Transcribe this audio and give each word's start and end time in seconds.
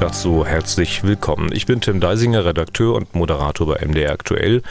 Dazu 0.00 0.46
herzlich 0.46 1.04
willkommen. 1.04 1.50
Ich 1.52 1.66
bin 1.66 1.82
Tim 1.82 2.00
Deisinger, 2.00 2.46
Redakteur 2.46 2.94
und 2.94 3.14
Moderator 3.14 3.66
bei 3.66 3.86
MDR 3.86 4.12
Aktuell. 4.12 4.62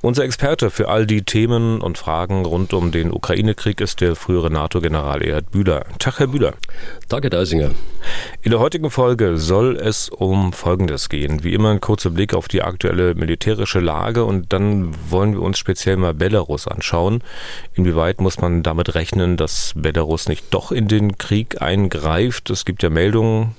Unser 0.00 0.24
Experte 0.24 0.70
für 0.70 0.88
all 0.88 1.06
die 1.06 1.20
Themen 1.20 1.82
und 1.82 1.98
Fragen 1.98 2.46
rund 2.46 2.72
um 2.72 2.90
den 2.90 3.12
Ukraine-Krieg 3.12 3.82
ist 3.82 4.00
der 4.00 4.16
frühere 4.16 4.50
NATO-General 4.50 5.20
Erhard 5.20 5.50
Bühler. 5.50 5.84
Tag, 5.98 6.18
Herr 6.18 6.28
Bühler. 6.28 6.54
Danke, 7.10 7.28
Deisinger. 7.28 7.72
In 8.40 8.52
der 8.52 8.60
heutigen 8.60 8.90
Folge 8.90 9.36
soll 9.36 9.76
es 9.76 10.08
um 10.08 10.54
Folgendes 10.54 11.10
gehen. 11.10 11.44
Wie 11.44 11.52
immer 11.52 11.72
ein 11.72 11.82
kurzer 11.82 12.08
Blick 12.08 12.32
auf 12.32 12.48
die 12.48 12.62
aktuelle 12.62 13.14
militärische 13.14 13.80
Lage 13.80 14.24
und 14.24 14.50
dann 14.54 14.94
wollen 15.10 15.34
wir 15.34 15.42
uns 15.42 15.58
speziell 15.58 15.98
mal 15.98 16.14
Belarus 16.14 16.66
anschauen. 16.66 17.22
Inwieweit 17.74 18.22
muss 18.22 18.40
man 18.40 18.62
damit 18.62 18.94
rechnen, 18.94 19.36
dass 19.36 19.74
Belarus 19.76 20.26
nicht 20.26 20.46
doch 20.54 20.72
in 20.72 20.88
den 20.88 21.18
Krieg 21.18 21.60
eingreift? 21.60 22.48
Es 22.48 22.64
gibt 22.64 22.82
ja 22.82 22.88
Meldungen, 22.88 23.54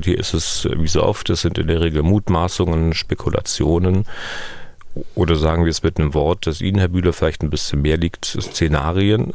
hier 0.00 0.18
ist 0.18 0.34
es 0.34 0.68
wie 0.76 0.88
so 0.88 1.02
oft, 1.02 1.28
es 1.30 1.42
sind 1.42 1.58
in 1.58 1.66
der 1.66 1.80
Regel 1.80 2.02
Mutmaßungen, 2.02 2.94
Spekulationen 2.94 4.04
oder 5.14 5.36
sagen 5.36 5.64
wir 5.64 5.70
es 5.70 5.82
mit 5.82 5.98
einem 5.98 6.14
Wort, 6.14 6.46
das 6.46 6.60
Ihnen, 6.60 6.78
Herr 6.78 6.88
Bühler, 6.88 7.12
vielleicht 7.12 7.42
ein 7.42 7.50
bisschen 7.50 7.82
mehr 7.82 7.96
liegt, 7.96 8.24
Szenarien. 8.24 9.32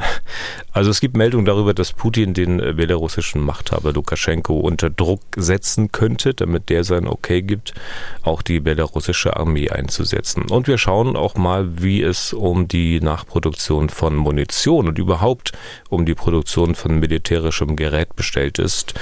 Also 0.72 0.92
es 0.92 1.02
gibt 1.02 1.18
Meldungen 1.18 1.46
darüber, 1.46 1.74
dass 1.74 1.94
Putin 1.94 2.34
den 2.34 2.58
belarussischen 2.58 3.42
Machthaber 3.42 3.94
Lukaschenko 3.94 4.60
unter 4.60 4.90
Druck 4.90 5.22
setzen 5.36 5.92
könnte, 5.92 6.34
damit 6.34 6.70
der 6.70 6.84
sein 6.84 7.08
Okay 7.08 7.42
gibt, 7.42 7.74
auch 8.22 8.42
die 8.42 8.60
belarussische 8.60 9.36
Armee 9.38 9.70
einzusetzen. 9.70 10.44
Und 10.50 10.68
wir 10.68 10.78
schauen 10.78 11.16
auch 11.16 11.36
mal, 11.36 11.82
wie 11.82 12.04
es 12.04 12.34
um 12.34 12.68
die 12.68 13.00
Nachproduktion 13.02 13.90
von 13.90 14.16
Munition 14.16 14.88
und 14.88 15.00
überhaupt 15.00 15.54
um 15.90 16.06
die 16.06 16.16
Produktion 16.16 16.76
von 16.76 17.00
militärischem 17.00 17.76
Gerät 17.76 18.16
bestellt 18.16 18.60
ist. 18.60 18.94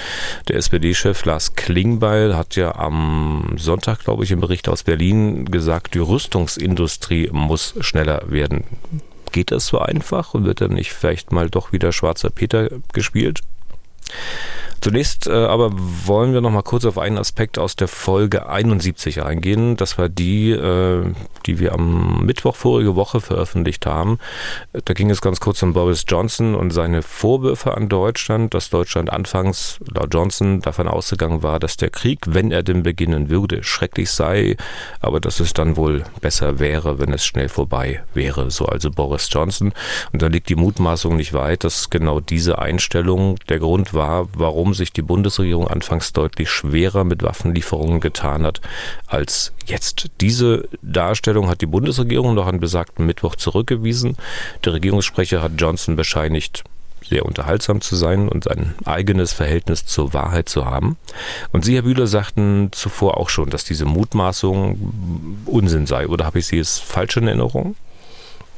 Der 0.47 0.55
SPD-Chef 0.55 1.25
Lars 1.25 1.55
Klingbeil 1.55 2.35
hat 2.35 2.55
ja 2.55 2.75
am 2.75 3.55
Sonntag, 3.57 3.99
glaube 3.99 4.23
ich, 4.23 4.31
im 4.31 4.39
Bericht 4.39 4.69
aus 4.69 4.83
Berlin 4.83 5.45
gesagt, 5.45 5.93
die 5.93 5.99
Rüstung 5.99 6.44
Rüstungsindustrie 6.45 7.29
muss 7.31 7.73
schneller 7.79 8.23
werden. 8.27 8.63
Geht 9.31 9.51
das 9.51 9.67
so 9.67 9.79
einfach 9.79 10.33
und 10.33 10.45
wird 10.45 10.61
dann 10.61 10.73
nicht 10.73 10.93
vielleicht 10.93 11.31
mal 11.31 11.49
doch 11.49 11.71
wieder 11.71 11.91
schwarzer 11.91 12.29
Peter 12.29 12.69
gespielt? 12.93 13.41
Zunächst 14.85 15.25
äh, 15.25 15.31
aber 15.31 15.71
wollen 15.73 16.33
wir 16.33 16.41
noch 16.41 16.51
mal 16.51 16.61
kurz 16.61 16.85
auf 16.85 16.99
einen 16.99 17.17
Aspekt 17.17 17.57
aus 17.57 17.75
der 17.75 17.87
Folge 17.87 18.47
71 18.47 19.23
eingehen. 19.23 19.77
Das 19.77 19.97
war 19.97 20.09
die, 20.09 20.51
äh, 20.51 21.11
die 21.47 21.57
wir 21.57 21.73
am 21.73 22.23
Mittwoch 22.23 22.55
vorige 22.55 22.95
Woche 22.95 23.19
veröffentlicht 23.19 23.87
haben. 23.87 24.19
Da 24.73 24.93
ging 24.93 25.09
es 25.09 25.21
ganz 25.21 25.39
kurz 25.39 25.63
um 25.63 25.73
Boris 25.73 26.05
Johnson 26.07 26.53
und 26.53 26.69
seine 26.69 27.01
Vorwürfe 27.01 27.75
an 27.75 27.89
Deutschland, 27.89 28.53
dass 28.53 28.69
Deutschland 28.69 29.11
anfangs 29.11 29.79
laut 29.91 30.13
Johnson 30.13 30.61
davon 30.61 30.87
ausgegangen 30.87 31.41
war, 31.41 31.57
dass 31.57 31.77
der 31.77 31.89
Krieg, 31.89 32.19
wenn 32.27 32.51
er 32.51 32.61
denn 32.61 32.83
beginnen 32.83 33.31
würde, 33.31 33.63
schrecklich 33.63 34.11
sei, 34.11 34.55
aber 34.99 35.19
dass 35.19 35.39
es 35.39 35.53
dann 35.53 35.77
wohl 35.77 36.03
besser 36.21 36.59
wäre, 36.59 36.99
wenn 36.99 37.11
es 37.11 37.25
schnell 37.25 37.49
vorbei 37.49 38.03
wäre. 38.13 38.51
So 38.51 38.67
also 38.67 38.91
Boris 38.91 39.29
Johnson. 39.31 39.73
Und 40.13 40.21
da 40.21 40.27
liegt 40.27 40.49
die 40.49 40.55
Mutmaßung 40.55 41.15
nicht 41.15 41.33
weit, 41.33 41.63
dass 41.63 41.89
genau 41.89 42.19
diese 42.19 42.59
Einstellung 42.59 43.37
der 43.49 43.57
Grund 43.57 43.95
war, 43.95 44.27
warum 44.35 44.74
sich 44.75 44.93
die 44.93 45.01
Bundesregierung 45.01 45.67
anfangs 45.67 46.13
deutlich 46.13 46.49
schwerer 46.49 47.03
mit 47.03 47.23
Waffenlieferungen 47.23 47.99
getan 47.99 48.45
hat 48.45 48.61
als 49.07 49.53
jetzt. 49.65 50.09
Diese 50.21 50.67
Darstellung 50.81 51.49
hat 51.49 51.61
die 51.61 51.65
Bundesregierung 51.65 52.35
noch 52.35 52.47
an 52.47 52.59
besagten 52.59 53.05
Mittwoch 53.05 53.35
zurückgewiesen. 53.35 54.17
Der 54.63 54.73
Regierungssprecher 54.73 55.41
hat 55.41 55.53
Johnson 55.57 55.95
bescheinigt, 55.95 56.63
sehr 57.07 57.25
unterhaltsam 57.25 57.81
zu 57.81 57.95
sein 57.95 58.27
und 58.27 58.49
ein 58.49 58.73
eigenes 58.85 59.33
Verhältnis 59.33 59.85
zur 59.85 60.13
Wahrheit 60.13 60.49
zu 60.49 60.65
haben. 60.65 60.97
Und 61.51 61.63
Sie, 61.63 61.75
Herr 61.75 61.83
Bühler, 61.83 62.07
sagten 62.07 62.69
zuvor 62.71 63.17
auch 63.17 63.29
schon, 63.29 63.49
dass 63.49 63.63
diese 63.63 63.85
Mutmaßung 63.85 65.43
Unsinn 65.45 65.85
sei. 65.85 66.07
Oder 66.07 66.25
habe 66.25 66.39
ich 66.39 66.47
Sie 66.47 66.57
jetzt 66.57 66.81
falsch 66.81 67.17
in 67.17 67.27
Erinnerung? 67.27 67.75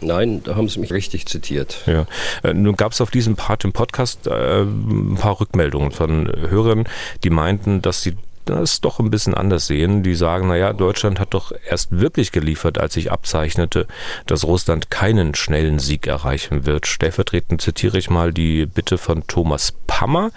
Nein, 0.01 0.41
da 0.43 0.55
haben 0.55 0.69
Sie 0.69 0.79
mich 0.79 0.91
richtig 0.91 1.25
zitiert. 1.25 1.81
Ja. 1.85 2.05
Äh, 2.43 2.53
nun 2.53 2.75
gab 2.75 2.91
es 2.91 3.01
auf 3.01 3.11
diesem 3.11 3.35
Part 3.35 3.63
im 3.63 3.73
Podcast 3.73 4.27
äh, 4.27 4.61
ein 4.61 5.17
paar 5.19 5.39
Rückmeldungen 5.39 5.91
von 5.91 6.27
Hörern, 6.27 6.87
die 7.23 7.29
meinten, 7.29 7.81
dass 7.81 8.03
sie 8.03 8.15
das 8.49 8.81
doch 8.81 8.99
ein 8.99 9.11
bisschen 9.11 9.33
anders 9.33 9.67
sehen. 9.67 10.03
Die 10.03 10.15
sagen, 10.15 10.47
naja, 10.47 10.73
Deutschland 10.73 11.19
hat 11.19 11.33
doch 11.33 11.51
erst 11.69 11.99
wirklich 11.99 12.31
geliefert, 12.31 12.77
als 12.77 12.93
sich 12.93 13.11
abzeichnete, 13.11 13.87
dass 14.25 14.45
Russland 14.45 14.89
keinen 14.89 15.35
schnellen 15.35 15.79
Sieg 15.79 16.07
erreichen 16.07 16.65
wird. 16.65 16.87
Stellvertretend 16.87 17.61
zitiere 17.61 17.97
ich 17.97 18.09
mal 18.09 18.33
die 18.33 18.65
Bitte 18.65 18.97
von 18.97 19.27
Thomas 19.27 19.73
Pammer. 19.87 20.31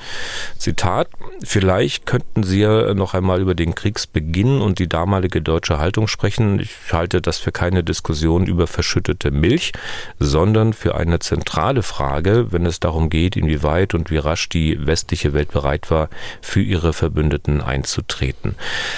Zitat, 0.59 1.09
vielleicht 1.43 2.06
könnten 2.06 2.43
Sie 2.43 2.60
ja 2.60 2.94
noch 2.94 3.15
einmal 3.15 3.41
über 3.41 3.54
den 3.54 3.75
Kriegsbeginn 3.75 4.60
und 4.60 4.78
die 4.78 4.88
damalige 4.88 5.41
deutsche 5.41 5.78
Haltung 5.78 6.09
sprechen. 6.09 6.60
Ich 6.60 6.92
halte 6.92 7.21
das 7.21 7.38
für 7.38 7.53
keine 7.53 7.84
Diskussion 7.84 8.47
über 8.47 8.66
verschüttete 8.66 9.31
Milch, 9.31 9.72
sondern 10.19 10.72
für 10.72 10.97
eine 10.97 11.21
zentrale 11.21 11.82
Frage, 11.82 12.53
wenn 12.53 12.66
es 12.66 12.81
darum 12.81 13.10
geht, 13.10 13.37
inwieweit 13.37 13.94
und 13.94 14.10
wie 14.10 14.19
rasch 14.19 14.48
die 14.48 14.84
westliche 14.87 15.32
Welt 15.32 15.53
bereit 15.53 15.91
war, 15.91 16.09
für 16.41 16.60
ihre 16.60 16.92
Verbündeten 16.92 17.60
einzustehen 17.60 17.99
beizutreten. 18.00 18.54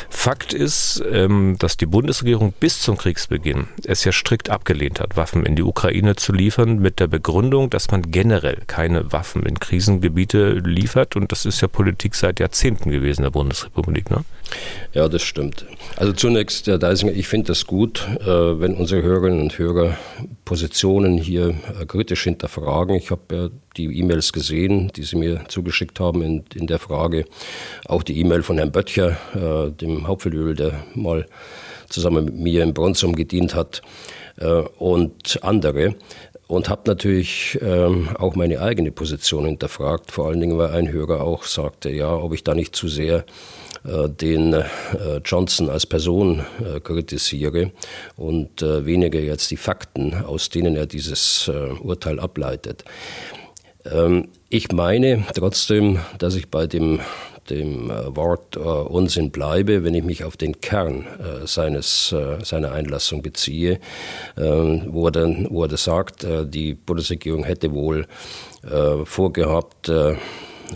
Fakt 0.08 0.52
ist, 0.52 1.02
ähm, 1.10 1.56
dass 1.58 1.76
die 1.76 1.86
Bundesregierung 1.86 2.52
bis 2.58 2.80
zum 2.80 2.96
Kriegsbeginn 2.96 3.68
es 3.84 4.04
ja 4.04 4.12
strikt 4.12 4.50
abgelehnt 4.50 5.00
hat, 5.00 5.16
Waffen 5.16 5.44
in 5.44 5.56
die 5.56 5.62
Ukraine 5.62 6.16
zu 6.16 6.32
liefern, 6.32 6.78
mit 6.78 7.00
der 7.00 7.06
Begründung, 7.06 7.70
dass 7.70 7.90
man 7.90 8.10
generell 8.10 8.62
keine 8.66 9.12
Waffen 9.12 9.44
in 9.44 9.58
Krisengebiete 9.58 10.52
liefert. 10.52 11.16
Und 11.16 11.32
das 11.32 11.44
ist 11.44 11.60
ja 11.60 11.68
Politik 11.68 12.14
seit 12.14 12.40
Jahrzehnten 12.40 12.90
gewesen 12.90 13.22
der 13.22 13.30
Bundesrepublik. 13.30 14.10
Ne? 14.10 14.24
Ja, 14.94 15.08
das 15.08 15.22
stimmt. 15.22 15.64
Also 15.96 16.12
zunächst, 16.12 16.66
Herr 16.66 16.78
Deisinger, 16.78 17.12
ich 17.12 17.26
finde 17.26 17.48
das 17.48 17.66
gut, 17.66 18.06
äh, 18.20 18.26
wenn 18.26 18.74
unsere 18.74 19.02
Hörerinnen 19.02 19.40
und 19.40 19.58
Hörer 19.58 19.96
Positionen 20.44 21.16
hier 21.16 21.54
äh, 21.80 21.86
kritisch 21.86 22.24
hinterfragen. 22.24 22.96
Ich 22.96 23.10
habe 23.10 23.22
ja 23.34 23.48
die 23.76 23.86
E-Mails 23.98 24.32
gesehen, 24.32 24.92
die 24.94 25.02
Sie 25.02 25.16
mir 25.16 25.44
zugeschickt 25.48 25.98
haben 25.98 26.22
in, 26.22 26.44
in 26.54 26.66
der 26.66 26.78
Frage. 26.78 27.24
Auch 27.86 28.02
die 28.02 28.18
E-Mail 28.20 28.42
von 28.42 28.58
Herrn 28.58 28.72
Böttcher, 28.72 29.16
äh, 29.34 29.70
dem 29.70 30.06
Hauptfeldöl, 30.06 30.54
der 30.54 30.84
mal 30.94 31.26
zusammen 31.88 32.26
mit 32.26 32.34
mir 32.36 32.62
in 32.62 32.74
Bronsum 32.74 33.14
gedient 33.14 33.54
hat 33.54 33.82
und 34.78 35.38
andere 35.42 35.94
und 36.52 36.68
habe 36.68 36.82
natürlich 36.84 37.58
ähm, 37.62 38.10
auch 38.18 38.34
meine 38.34 38.60
eigene 38.60 38.92
Position 38.92 39.46
hinterfragt, 39.46 40.10
vor 40.10 40.28
allen 40.28 40.38
Dingen, 40.38 40.58
weil 40.58 40.72
ein 40.72 40.92
Hörer 40.92 41.22
auch 41.22 41.44
sagte, 41.44 41.88
ja, 41.90 42.14
ob 42.14 42.34
ich 42.34 42.44
da 42.44 42.54
nicht 42.54 42.76
zu 42.76 42.88
sehr 42.88 43.24
den 43.84 44.52
äh, 44.52 44.64
Johnson 45.24 45.68
als 45.68 45.86
Person 45.86 46.44
äh, 46.60 46.80
kritisiere 46.80 47.72
und 48.16 48.62
weniger 48.62 49.20
jetzt 49.20 49.50
die 49.50 49.56
Fakten, 49.56 50.14
aus 50.14 50.48
denen 50.48 50.76
er 50.76 50.86
dieses 50.86 51.50
Urteil 51.80 52.20
ableitet. 52.20 52.84
Ähm, 53.84 54.28
ich 54.48 54.70
meine 54.70 55.24
trotzdem, 55.34 55.98
dass 56.18 56.36
ich 56.36 56.48
bei 56.48 56.66
dem 56.66 57.00
dem 57.50 57.88
Wort 57.88 58.56
Unsinn 58.56 59.32
bleibe, 59.32 59.82
wenn 59.82 59.94
ich 59.94 60.04
mich 60.04 60.22
auf 60.22 60.36
den 60.36 60.60
Kern 60.60 61.04
seines, 61.44 62.14
seiner 62.44 62.70
Einlassung 62.70 63.20
beziehe, 63.20 63.80
ähm, 64.38 64.84
wo, 64.86 65.06
er 65.06 65.10
dann, 65.10 65.48
wo 65.50 65.64
er 65.64 65.76
sagt, 65.76 66.24
die 66.44 66.74
Bundesregierung 66.74 67.42
hätte 67.42 67.72
wohl 67.72 68.06
vorgehabt, 69.04 69.90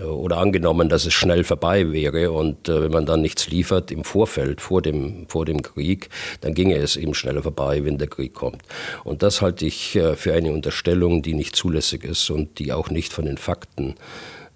oder 0.03 0.39
angenommen, 0.39 0.89
dass 0.89 1.07
es 1.07 1.15
schnell 1.15 1.45
vorbei 1.45 1.93
wäre 1.93 2.33
und 2.33 2.69
äh, 2.69 2.83
wenn 2.83 2.93
man 2.93 3.07
dann 3.07 3.23
nichts 3.23 3.49
liefert 3.49 3.91
im 3.91 4.05
Vorfeld, 4.05 4.61
vor 4.61 4.83
dem, 4.83 5.27
vor 5.29 5.45
dem 5.45 5.63
Krieg, 5.63 6.09
dann 6.41 6.55
ginge 6.55 6.77
es 6.77 6.97
eben 6.97 7.15
schneller 7.15 7.43
vorbei, 7.43 7.85
wenn 7.85 7.99
der 7.99 8.09
Krieg 8.09 8.35
kommt. 8.35 8.63
Und 9.05 9.23
das 9.23 9.43
halte 9.43 9.67
ich 9.67 9.97
äh, 9.97 10.17
für 10.17 10.35
eine 10.35 10.53
Unterstellung, 10.53 11.23
die 11.23 11.35
nicht 11.35 11.57
zulässig 11.57 12.05
ist 12.05 12.31
und 12.31 12.59
die 12.59 12.73
auch 12.73 12.91
nicht 12.91 13.13
von 13.13 13.25
den 13.25 13.39
Fakten 13.39 13.95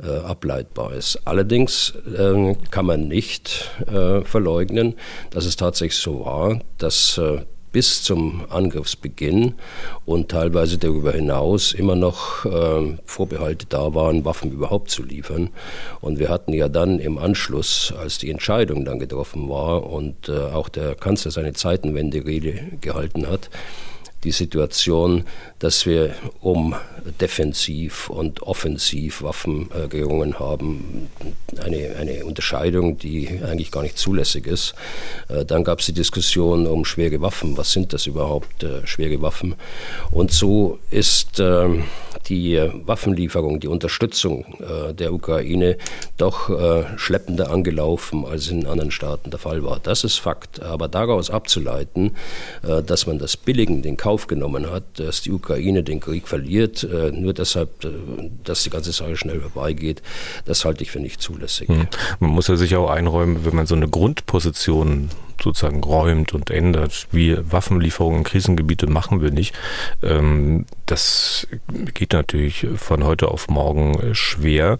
äh, 0.02 0.08
ableitbar 0.08 0.94
ist. 0.94 1.20
Allerdings 1.24 1.94
äh, 2.16 2.54
kann 2.70 2.86
man 2.86 3.08
nicht 3.08 3.70
äh, 3.86 4.22
verleugnen, 4.22 4.94
dass 5.30 5.44
es 5.44 5.56
tatsächlich 5.56 6.00
so 6.00 6.24
war, 6.24 6.60
dass 6.78 7.18
äh, 7.18 7.40
bis 7.72 8.02
zum 8.02 8.42
Angriffsbeginn 8.48 9.54
und 10.04 10.30
teilweise 10.30 10.78
darüber 10.78 11.12
hinaus 11.12 11.72
immer 11.72 11.96
noch 11.96 12.44
äh, 12.44 12.96
Vorbehalte 13.04 13.66
da 13.68 13.94
waren, 13.94 14.24
Waffen 14.24 14.50
überhaupt 14.50 14.90
zu 14.90 15.02
liefern. 15.02 15.50
Und 16.00 16.18
wir 16.18 16.28
hatten 16.28 16.52
ja 16.52 16.68
dann 16.68 16.98
im 16.98 17.18
Anschluss, 17.18 17.94
als 17.96 18.18
die 18.18 18.30
Entscheidung 18.30 18.84
dann 18.84 18.98
getroffen 18.98 19.48
war 19.48 19.90
und 19.90 20.28
äh, 20.28 20.32
auch 20.32 20.68
der 20.68 20.94
Kanzler 20.94 21.30
seine 21.30 21.52
Zeitenwende-Rede 21.52 22.78
gehalten 22.80 23.28
hat, 23.28 23.50
die 24.24 24.32
Situation, 24.32 25.24
dass 25.58 25.86
wir 25.86 26.14
um 26.40 26.74
defensiv 27.20 28.10
und 28.10 28.42
offensiv 28.42 29.22
Waffen 29.22 29.70
äh, 29.72 29.88
gerungen 29.88 30.38
haben. 30.38 31.08
Eine, 31.58 31.96
eine 31.98 32.24
Unterscheidung, 32.24 32.98
die 32.98 33.40
eigentlich 33.42 33.70
gar 33.70 33.82
nicht 33.82 33.98
zulässig 33.98 34.46
ist. 34.46 34.74
Äh, 35.28 35.44
dann 35.44 35.64
gab 35.64 35.80
es 35.80 35.86
die 35.86 35.92
Diskussion 35.92 36.66
um 36.66 36.84
schwere 36.84 37.20
Waffen. 37.20 37.56
Was 37.56 37.72
sind 37.72 37.92
das 37.92 38.06
überhaupt, 38.06 38.62
äh, 38.62 38.86
schwere 38.86 39.22
Waffen? 39.22 39.54
Und 40.10 40.32
so 40.32 40.78
ist 40.90 41.40
ähm, 41.40 41.84
die 42.28 42.60
Waffenlieferung, 42.84 43.60
die 43.60 43.68
Unterstützung 43.68 44.44
äh, 44.60 44.94
der 44.94 45.12
Ukraine 45.12 45.76
doch 46.16 46.50
äh, 46.50 46.84
schleppender 46.96 47.50
angelaufen, 47.50 48.24
als 48.24 48.48
in 48.48 48.66
anderen 48.66 48.90
Staaten 48.90 49.30
der 49.30 49.40
Fall 49.40 49.64
war. 49.64 49.80
Das 49.82 50.04
ist 50.04 50.18
Fakt. 50.18 50.62
Aber 50.62 50.88
daraus 50.88 51.30
abzuleiten, 51.30 52.16
äh, 52.62 52.82
dass 52.82 53.06
man 53.06 53.18
das 53.18 53.36
billigend 53.36 53.84
in 53.86 53.96
Kauf 54.10 54.26
genommen 54.26 54.68
hat, 54.72 54.98
dass 54.98 55.22
die 55.22 55.30
Ukraine 55.30 55.84
den 55.84 56.00
Krieg 56.00 56.26
verliert, 56.26 56.84
nur 57.12 57.32
deshalb, 57.32 57.70
dass 58.42 58.64
die 58.64 58.70
ganze 58.70 58.90
Sache 58.90 59.16
schnell 59.16 59.40
vorbeigeht, 59.40 60.02
das 60.46 60.64
halte 60.64 60.82
ich 60.82 60.90
für 60.90 60.98
nicht 60.98 61.22
zulässig. 61.22 61.68
Hm. 61.68 61.86
Man 62.18 62.30
muss 62.30 62.48
ja 62.48 62.56
sich 62.56 62.74
auch 62.74 62.90
einräumen, 62.90 63.44
wenn 63.44 63.54
man 63.54 63.66
so 63.66 63.76
eine 63.76 63.86
Grundposition 63.88 65.10
sozusagen 65.42 65.82
räumt 65.82 66.32
und 66.34 66.50
ändert, 66.50 67.08
wie 67.12 67.36
Waffenlieferungen 67.50 68.18
in 68.18 68.24
Krisengebiete 68.24 68.86
machen 68.86 69.20
wir 69.20 69.30
nicht. 69.30 69.54
Ähm, 70.02 70.66
das 70.86 71.46
geht 71.94 72.12
natürlich 72.12 72.66
von 72.76 73.04
heute 73.04 73.28
auf 73.28 73.48
morgen 73.48 74.14
schwer. 74.14 74.78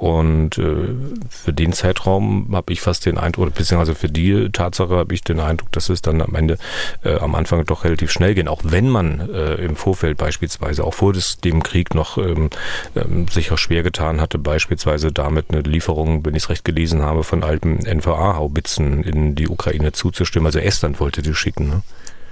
Und 0.00 0.56
äh, 0.56 0.94
für 1.28 1.52
den 1.52 1.74
Zeitraum 1.74 2.48
habe 2.54 2.72
ich 2.72 2.80
fast 2.80 3.04
den 3.04 3.18
Eindruck, 3.18 3.52
beziehungsweise 3.52 3.94
für 3.94 4.08
die 4.08 4.48
Tatsache 4.50 4.96
habe 4.96 5.12
ich 5.12 5.20
den 5.20 5.40
Eindruck, 5.40 5.70
dass 5.72 5.90
es 5.90 6.00
dann 6.00 6.22
am 6.22 6.34
Ende, 6.34 6.56
äh, 7.04 7.16
am 7.16 7.34
Anfang 7.34 7.66
doch 7.66 7.84
relativ 7.84 8.10
schnell 8.10 8.34
geht. 8.34 8.48
Auch 8.48 8.62
wenn 8.64 8.88
man 8.88 9.28
äh, 9.28 9.56
im 9.56 9.76
Vorfeld 9.76 10.16
beispielsweise, 10.16 10.84
auch 10.84 10.94
vor 10.94 11.12
des, 11.12 11.40
dem 11.40 11.62
Krieg 11.62 11.94
noch 11.94 12.16
ähm, 12.16 12.48
ähm, 12.96 13.28
sich 13.28 13.52
auch 13.52 13.58
schwer 13.58 13.82
getan 13.82 14.22
hatte, 14.22 14.38
beispielsweise 14.38 15.12
damit 15.12 15.50
eine 15.50 15.60
Lieferung, 15.60 16.24
wenn 16.24 16.34
ich 16.34 16.44
es 16.44 16.48
recht 16.48 16.64
gelesen 16.64 17.02
habe, 17.02 17.22
von 17.22 17.44
alten 17.44 17.80
NVA-Haubitzen 17.80 19.02
in 19.02 19.34
die 19.34 19.48
Ukraine 19.48 19.92
zuzustimmen. 20.00 20.46
Also 20.46 20.58
Estland 20.58 20.98
wollte 20.98 21.22
die 21.22 21.34
schicken. 21.34 21.68
Ne? 21.68 21.82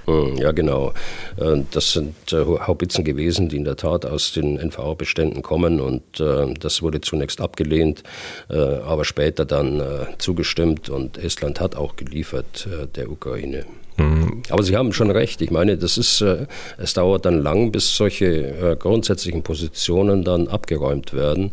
Hm, 0.05 0.37
ja, 0.37 0.51
genau. 0.51 0.93
Äh, 1.37 1.63
das 1.69 1.93
sind 1.93 2.33
äh, 2.33 2.43
Haubitzen 2.43 3.03
gewesen, 3.03 3.47
die 3.47 3.57
in 3.57 3.63
der 3.63 3.75
Tat 3.75 4.05
aus 4.05 4.33
den 4.33 4.55
NVA-Beständen 4.57 5.43
kommen 5.43 5.79
und 5.79 6.19
äh, 6.19 6.51
das 6.59 6.81
wurde 6.81 6.99
zunächst 7.01 7.41
abgelehnt, 7.41 8.03
aber 8.47 9.05
später 9.05 9.45
dann 9.45 9.81
zugestimmt 10.17 10.89
und 10.89 11.17
Estland 11.17 11.59
hat 11.59 11.75
auch 11.75 11.95
geliefert 11.95 12.67
der 12.95 13.11
Ukraine. 13.11 13.65
Mhm. 13.99 14.43
Aber 14.49 14.63
Sie 14.63 14.75
haben 14.75 14.93
schon 14.93 15.11
recht. 15.11 15.41
Ich 15.41 15.51
meine, 15.51 15.77
das 15.77 15.97
ist, 15.97 16.21
äh, 16.21 16.47
es 16.77 16.93
dauert 16.93 17.25
dann 17.25 17.41
lang, 17.41 17.71
bis 17.71 17.95
solche 17.95 18.25
äh, 18.25 18.75
grundsätzlichen 18.77 19.43
Positionen 19.43 20.23
dann 20.23 20.47
abgeräumt 20.47 21.13
werden 21.13 21.51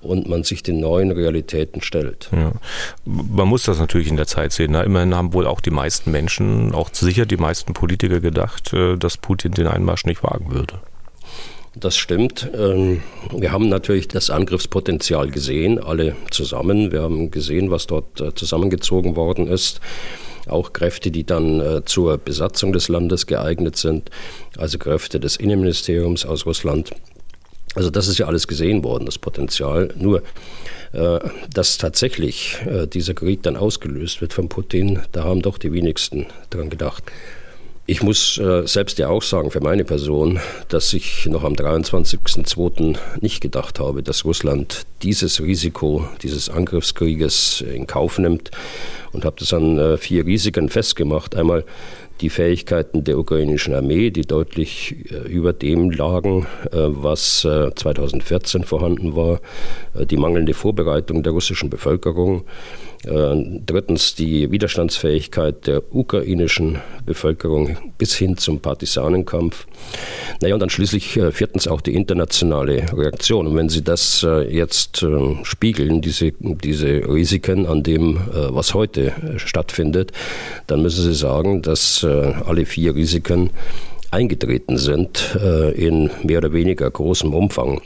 und 0.00 0.28
man 0.28 0.42
sich 0.44 0.62
den 0.62 0.80
neuen 0.80 1.12
Realitäten 1.12 1.80
stellt. 1.80 2.28
Ja. 2.32 2.52
Man 3.04 3.48
muss 3.48 3.64
das 3.64 3.78
natürlich 3.78 4.08
in 4.08 4.16
der 4.16 4.26
Zeit 4.26 4.52
sehen. 4.52 4.72
Ne? 4.72 4.82
Immerhin 4.82 5.14
haben 5.14 5.32
wohl 5.32 5.46
auch 5.46 5.60
die 5.60 5.70
meisten 5.70 6.10
Menschen, 6.10 6.74
auch 6.74 6.90
sicher 6.92 7.26
die 7.26 7.36
meisten 7.36 7.72
Politiker 7.72 8.20
gedacht, 8.20 8.72
äh, 8.72 8.96
dass 8.96 9.16
Putin 9.16 9.52
den 9.52 9.66
Einmarsch 9.66 10.04
nicht 10.04 10.22
wagen 10.22 10.52
würde. 10.52 10.80
Das 11.76 11.96
stimmt. 11.96 12.48
Ähm, 12.56 13.02
wir 13.32 13.50
haben 13.50 13.68
natürlich 13.68 14.06
das 14.06 14.30
Angriffspotenzial 14.30 15.30
gesehen, 15.30 15.82
alle 15.82 16.14
zusammen. 16.30 16.92
Wir 16.92 17.02
haben 17.02 17.32
gesehen, 17.32 17.70
was 17.70 17.88
dort 17.88 18.22
zusammengezogen 18.36 19.16
worden 19.16 19.48
ist 19.48 19.80
auch 20.48 20.72
Kräfte, 20.72 21.10
die 21.10 21.24
dann 21.24 21.60
äh, 21.60 21.84
zur 21.84 22.18
Besatzung 22.18 22.72
des 22.72 22.88
Landes 22.88 23.26
geeignet 23.26 23.76
sind, 23.76 24.10
also 24.58 24.78
Kräfte 24.78 25.20
des 25.20 25.36
Innenministeriums 25.36 26.24
aus 26.24 26.46
Russland. 26.46 26.90
Also 27.74 27.90
das 27.90 28.06
ist 28.08 28.18
ja 28.18 28.26
alles 28.26 28.46
gesehen 28.46 28.84
worden, 28.84 29.04
das 29.04 29.18
Potenzial. 29.18 29.92
Nur, 29.96 30.22
äh, 30.92 31.18
dass 31.52 31.78
tatsächlich 31.78 32.58
äh, 32.66 32.86
dieser 32.86 33.14
Krieg 33.14 33.42
dann 33.42 33.56
ausgelöst 33.56 34.20
wird 34.20 34.32
von 34.32 34.48
Putin, 34.48 35.00
da 35.12 35.24
haben 35.24 35.42
doch 35.42 35.58
die 35.58 35.72
wenigsten 35.72 36.26
dran 36.50 36.70
gedacht. 36.70 37.04
Ich 37.86 38.02
muss 38.02 38.38
äh, 38.38 38.66
selbst 38.66 38.98
ja 38.98 39.08
auch 39.08 39.22
sagen, 39.22 39.50
für 39.50 39.60
meine 39.60 39.84
Person, 39.84 40.40
dass 40.68 40.94
ich 40.94 41.26
noch 41.26 41.44
am 41.44 41.52
23.02. 41.52 42.96
nicht 43.20 43.42
gedacht 43.42 43.78
habe, 43.78 44.02
dass 44.02 44.24
Russland 44.24 44.86
dieses 45.02 45.42
Risiko 45.42 46.08
dieses 46.22 46.48
Angriffskrieges 46.48 47.60
in 47.60 47.86
Kauf 47.86 48.18
nimmt 48.18 48.50
und 49.12 49.26
habe 49.26 49.36
das 49.38 49.52
an 49.52 49.78
äh, 49.78 49.98
vier 49.98 50.24
Risiken 50.24 50.70
festgemacht. 50.70 51.34
Einmal 51.36 51.66
die 52.22 52.30
Fähigkeiten 52.30 53.04
der 53.04 53.18
ukrainischen 53.18 53.74
Armee, 53.74 54.08
die 54.08 54.22
deutlich 54.22 54.96
äh, 55.10 55.28
über 55.28 55.52
dem 55.52 55.90
lagen, 55.90 56.46
äh, 56.72 56.76
was 56.76 57.40
2014 57.40 58.62
äh, 58.62 58.64
vorhanden 58.64 59.14
war, 59.14 59.40
äh, 59.94 60.06
die 60.06 60.16
mangelnde 60.16 60.54
Vorbereitung 60.54 61.22
der 61.22 61.32
russischen 61.32 61.68
Bevölkerung 61.68 62.44
drittens 63.04 64.14
die 64.14 64.50
Widerstandsfähigkeit 64.50 65.66
der 65.66 65.94
ukrainischen 65.94 66.78
Bevölkerung 67.04 67.76
bis 67.98 68.14
hin 68.14 68.36
zum 68.36 68.60
Partisanenkampf. 68.60 69.66
Naja, 70.40 70.54
und 70.54 70.60
dann 70.60 70.70
schließlich 70.70 71.16
äh, 71.16 71.32
viertens 71.32 71.68
auch 71.68 71.80
die 71.80 71.94
internationale 71.94 72.86
Reaktion. 72.92 73.46
Und 73.46 73.56
wenn 73.56 73.68
Sie 73.68 73.82
das 73.82 74.22
äh, 74.22 74.42
jetzt 74.54 75.04
spiegeln, 75.42 76.00
diese, 76.00 76.32
diese 76.32 76.88
Risiken 77.08 77.66
an 77.66 77.82
dem, 77.82 78.18
was 78.32 78.74
heute 78.74 79.12
stattfindet, 79.36 80.12
dann 80.66 80.82
müssen 80.82 81.02
Sie 81.02 81.14
sagen, 81.14 81.62
dass 81.62 82.04
alle 82.04 82.64
vier 82.66 82.94
Risiken 82.94 83.50
eingetreten 84.14 84.78
sind 84.78 85.36
äh, 85.42 85.72
in 85.72 86.10
mehr 86.22 86.38
oder 86.38 86.52
weniger 86.52 86.88
großem 86.88 87.34
Umfang. 87.34 87.80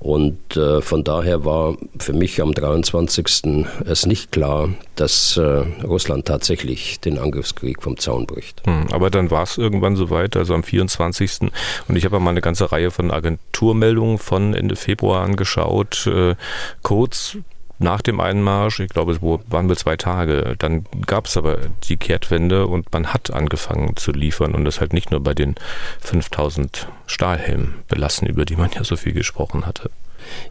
Und 0.00 0.56
äh, 0.56 0.80
von 0.80 1.04
daher 1.04 1.44
war 1.44 1.76
für 1.98 2.12
mich 2.12 2.42
am 2.42 2.52
23. 2.52 3.64
es 3.84 4.06
nicht 4.06 4.32
klar, 4.32 4.70
dass 4.96 5.36
äh, 5.36 5.64
Russland 5.84 6.26
tatsächlich 6.26 7.00
den 7.00 7.18
Angriffskrieg 7.18 7.82
vom 7.82 7.96
Zaun 7.96 8.26
bricht. 8.26 8.66
Hm, 8.66 8.88
aber 8.90 9.10
dann 9.10 9.30
war 9.30 9.44
es 9.44 9.56
irgendwann 9.56 9.96
soweit, 9.96 10.36
also 10.36 10.54
am 10.54 10.64
24. 10.64 11.50
Und 11.88 11.96
ich 11.96 12.04
habe 12.04 12.18
mal 12.18 12.30
eine 12.30 12.40
ganze 12.40 12.70
Reihe 12.72 12.90
von 12.90 13.10
Agenturmeldungen 13.10 14.18
von 14.18 14.54
Ende 14.54 14.76
Februar 14.76 15.22
angeschaut, 15.22 16.06
äh, 16.06 16.34
kurz 16.82 17.38
nach 17.78 18.02
dem 18.02 18.20
Einmarsch, 18.20 18.80
ich 18.80 18.90
glaube, 18.90 19.12
es 19.12 19.22
waren 19.22 19.66
nur 19.66 19.76
zwei 19.76 19.96
Tage, 19.96 20.56
dann 20.58 20.84
gab 21.06 21.26
es 21.26 21.36
aber 21.36 21.58
die 21.84 21.96
Kehrtwende 21.96 22.66
und 22.66 22.92
man 22.92 23.12
hat 23.12 23.32
angefangen 23.32 23.96
zu 23.96 24.12
liefern 24.12 24.54
und 24.54 24.64
das 24.64 24.80
halt 24.80 24.92
nicht 24.92 25.10
nur 25.10 25.20
bei 25.20 25.34
den 25.34 25.54
5000 26.00 26.88
Stahlhelmen 27.06 27.74
belassen, 27.88 28.28
über 28.28 28.44
die 28.44 28.56
man 28.56 28.70
ja 28.72 28.84
so 28.84 28.96
viel 28.96 29.12
gesprochen 29.12 29.66
hatte. 29.66 29.90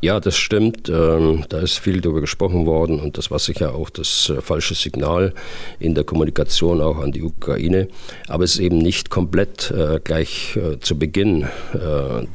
Ja, 0.01 0.19
das 0.19 0.37
stimmt. 0.37 0.89
Ähm, 0.89 1.45
da 1.49 1.59
ist 1.59 1.79
viel 1.79 2.01
darüber 2.01 2.21
gesprochen 2.21 2.65
worden 2.65 2.99
und 2.99 3.17
das 3.17 3.31
war 3.31 3.39
sicher 3.39 3.75
auch 3.75 3.89
das 3.89 4.29
äh, 4.29 4.41
falsche 4.41 4.75
Signal 4.75 5.33
in 5.79 5.95
der 5.95 6.03
Kommunikation 6.03 6.81
auch 6.81 6.97
an 6.97 7.11
die 7.11 7.23
Ukraine. 7.23 7.87
Aber 8.27 8.43
es 8.43 8.55
ist 8.55 8.59
eben 8.59 8.77
nicht 8.77 9.09
komplett 9.09 9.71
äh, 9.71 9.99
gleich 10.03 10.55
äh, 10.55 10.79
zu 10.79 10.97
Beginn 10.97 11.47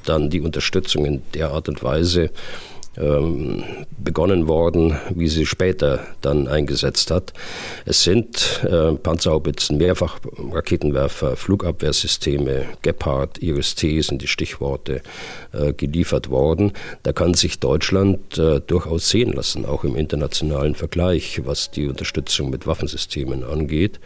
dann 0.05 0.31
die 0.31 0.41
Unterstützung 0.41 1.05
in 1.05 1.23
der 1.35 1.51
Art 1.51 1.69
und 1.69 1.83
Weise 1.83 2.31
ähm, 2.97 3.63
begonnen 3.99 4.49
worden, 4.49 4.99
wie 5.15 5.29
sie 5.29 5.47
später 5.47 6.01
dann 6.21 6.49
eingesetzt 6.49 7.11
hat. 7.11 7.33
Es 7.85 8.03
sind 8.03 8.63
äh, 8.65 8.93
Panzerhaubitzen, 8.95 9.79
Mehrfachraketenwerfer, 9.79 11.37
Flugabwehrsysteme, 11.37 12.67
Gepard, 12.83 13.43
Iris-T 13.43 14.01
sind 14.03 14.23
die 14.23 14.27
Stichworte 14.27 15.03
äh, 15.53 15.73
geliefert 15.73 16.31
worden. 16.31 16.73
Da 17.03 17.13
kann 17.13 17.35
sich 17.35 17.61
Deutschland 17.61 18.39
äh, 18.39 18.61
durchaus 18.61 19.09
sehen 19.09 19.33
lassen, 19.33 19.65
auch 19.65 19.85
im 19.85 19.97
internationalen 19.97 20.75
Vergleich, 20.75 21.41
was 21.45 21.71
die 21.71 21.89
Unterstützung 21.89 22.51
mit 22.51 22.67
Waffensystemen 22.67 23.45
angeht. 23.45 24.01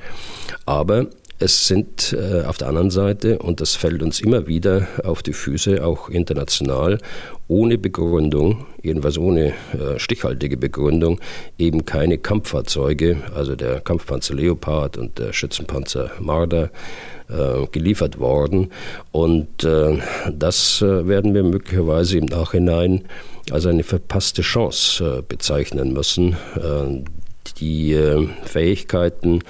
Aber 0.65 1.07
es 1.39 1.67
sind 1.67 2.17
äh, 2.19 2.45
auf 2.45 2.57
der 2.57 2.69
anderen 2.69 2.91
Seite, 2.91 3.39
und 3.39 3.61
das 3.61 3.75
fällt 3.75 4.03
uns 4.03 4.21
immer 4.21 4.47
wieder 4.47 4.89
auf 5.05 5.23
die 5.23 5.33
Füße, 5.33 5.85
auch 5.85 6.09
international, 6.09 6.99
ohne 7.49 7.79
Begründung, 7.79 8.67
jedenfalls 8.83 9.19
ohne 9.19 9.49
äh, 9.49 9.99
stichhaltige 9.99 10.57
Begründung, 10.57 11.21
eben 11.59 11.85
keine 11.85 12.19
Kampffahrzeuge, 12.19 13.19
also 13.35 13.55
der 13.55 13.81
Kampfpanzer 13.81 14.35
Leopard 14.35 14.97
und 14.97 15.19
der 15.19 15.33
Schützenpanzer 15.33 16.11
Marder, 16.21 16.71
äh, 17.29 17.67
geliefert 17.71 18.19
worden. 18.19 18.71
Und 19.13 19.65
äh, 19.65 19.99
das 20.33 20.81
äh, 20.81 21.07
werden 21.07 21.35
wir 21.35 21.43
möglicherweise 21.43 22.19
im 22.19 22.27
Nachhinein 22.27 23.05
als 23.51 23.67
eine 23.67 23.83
verpasste 23.83 24.43
Chance 24.43 25.19
äh, 25.19 25.23
bezeichnen 25.23 25.93
müssen 25.93 26.37
die 27.59 27.93
äh, 27.93 28.29
Fähigkeiten, 28.45 29.43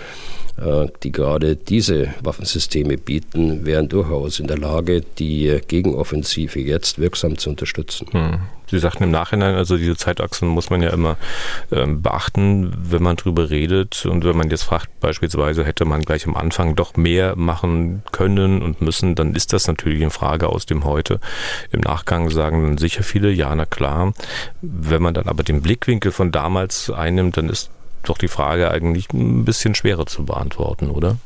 äh, 0.58 0.86
die 1.02 1.12
gerade 1.12 1.56
diese 1.56 2.14
Waffensysteme 2.22 2.96
bieten, 2.96 3.66
wären 3.66 3.88
durchaus 3.88 4.40
in 4.40 4.46
der 4.46 4.58
Lage, 4.58 5.02
die 5.18 5.60
Gegenoffensive 5.68 6.60
jetzt 6.60 6.98
wirksam 6.98 7.36
zu 7.38 7.50
unterstützen. 7.50 8.06
Hm. 8.10 8.40
Sie 8.68 8.80
sagten 8.80 9.04
im 9.04 9.10
Nachhinein, 9.12 9.54
also 9.54 9.76
diese 9.76 9.96
Zeitachsen 9.96 10.48
muss 10.48 10.70
man 10.70 10.82
ja 10.82 10.90
immer 10.90 11.16
ähm, 11.70 12.02
beachten, 12.02 12.72
wenn 12.76 13.02
man 13.02 13.14
drüber 13.14 13.50
redet. 13.50 14.06
Und 14.06 14.25
wenn 14.25 14.36
man 14.36 14.50
jetzt 14.50 14.64
fragt, 14.64 14.88
beispielsweise 14.98 15.64
hätte 15.64 15.84
man 15.84 16.02
gleich 16.02 16.26
am 16.26 16.34
Anfang 16.34 16.75
doch 16.75 16.96
mehr 16.96 17.36
machen 17.36 18.02
können 18.10 18.62
und 18.62 18.80
müssen, 18.80 19.14
dann 19.14 19.36
ist 19.36 19.52
das 19.52 19.68
natürlich 19.68 20.02
eine 20.02 20.10
Frage 20.10 20.48
aus 20.48 20.66
dem 20.66 20.84
Heute. 20.84 21.20
Im 21.70 21.80
Nachgang 21.80 22.28
sagen 22.30 22.62
dann 22.62 22.78
sicher 22.78 23.04
viele, 23.04 23.30
ja, 23.30 23.54
na 23.54 23.66
klar. 23.66 24.12
Wenn 24.62 25.02
man 25.02 25.14
dann 25.14 25.28
aber 25.28 25.44
den 25.44 25.62
Blickwinkel 25.62 26.10
von 26.10 26.32
damals 26.32 26.90
einnimmt, 26.90 27.36
dann 27.36 27.48
ist 27.48 27.70
doch 28.08 28.18
die 28.18 28.28
Frage 28.28 28.70
eigentlich 28.70 29.12
ein 29.12 29.44
bisschen 29.44 29.75
schwerer 29.75 30.06
zu 30.06 30.25
beantworten, 30.25 30.90
oder? 30.90 31.16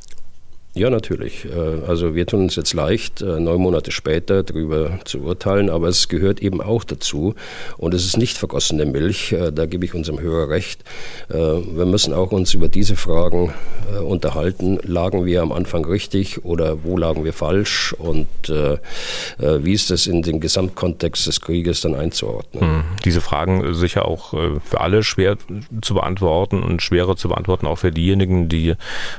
Ja, 0.73 0.89
natürlich. 0.89 1.47
Äh, 1.47 1.85
also 1.89 2.15
wir 2.15 2.27
tun 2.27 2.43
uns 2.43 2.55
jetzt 2.55 2.75
leicht, 2.75 3.23
äh, 3.23 3.41
neun 3.41 3.61
Monate 3.61 3.91
später 3.91 4.45
darüber 4.45 5.01
zu 5.05 5.19
urteilen, 5.21 5.69
aber 5.69 5.89
es 5.89 6.09
gehört 6.09 6.41
eben 6.41 6.61
auch 6.61 6.85
dazu. 6.85 7.35
Und 7.77 7.93
es 7.93 8.07
ist 8.07 8.17
nicht 8.17 8.39
vergossene 8.39 8.87
Milch, 8.87 9.33
äh, 9.33 9.51
da 9.51 9.67
gebe 9.67 9.85
ich 9.85 9.95
unserem 9.95 10.21
Hörer 10.21 10.49
recht. 10.49 10.85
Wir 11.29 11.87
müssen 11.87 12.13
auch 12.13 12.33
uns 12.33 12.55
über 12.55 12.69
diese 12.69 12.97
Fragen 12.97 13.53
unterhalten. 14.05 14.79
Lagen 14.83 15.25
wir 15.25 15.43
am 15.43 15.53
Anfang 15.53 15.85
richtig 15.85 16.45
oder 16.45 16.85
wo 16.85 16.97
lagen 16.97 17.25
wir 17.25 17.33
falsch? 17.33 17.95
Und 17.99 18.27
wie 18.49 19.73
ist 19.73 19.91
es 19.91 20.07
in 20.07 20.23
den 20.23 20.41
Gesamtkontext 20.41 21.27
des 21.27 21.41
Krieges 21.41 21.81
dann 21.81 21.95
einzuordnen? 21.95 22.63
Hm, 22.63 22.85
diese 23.05 23.21
Fragen 23.21 23.75
sicher 23.75 24.07
auch 24.07 24.31
für 24.31 24.81
alle 24.81 25.03
schwer 25.03 25.37
zu 25.83 25.95
beantworten 25.95 26.63
und 26.63 26.83
schwerer 26.83 27.17
zu 27.17 27.29
beantworten, 27.29 27.67
auch 27.67 27.79
für 27.79 27.93
diejenigen, 27.93 28.49
die 28.49 28.75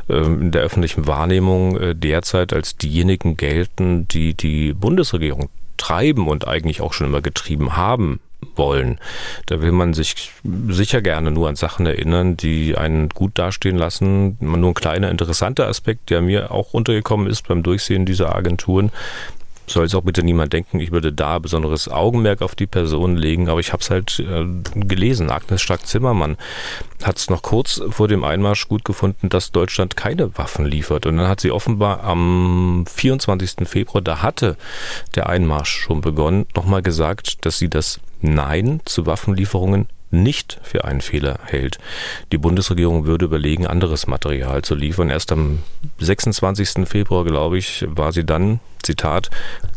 in 0.07 0.51
der 0.51 0.61
öffentlichen 0.61 1.07
Wahrnehmung 1.07 1.40
Wahrnehmung 1.41 1.77
äh, 1.77 1.95
derzeit 1.95 2.53
als 2.53 2.77
diejenigen 2.77 3.37
gelten, 3.37 4.07
die 4.07 4.33
die 4.33 4.73
Bundesregierung 4.73 5.49
treiben 5.77 6.27
und 6.27 6.47
eigentlich 6.47 6.81
auch 6.81 6.93
schon 6.93 7.07
immer 7.07 7.21
getrieben 7.21 7.75
haben 7.75 8.19
wollen. 8.55 8.99
Da 9.47 9.61
will 9.61 9.71
man 9.71 9.93
sich 9.93 10.31
sicher 10.69 11.01
gerne 11.01 11.31
nur 11.31 11.49
an 11.49 11.55
Sachen 11.55 11.85
erinnern, 11.85 12.37
die 12.37 12.75
einen 12.75 13.09
gut 13.09 13.31
dastehen 13.35 13.77
lassen. 13.77 14.37
Nur 14.39 14.71
ein 14.71 14.73
kleiner 14.73 15.09
interessanter 15.09 15.67
Aspekt, 15.67 16.09
der 16.09 16.21
mir 16.21 16.51
auch 16.51 16.73
untergekommen 16.73 17.27
ist 17.27 17.47
beim 17.47 17.63
Durchsehen 17.63 18.05
dieser 18.05 18.35
Agenturen, 18.35 18.91
soll 19.71 19.85
es 19.85 19.95
auch 19.95 20.01
bitte 20.01 20.23
niemand 20.23 20.53
denken, 20.53 20.79
ich 20.79 20.91
würde 20.91 21.11
da 21.11 21.39
besonderes 21.39 21.89
Augenmerk 21.89 22.41
auf 22.41 22.55
die 22.55 22.67
Person 22.67 23.17
legen, 23.17 23.49
aber 23.49 23.59
ich 23.59 23.73
habe 23.73 23.81
es 23.81 23.89
halt 23.89 24.19
äh, 24.19 24.45
gelesen. 24.75 25.29
Agnes 25.29 25.61
Strack-Zimmermann 25.61 26.37
hat 27.03 27.17
es 27.17 27.29
noch 27.29 27.41
kurz 27.41 27.81
vor 27.89 28.07
dem 28.07 28.23
Einmarsch 28.23 28.67
gut 28.67 28.85
gefunden, 28.85 29.29
dass 29.29 29.51
Deutschland 29.51 29.95
keine 29.95 30.37
Waffen 30.37 30.65
liefert. 30.65 31.05
Und 31.05 31.17
dann 31.17 31.27
hat 31.27 31.39
sie 31.39 31.51
offenbar 31.51 32.03
am 32.03 32.85
24. 32.87 33.67
Februar, 33.67 34.01
da 34.01 34.21
hatte 34.21 34.57
der 35.15 35.27
Einmarsch 35.27 35.71
schon 35.71 36.01
begonnen, 36.01 36.45
nochmal 36.55 36.81
gesagt, 36.81 37.45
dass 37.45 37.57
sie 37.57 37.69
das 37.69 37.99
Nein 38.21 38.81
zu 38.85 39.05
Waffenlieferungen 39.05 39.87
nicht 40.11 40.59
für 40.63 40.85
einen 40.85 41.01
Fehler 41.01 41.39
hält. 41.45 41.79
Die 42.31 42.37
Bundesregierung 42.37 43.05
würde 43.05 43.25
überlegen, 43.25 43.65
anderes 43.65 44.07
Material 44.07 44.61
zu 44.61 44.75
liefern. 44.75 45.09
Erst 45.09 45.31
am 45.31 45.59
26. 45.99 46.87
Februar, 46.87 47.25
glaube 47.25 47.57
ich, 47.57 47.85
war 47.87 48.11
sie 48.11 48.25
dann, 48.25 48.59
Zitat, 48.83 49.29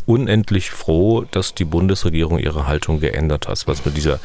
unendlich 0.05 0.71
froh, 0.71 1.25
dass 1.31 1.53
die 1.53 1.65
Bundesregierung 1.65 2.39
ihre 2.39 2.67
Haltung 2.67 2.99
geändert 2.99 3.47
hat. 3.47 3.67
Was 3.67 3.85
mit 3.85 3.95
dieser 3.95 4.19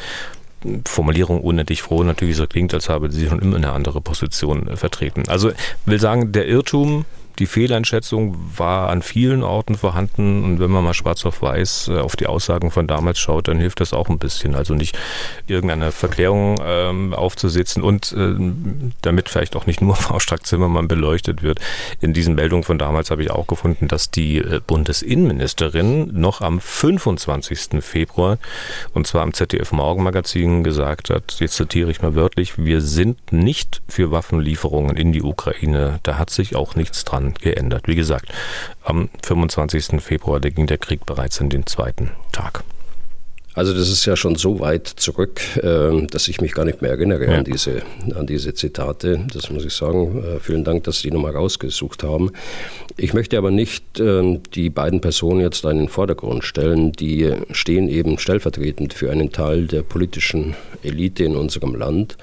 Formulierung 0.86 1.40
unendlich 1.40 1.82
froh 1.82 2.02
natürlich 2.02 2.36
so 2.36 2.46
klingt, 2.46 2.74
als 2.74 2.88
habe 2.88 3.10
sie 3.10 3.28
schon 3.28 3.40
immer 3.40 3.56
eine 3.56 3.72
andere 3.72 4.00
Position 4.00 4.76
vertreten. 4.76 5.24
Also 5.28 5.52
will 5.86 6.00
sagen, 6.00 6.32
der 6.32 6.46
Irrtum 6.46 7.04
die 7.40 7.46
Fehleinschätzung 7.46 8.36
war 8.56 8.90
an 8.90 9.00
vielen 9.00 9.42
Orten 9.42 9.74
vorhanden 9.74 10.44
und 10.44 10.60
wenn 10.60 10.70
man 10.70 10.84
mal 10.84 10.94
schwarz 10.94 11.24
auf 11.24 11.40
weiß 11.40 11.88
äh, 11.88 11.98
auf 11.98 12.14
die 12.14 12.26
Aussagen 12.26 12.70
von 12.70 12.86
damals 12.86 13.18
schaut, 13.18 13.48
dann 13.48 13.58
hilft 13.58 13.80
das 13.80 13.94
auch 13.94 14.10
ein 14.10 14.18
bisschen. 14.18 14.54
Also 14.54 14.74
nicht 14.74 14.96
irgendeine 15.46 15.90
Verklärung 15.90 16.60
ähm, 16.62 17.14
aufzusetzen 17.14 17.82
und 17.82 18.12
äh, 18.12 18.34
damit 19.00 19.30
vielleicht 19.30 19.56
auch 19.56 19.66
nicht 19.66 19.80
nur 19.80 19.96
Frau 19.96 20.18
Strack-Zimmermann 20.18 20.86
beleuchtet 20.86 21.42
wird. 21.42 21.60
In 22.00 22.12
diesen 22.12 22.34
Meldungen 22.34 22.62
von 22.62 22.78
damals 22.78 23.10
habe 23.10 23.22
ich 23.22 23.30
auch 23.30 23.46
gefunden, 23.46 23.88
dass 23.88 24.10
die 24.10 24.38
äh, 24.38 24.60
Bundesinnenministerin 24.64 26.10
noch 26.12 26.42
am 26.42 26.60
25. 26.60 27.82
Februar 27.82 28.38
und 28.92 29.06
zwar 29.06 29.22
am 29.22 29.32
ZDF 29.32 29.72
Morgenmagazin 29.72 30.62
gesagt 30.62 31.08
hat, 31.08 31.36
jetzt 31.40 31.56
zitiere 31.56 31.90
ich 31.90 32.02
mal 32.02 32.14
wörtlich, 32.14 32.58
wir 32.58 32.82
sind 32.82 33.32
nicht 33.32 33.80
für 33.88 34.10
Waffenlieferungen 34.10 34.96
in 34.96 35.12
die 35.12 35.22
Ukraine. 35.22 36.00
Da 36.02 36.18
hat 36.18 36.28
sich 36.28 36.54
auch 36.54 36.74
nichts 36.74 37.04
dran 37.06 37.29
geändert. 37.34 37.86
Wie 37.86 37.94
gesagt, 37.94 38.32
am 38.82 39.08
25. 39.22 40.02
Februar 40.02 40.40
ging 40.40 40.66
der 40.66 40.78
Krieg 40.78 41.06
bereits 41.06 41.40
in 41.40 41.50
den 41.50 41.66
zweiten 41.66 42.10
Tag. 42.32 42.64
Also 43.60 43.74
das 43.74 43.90
ist 43.90 44.06
ja 44.06 44.16
schon 44.16 44.36
so 44.36 44.60
weit 44.60 44.86
zurück, 44.86 45.42
ähm, 45.62 46.06
dass 46.06 46.28
ich 46.28 46.40
mich 46.40 46.52
gar 46.52 46.64
nicht 46.64 46.80
mehr 46.80 46.92
erinnere 46.92 47.26
ja. 47.26 47.38
an, 47.38 47.44
diese, 47.44 47.82
an 48.14 48.26
diese 48.26 48.54
Zitate. 48.54 49.26
Das 49.34 49.50
muss 49.50 49.66
ich 49.66 49.74
sagen. 49.74 50.24
Äh, 50.24 50.40
vielen 50.40 50.64
Dank, 50.64 50.84
dass 50.84 51.00
Sie 51.00 51.08
die 51.10 51.14
nochmal 51.14 51.36
rausgesucht 51.36 52.02
haben. 52.02 52.30
Ich 52.96 53.12
möchte 53.12 53.36
aber 53.36 53.50
nicht 53.50 54.00
ähm, 54.00 54.42
die 54.54 54.70
beiden 54.70 55.02
Personen 55.02 55.40
jetzt 55.40 55.64
in 55.64 55.76
den 55.76 55.88
Vordergrund 55.88 56.42
stellen. 56.42 56.92
Die 56.92 57.34
stehen 57.50 57.90
eben 57.90 58.18
stellvertretend 58.18 58.94
für 58.94 59.10
einen 59.10 59.30
Teil 59.30 59.66
der 59.66 59.82
politischen 59.82 60.56
Elite 60.82 61.24
in 61.24 61.36
unserem 61.36 61.74
Land, 61.74 62.16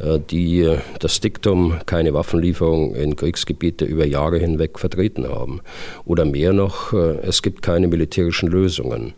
äh, 0.00 0.18
die 0.18 0.68
das 0.98 1.20
Diktum 1.20 1.78
keine 1.86 2.12
Waffenlieferung 2.12 2.96
in 2.96 3.14
Kriegsgebiete 3.14 3.84
über 3.84 4.04
Jahre 4.04 4.38
hinweg 4.38 4.80
vertreten 4.80 5.28
haben. 5.28 5.60
Oder 6.04 6.24
mehr 6.24 6.52
noch, 6.52 6.92
äh, 6.92 7.18
es 7.22 7.42
gibt 7.42 7.62
keine 7.62 7.86
militärischen 7.86 8.48
Lösungen. 8.48 9.14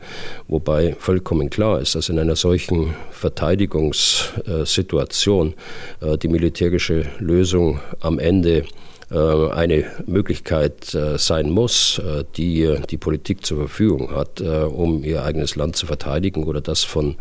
Wobei 0.46 0.94
vollkommen 0.98 1.44
vollkommen 1.44 1.53
klar 1.54 1.80
ist, 1.80 1.94
dass 1.94 2.08
in 2.08 2.18
einer 2.18 2.34
solchen 2.34 2.96
Verteidigungssituation 3.12 5.54
äh, 6.00 6.18
die 6.18 6.26
militärische 6.26 7.06
Lösung 7.20 7.78
am 8.00 8.18
Ende 8.18 8.64
äh, 9.12 9.50
eine 9.50 9.84
Möglichkeit 10.06 10.92
äh, 10.94 11.16
sein 11.16 11.50
muss, 11.50 12.02
die 12.36 12.76
die 12.90 12.96
Politik 12.96 13.46
zur 13.46 13.58
Verfügung 13.58 14.10
hat, 14.10 14.40
um 14.40 15.04
ihr 15.04 15.22
eigenes 15.22 15.54
Land 15.54 15.76
zu 15.76 15.86
verteidigen 15.86 16.42
oder 16.42 16.60
das 16.60 16.82
von, 16.82 17.14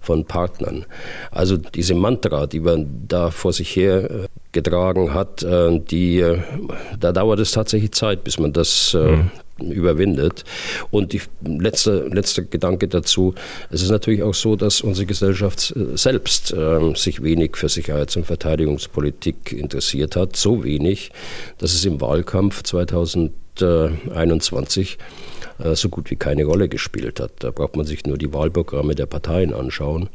von 0.00 0.24
Partnern. 0.24 0.86
Also 1.30 1.58
diese 1.58 1.94
Mantra, 1.94 2.46
die 2.46 2.60
man 2.60 3.04
da 3.06 3.30
vor 3.30 3.52
sich 3.52 3.76
her 3.76 4.28
getragen 4.52 5.12
hat, 5.12 5.44
die, 5.90 6.24
da 6.98 7.12
dauert 7.12 7.40
es 7.40 7.52
tatsächlich 7.52 7.92
Zeit, 7.92 8.24
bis 8.24 8.38
man 8.38 8.54
das 8.54 8.94
mhm 8.94 9.30
überwindet. 9.58 10.44
Und 10.90 11.12
die 11.12 11.20
letzte, 11.44 12.08
letzte 12.08 12.44
Gedanke 12.44 12.88
dazu, 12.88 13.34
es 13.70 13.82
ist 13.82 13.90
natürlich 13.90 14.22
auch 14.22 14.34
so, 14.34 14.56
dass 14.56 14.80
unsere 14.80 15.06
Gesellschaft 15.06 15.74
äh, 15.76 15.96
selbst 15.96 16.52
äh, 16.52 16.94
sich 16.94 17.22
wenig 17.22 17.56
für 17.56 17.68
Sicherheits- 17.68 18.16
und 18.16 18.26
Verteidigungspolitik 18.26 19.52
interessiert 19.52 20.16
hat. 20.16 20.34
So 20.36 20.64
wenig, 20.64 21.12
dass 21.58 21.74
es 21.74 21.84
im 21.84 22.00
Wahlkampf 22.00 22.62
2021 22.62 24.92
äh, 24.92 24.96
so 25.74 25.88
gut 25.88 26.10
wie 26.10 26.16
keine 26.16 26.44
Rolle 26.44 26.68
gespielt 26.68 27.20
hat. 27.20 27.32
Da 27.38 27.50
braucht 27.50 27.76
man 27.76 27.86
sich 27.86 28.04
nur 28.04 28.18
die 28.18 28.32
Wahlprogramme 28.32 28.94
der 28.94 29.06
Parteien 29.06 29.52
anschauen 29.52 30.08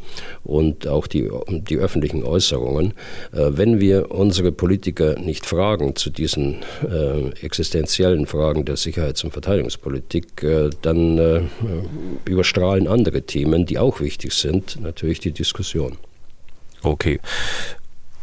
und 0.43 0.87
auch 0.87 1.07
die, 1.07 1.29
die 1.49 1.77
öffentlichen 1.77 2.23
Äußerungen. 2.23 2.93
Äh, 3.31 3.51
wenn 3.51 3.79
wir 3.79 4.11
unsere 4.11 4.51
Politiker 4.51 5.19
nicht 5.19 5.45
fragen 5.45 5.95
zu 5.95 6.09
diesen 6.09 6.57
äh, 6.89 7.29
existenziellen 7.41 8.25
Fragen 8.25 8.65
der 8.65 8.77
Sicherheits- 8.77 9.23
und 9.23 9.31
Verteidigungspolitik, 9.31 10.45
dann 10.81 11.49
überstrahlen 12.25 12.87
andere 12.87 13.21
Themen, 13.23 13.65
die 13.65 13.77
auch 13.77 13.99
wichtig 13.99 14.33
sind, 14.33 14.79
natürlich 14.81 15.19
die 15.19 15.31
Diskussion. 15.31 15.97
Okay. 16.83 17.19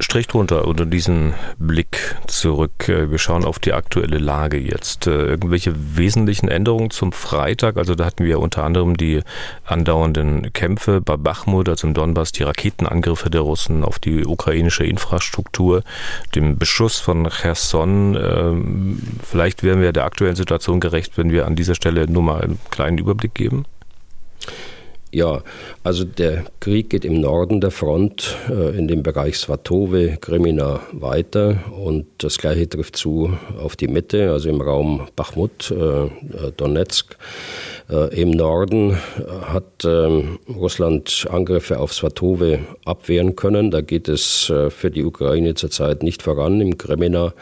Strich 0.01 0.29
drunter 0.29 0.67
unter 0.67 0.87
diesen 0.87 1.35
Blick 1.59 2.17
zurück. 2.27 2.89
Äh, 2.89 3.11
wir 3.11 3.19
schauen 3.19 3.45
auf 3.45 3.59
die 3.59 3.73
aktuelle 3.73 4.19
Lage 4.19 4.57
jetzt. 4.59 5.07
Äh, 5.07 5.27
irgendwelche 5.27 5.75
wesentlichen 5.97 6.49
Änderungen 6.49 6.91
zum 6.91 7.13
Freitag? 7.13 7.77
Also 7.77 7.95
da 7.97 8.05
hatten 8.05 8.25
wir 8.25 8.39
unter 8.39 8.65
anderem 8.65 8.97
die 8.97 9.23
andauernden 9.65 10.53
Kämpfe 10.53 11.01
bei 11.01 11.17
Bachmut, 11.17 11.69
also 11.69 11.89
im 11.89 11.95
Donbass, 11.95 12.31
die 12.31 12.45
Raketenangriffe 12.45 13.29
der 13.29 13.41
Russen 13.41 13.83
auf 13.83 13.99
die 13.99 14.25
ukrainische 14.25 14.85
Infrastruktur, 14.85 15.83
dem 16.35 16.59
Beschuss 16.59 16.99
von 16.99 17.29
Cherson. 17.29 18.17
Ähm, 18.17 19.03
vielleicht 19.23 19.65
werden 19.65 19.83
wir 19.83 19.93
der 19.93 20.05
aktuellen 20.05 20.37
Situation 20.37 20.79
gerecht, 20.79 21.19
wenn 21.19 21.33
wir 21.33 21.47
an 21.47 21.57
dieser 21.57 21.75
Stelle 21.75 22.09
nur 22.09 22.23
mal 22.23 22.41
einen 22.41 22.61
kleinen 22.71 22.99
Überblick 22.99 23.35
geben. 23.35 23.65
Ja, 25.11 25.43
also 25.85 26.05
der 26.05 26.45
Krieg 26.61 26.91
geht 26.91 27.07
im 27.07 27.19
Norden 27.23 27.63
der 27.63 27.71
Front 27.71 28.37
äh, 28.51 28.77
in 28.77 28.89
dem 28.89 29.03
Bereich 29.03 29.39
Svatove, 29.39 30.19
Krimina 30.21 30.81
weiter 30.93 31.65
und 31.73 32.05
das 32.19 32.37
gleiche 32.37 32.69
trifft 32.69 32.97
zu 32.97 33.33
auf 33.59 33.75
die 33.75 33.89
Mitte, 33.89 34.31
also 34.31 34.51
im 34.51 34.61
Raum 34.61 35.09
Bachmut, 35.17 35.71
äh, 35.71 36.51
Donetsk. 36.59 37.17
Äh, 37.89 38.21
Im 38.21 38.33
Norden 38.33 38.99
hat 39.47 39.87
ähm, 39.87 40.41
Russland 40.47 41.27
Angriffe 41.31 41.79
auf 41.79 41.95
Svatove 41.95 42.59
abwehren 42.85 43.35
können. 43.35 43.71
Da 43.71 43.81
geht 43.81 44.09
es 44.09 44.53
für 44.69 44.91
die 44.91 45.05
Ukraine 45.05 45.55
zurzeit 45.55 46.03
nicht 46.03 46.23
voran. 46.23 46.61
Im 46.61 46.77
Kremina 46.77 47.33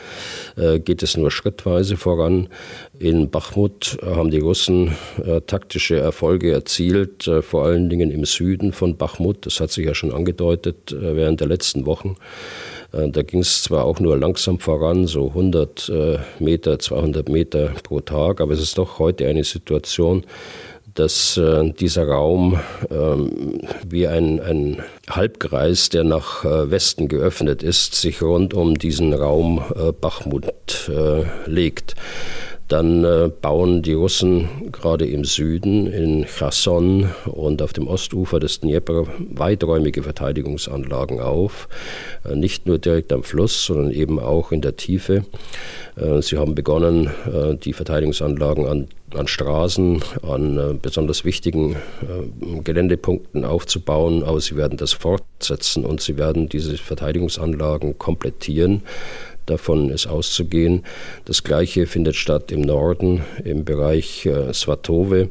äh, 0.57 0.79
geht 0.79 1.03
es 1.03 1.17
nur 1.17 1.33
schrittweise 1.33 1.97
voran. 1.97 2.49
In 2.99 3.31
Bachmut 3.31 3.99
haben 4.03 4.31
die 4.31 4.39
Russen 4.39 4.93
äh, 5.23 5.41
taktische 5.43 5.97
Erfolge 5.99 6.53
erzielt, 6.53 7.29
äh, 7.29 7.43
vor 7.43 7.65
allen 7.65 7.91
Dingen 7.91 8.11
im 8.11 8.25
Süden 8.25 8.73
von 8.73 8.97
Bachmut. 8.97 9.45
Das 9.45 9.61
hat 9.61 9.71
sich 9.71 9.85
ja 9.85 9.95
schon 9.95 10.13
angedeutet 10.13 10.93
äh, 10.93 11.15
während 11.15 11.41
der 11.41 11.49
letzten 11.49 11.85
Wochen. 11.85 12.17
Äh, 12.93 13.11
da 13.11 13.23
ging 13.23 13.41
es 13.41 13.63
zwar 13.63 13.85
auch 13.85 14.01
nur 14.01 14.17
langsam 14.17 14.59
voran, 14.59 15.07
so 15.07 15.29
100 15.29 15.89
äh, 15.89 16.19
Meter, 16.39 16.79
200 16.79 17.29
Meter 17.29 17.73
pro 17.83 18.01
Tag, 18.01 18.41
aber 18.41 18.55
es 18.55 18.63
ist 18.63 18.79
doch 18.79 18.99
heute 18.99 19.27
eine 19.27 19.45
Situation, 19.45 20.25
dass 20.95 21.37
äh, 21.37 21.73
dieser 21.73 22.09
Raum 22.09 22.59
ähm, 22.91 23.61
wie 23.87 24.07
ein, 24.07 24.41
ein 24.41 24.83
Halbkreis, 25.11 25.91
der 25.91 26.05
nach 26.05 26.45
äh, 26.45 26.71
Westen 26.71 27.09
geöffnet 27.09 27.63
ist, 27.63 27.95
sich 27.95 28.23
rund 28.23 28.55
um 28.55 28.79
diesen 28.79 29.13
Raum 29.13 29.63
äh, 29.75 29.93
Bachmut 29.93 30.47
legt. 31.47 31.95
Dann 32.69 33.05
äh, 33.05 33.31
bauen 33.41 33.83
die 33.83 33.93
Russen 33.93 34.73
gerade 34.73 35.07
im 35.07 35.25
Süden 35.25 35.87
in 35.87 36.27
Cherson 36.27 37.11
und 37.27 37.63
auf 37.63 37.73
dem 37.73 37.87
Ostufer 37.87 38.41
des 38.41 38.61
Dnieper 38.61 39.07
weiträumige 39.19 40.03
Verteidigungsanlagen 40.03 41.21
auf. 41.21 41.69
Äh, 42.25 42.35
nicht 42.35 42.67
nur 42.67 42.79
direkt 42.79 43.13
am 43.13 43.23
Fluss, 43.23 43.67
sondern 43.67 43.93
eben 43.93 44.19
auch 44.19 44.51
in 44.51 44.63
der 44.63 44.77
Tiefe. 44.77 45.25
Äh, 45.95 46.23
sie 46.23 46.39
haben 46.39 46.55
begonnen, 46.55 47.11
die 47.65 47.73
Verteidigungsanlagen 47.73 48.67
an, 48.67 48.89
an 49.15 49.27
Straßen, 49.27 50.03
an 50.23 50.79
besonders 50.81 51.25
wichtigen 51.25 51.77
Geländepunkten 52.65 53.45
aufzubauen, 53.45 54.23
aber 54.23 54.41
sie 54.41 54.57
werden 54.57 54.79
das 54.79 54.93
fortsetzen 54.93 55.85
und 55.85 56.01
sie 56.01 56.17
werden 56.17 56.49
diese 56.49 56.77
Verteidigungsanlagen 56.77 57.99
komplettieren 57.99 58.83
Davon 59.47 59.91
ist 59.91 60.07
auszugehen. 60.07 60.85
Das 61.25 61.45
Gleiche 61.45 61.87
findet 61.87 62.17
statt 62.17 62.53
im 62.53 62.61
Norden, 62.61 63.23
im 63.45 63.65
Bereich 63.65 64.27
äh, 64.27 64.53
Svatove. 64.53 65.29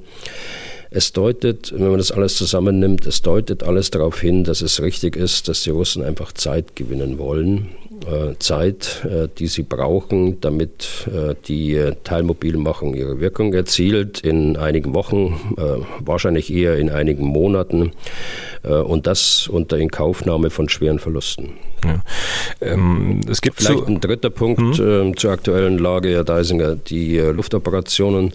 Es 0.90 1.12
deutet, 1.12 1.74
wenn 1.76 1.90
man 1.90 1.98
das 1.98 2.14
alles 2.14 2.38
zusammennimmt, 2.38 3.06
es 3.06 3.22
deutet 3.22 3.64
alles 3.64 3.92
darauf 3.92 4.22
hin, 4.22 4.46
dass 4.46 4.62
es 4.62 4.82
richtig 4.82 5.18
ist, 5.18 5.50
dass 5.50 5.64
die 5.64 5.72
Russen 5.72 6.04
einfach 6.04 6.32
Zeit 6.32 6.78
gewinnen 6.78 7.18
wollen. 7.18 7.68
Äh, 8.04 8.38
Zeit, 8.40 9.06
äh, 9.06 9.30
die 9.40 9.48
sie 9.48 9.64
brauchen, 9.64 10.42
damit 10.42 11.08
äh, 11.08 11.34
die 11.48 11.92
Teilmobilmachung 12.04 12.94
ihre 12.94 13.20
Wirkung 13.20 13.54
erzielt, 13.54 14.20
in 14.20 14.58
einigen 14.58 14.94
Wochen, 14.94 15.56
wahrscheinlich 16.00 16.54
eher 16.54 16.78
in 16.78 16.90
einigen 16.90 17.26
Monaten 17.26 17.92
und 18.64 19.08
das 19.08 19.48
unter 19.48 19.78
Inkaufnahme 19.78 20.50
von 20.50 20.70
schweren 20.70 21.00
Verlusten. 21.00 21.54
Ja. 21.84 22.02
Ähm, 22.62 23.22
es 23.30 23.42
gibt 23.42 23.58
Vielleicht 23.58 23.80
so 23.80 23.86
ein 23.86 24.00
dritter 24.00 24.30
Punkt 24.30 24.78
hm? 24.78 25.12
äh, 25.12 25.16
zur 25.16 25.32
aktuellen 25.32 25.78
Lage, 25.78 26.10
Herr 26.10 26.24
Deisinger. 26.24 26.76
Die 26.76 27.18
Luftoperationen, 27.18 28.34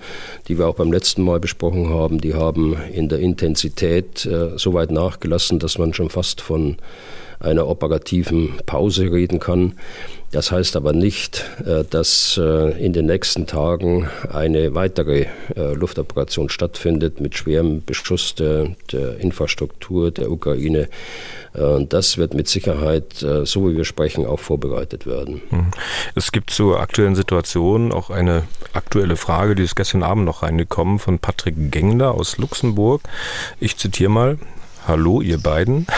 die 0.48 0.58
wir 0.58 0.68
auch 0.68 0.76
beim 0.76 0.92
letzten 0.92 1.22
Mal 1.22 1.40
besprochen 1.40 1.90
haben, 1.90 2.20
die 2.20 2.34
haben 2.34 2.76
in 2.92 3.08
der 3.08 3.18
Intensität 3.18 4.28
so 4.56 4.74
weit 4.74 4.90
nachgelassen, 4.90 5.58
dass 5.58 5.78
man 5.78 5.94
schon 5.94 6.10
fast 6.10 6.40
von 6.40 6.76
einer 7.40 7.66
operativen 7.66 8.54
Pause 8.66 9.10
reden 9.10 9.40
kann. 9.40 9.74
Das 10.30 10.52
heißt 10.52 10.76
aber 10.76 10.92
nicht, 10.92 11.44
äh, 11.66 11.84
dass 11.88 12.38
äh, 12.40 12.84
in 12.84 12.92
den 12.92 13.06
nächsten 13.06 13.46
Tagen 13.46 14.08
eine 14.32 14.74
weitere 14.74 15.26
äh, 15.56 15.74
Luftoperation 15.74 16.48
stattfindet 16.48 17.20
mit 17.20 17.36
schwerem 17.36 17.82
Beschuss 17.84 18.36
der, 18.36 18.76
der 18.92 19.18
Infrastruktur 19.18 20.10
der 20.10 20.30
Ukraine. 20.30 20.88
Das 21.52 22.16
wird 22.16 22.32
mit 22.34 22.46
Sicherheit, 22.46 23.12
so 23.16 23.68
wie 23.68 23.76
wir 23.76 23.84
sprechen, 23.84 24.24
auch 24.24 24.38
vorbereitet 24.38 25.04
werden. 25.04 25.42
Hm. 25.50 25.72
Es 26.14 26.30
gibt 26.30 26.50
zur 26.50 26.78
aktuellen 26.78 27.16
Situation 27.16 27.90
auch 27.90 28.10
eine 28.10 28.44
aktuelle 28.72 29.16
Frage, 29.16 29.56
die 29.56 29.64
ist 29.64 29.74
gestern 29.74 30.04
Abend 30.04 30.26
noch 30.26 30.44
reingekommen 30.44 31.00
von 31.00 31.18
Patrick 31.18 31.72
Gengler 31.72 32.14
aus 32.14 32.38
Luxemburg. 32.38 33.02
Ich 33.58 33.76
zitiere 33.78 34.10
mal. 34.10 34.38
Hallo, 34.86 35.20
ihr 35.22 35.38
beiden. 35.38 35.88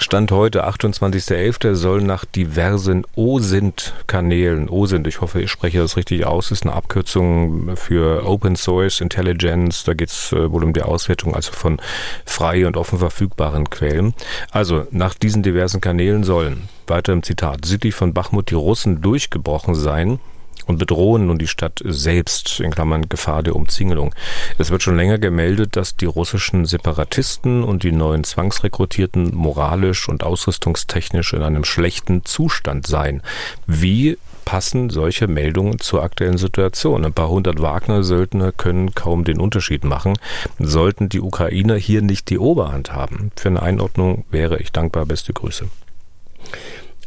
Stand 0.00 0.30
heute, 0.30 0.64
28.11., 0.64 1.74
soll 1.74 2.02
nach 2.02 2.24
diversen 2.24 3.04
OSINT-Kanälen, 3.16 4.68
OSINT, 4.68 5.08
ich 5.08 5.20
hoffe, 5.20 5.42
ich 5.42 5.50
spreche 5.50 5.78
das 5.78 5.96
richtig 5.96 6.24
aus, 6.24 6.52
ist 6.52 6.62
eine 6.62 6.74
Abkürzung 6.74 7.76
für 7.76 8.24
Open 8.24 8.54
Source 8.54 9.00
Intelligence, 9.00 9.82
da 9.82 9.94
geht 9.94 10.10
es 10.10 10.32
äh, 10.32 10.52
wohl 10.52 10.62
um 10.62 10.72
die 10.72 10.82
Auswertung 10.82 11.34
also 11.34 11.50
von 11.50 11.80
frei 12.24 12.64
und 12.68 12.76
offen 12.76 13.00
verfügbaren 13.00 13.70
Quellen. 13.70 14.14
Also 14.52 14.86
nach 14.92 15.14
diesen 15.14 15.42
diversen 15.42 15.80
Kanälen 15.80 16.22
sollen, 16.22 16.68
weiter 16.86 17.12
im 17.12 17.24
Zitat, 17.24 17.64
südlich 17.64 17.96
von 17.96 18.14
Bachmut 18.14 18.50
die 18.50 18.54
Russen 18.54 19.02
durchgebrochen 19.02 19.74
sein, 19.74 20.20
und 20.66 20.78
bedrohen 20.78 21.26
nun 21.26 21.38
die 21.38 21.46
Stadt 21.46 21.80
selbst, 21.84 22.60
in 22.60 22.70
Klammern 22.70 23.08
Gefahr 23.08 23.42
der 23.42 23.56
Umzingelung. 23.56 24.14
Es 24.58 24.70
wird 24.70 24.82
schon 24.82 24.96
länger 24.96 25.18
gemeldet, 25.18 25.76
dass 25.76 25.96
die 25.96 26.06
russischen 26.06 26.66
Separatisten 26.66 27.64
und 27.64 27.82
die 27.82 27.92
neuen 27.92 28.24
Zwangsrekrutierten 28.24 29.34
moralisch 29.34 30.08
und 30.08 30.22
ausrüstungstechnisch 30.22 31.32
in 31.32 31.42
einem 31.42 31.64
schlechten 31.64 32.24
Zustand 32.24 32.86
seien. 32.86 33.22
Wie 33.66 34.18
passen 34.48 34.88
solche 34.88 35.28
Meldungen 35.28 35.78
zur 35.78 36.02
aktuellen 36.02 36.38
Situation. 36.38 37.04
Ein 37.04 37.12
paar 37.12 37.28
hundert 37.28 37.60
Wagner-Söldner 37.60 38.50
können 38.52 38.94
kaum 38.94 39.24
den 39.24 39.40
Unterschied 39.40 39.84
machen. 39.84 40.18
Sollten 40.58 41.10
die 41.10 41.20
Ukrainer 41.20 41.74
hier 41.74 42.00
nicht 42.00 42.30
die 42.30 42.38
Oberhand 42.38 42.94
haben? 42.94 43.30
Für 43.36 43.48
eine 43.48 43.60
Einordnung 43.60 44.24
wäre 44.30 44.58
ich 44.58 44.72
dankbar. 44.72 45.04
Beste 45.04 45.34
Grüße. 45.34 45.68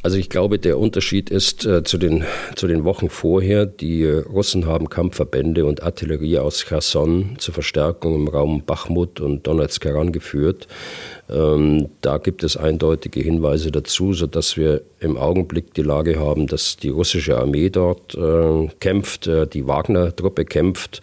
Also 0.04 0.18
ich 0.18 0.30
glaube, 0.30 0.58
der 0.58 0.80
Unterschied 0.80 1.30
ist 1.30 1.64
äh, 1.66 1.84
zu, 1.84 2.00
den, 2.00 2.24
zu 2.56 2.66
den 2.66 2.86
Wochen 2.86 3.10
vorher, 3.10 3.68
die 3.68 4.02
äh, 4.02 4.20
Russen 4.20 4.66
haben 4.66 4.90
Kampfverbände 4.90 5.64
und 5.66 5.84
Artillerie 5.84 6.40
aus 6.40 6.66
Cherson 6.66 7.36
zur 7.38 7.54
Verstärkung 7.54 8.16
im 8.16 8.28
Raum 8.28 8.64
Bachmut 8.66 9.20
und 9.20 9.46
Donetsk 9.46 9.86
herangeführt. 9.86 10.68
Ähm, 11.32 11.90
da 12.02 12.18
gibt 12.18 12.44
es 12.44 12.58
eindeutige 12.58 13.22
Hinweise 13.22 13.72
dazu, 13.72 14.14
sodass 14.14 14.58
wir 14.58 14.82
im 15.00 15.18
Augenblick 15.18 15.74
die 15.74 15.82
Lage 15.82 16.20
haben, 16.20 16.48
dass 16.48 16.78
die 16.78 16.90
russische 16.90 17.38
Armee 17.38 17.70
dort 17.70 18.16
äh, 18.16 18.68
kämpft, 18.80 19.28
äh, 19.28 19.48
die 19.48 19.66
Wagner-Truppe 19.66 20.46
kämpft 20.46 21.02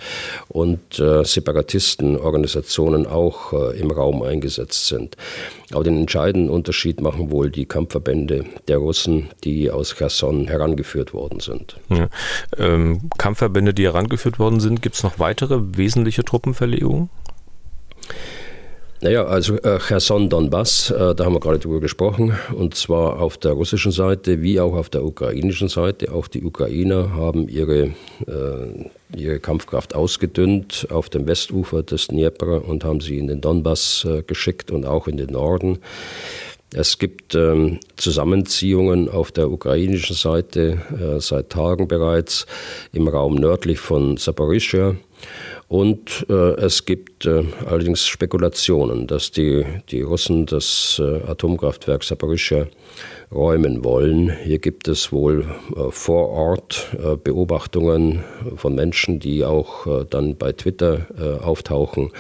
und 0.49 0.99
äh, 0.99 1.25
Separatistenorganisationen 1.25 3.07
auch 3.07 3.53
äh, 3.53 3.79
im 3.79 3.91
Raum 3.91 4.23
eingesetzt 4.23 4.87
sind. 4.87 5.17
Aber 5.73 5.85
den 5.85 5.99
entscheidenden 5.99 6.51
Unterschied 6.51 7.01
machen 7.01 7.31
wohl 7.31 7.51
die 7.51 7.67
Kampfverbände 7.67 8.45
der 8.69 8.79
Russen, 8.79 9.29
die 9.45 9.71
aus 9.71 9.97
Cherson 9.97 10.47
herangeführt 10.47 11.15
worden 11.15 11.41
sind. 11.41 11.77
Ja. 11.89 12.09
Ähm, 12.59 13.11
Kampfverbände, 13.19 13.73
die 13.75 13.85
herangeführt 13.85 14.39
worden 14.39 14.61
sind, 14.61 14.83
gibt 14.83 14.97
es 14.97 15.03
noch 15.03 15.19
weitere 15.19 15.59
wesentliche 15.77 16.25
Truppenverlegungen? 16.25 17.11
Naja, 19.01 19.27
also 19.27 19.55
äh, 19.59 19.79
Cherson 19.79 20.29
Donbass, 20.29 20.91
äh, 20.91 21.15
da 21.15 21.25
haben 21.25 21.35
wir 21.35 21.39
gerade 21.39 21.61
drüber 21.61 21.79
gesprochen, 21.79 22.37
und 22.53 22.75
zwar 22.75 23.21
auf 23.21 23.39
der 23.39 23.53
russischen 23.53 23.93
Seite 23.93 24.43
wie 24.43 24.59
auch 24.59 24.75
auf 24.75 24.89
der 24.89 25.05
ukrainischen 25.05 25.69
Seite. 25.69 26.13
Auch 26.13 26.27
die 26.27 26.43
Ukrainer 26.43 27.15
haben 27.15 27.49
ihre, 27.49 27.95
äh, 28.27 28.89
ihre 29.17 29.39
Kampfkraft 29.39 29.95
ausgedünnt 29.95 30.89
auf 30.91 31.11
dem 31.11 31.29
Westufer 31.29 31.85
des 31.85 32.09
Dnieper 32.09 32.65
und 32.65 32.83
haben 32.83 33.01
sie 33.01 33.19
in 33.19 33.29
den 33.29 33.41
Donbass 33.41 34.05
äh, 34.05 34.23
geschickt 34.23 34.73
und 34.73 34.85
auch 34.85 35.07
in 35.07 35.17
den 35.17 35.31
Norden. 35.31 35.79
Es 36.75 36.99
gibt 36.99 37.37
ähm, 37.37 37.79
Zusammenziehungen 37.97 39.09
auf 39.09 39.31
der 39.31 39.49
ukrainischen 39.49 40.17
Seite 40.17 40.83
äh, 40.91 41.21
seit 41.21 41.51
Tagen 41.51 41.87
bereits 41.87 42.47
im 42.93 43.07
Raum 43.07 43.37
nördlich 43.37 43.79
von 43.79 44.17
Saporischschja. 44.17 44.97
Und 45.69 46.25
äh, 46.31 46.55
es 46.55 46.87
gibt 46.87 47.27
äh, 47.27 47.45
allerdings 47.67 48.07
Spekulationen, 48.07 49.07
dass 49.07 49.31
die, 49.31 49.67
die 49.91 50.01
Russen 50.01 50.47
das 50.47 50.99
äh, 50.99 51.21
Atomkraftwerk 51.29 52.03
Saporischschja 52.03 52.69
räumen 53.31 53.85
wollen. 53.85 54.31
Hier 54.31 54.59
gibt 54.59 54.89
es 54.89 55.13
wohl 55.13 55.45
äh, 55.77 55.91
vor 55.91 56.31
Ort 56.31 56.89
äh, 56.95 57.17
Beobachtungen 57.17 58.25
von 58.57 58.75
Menschen, 58.75 59.21
die 59.21 59.45
auch 59.45 59.87
äh, 59.87 60.07
dann 60.09 60.37
bei 60.37 60.53
Twitter 60.53 61.07
auftauchen, 61.43 62.11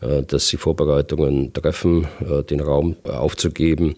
dass 0.00 0.48
sie 0.48 0.56
Vorbereitungen 0.56 1.52
treffen, 1.52 2.06
äh, 2.20 2.42
den 2.42 2.60
Raum 2.60 2.96
aufzugeben. 3.04 3.96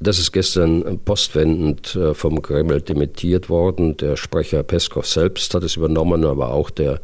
Das 0.00 0.18
ist 0.18 0.32
gestern 0.32 0.98
postwendend 1.04 1.98
vom 2.12 2.42
Kreml 2.42 2.82
dementiert 2.82 3.48
worden. 3.48 3.96
Der 3.96 4.16
Sprecher 4.16 4.62
Peskov 4.62 5.06
selbst 5.06 5.54
hat 5.54 5.62
es 5.62 5.76
übernommen, 5.76 6.24
aber 6.24 6.52
auch 6.52 6.70
der 6.70 7.00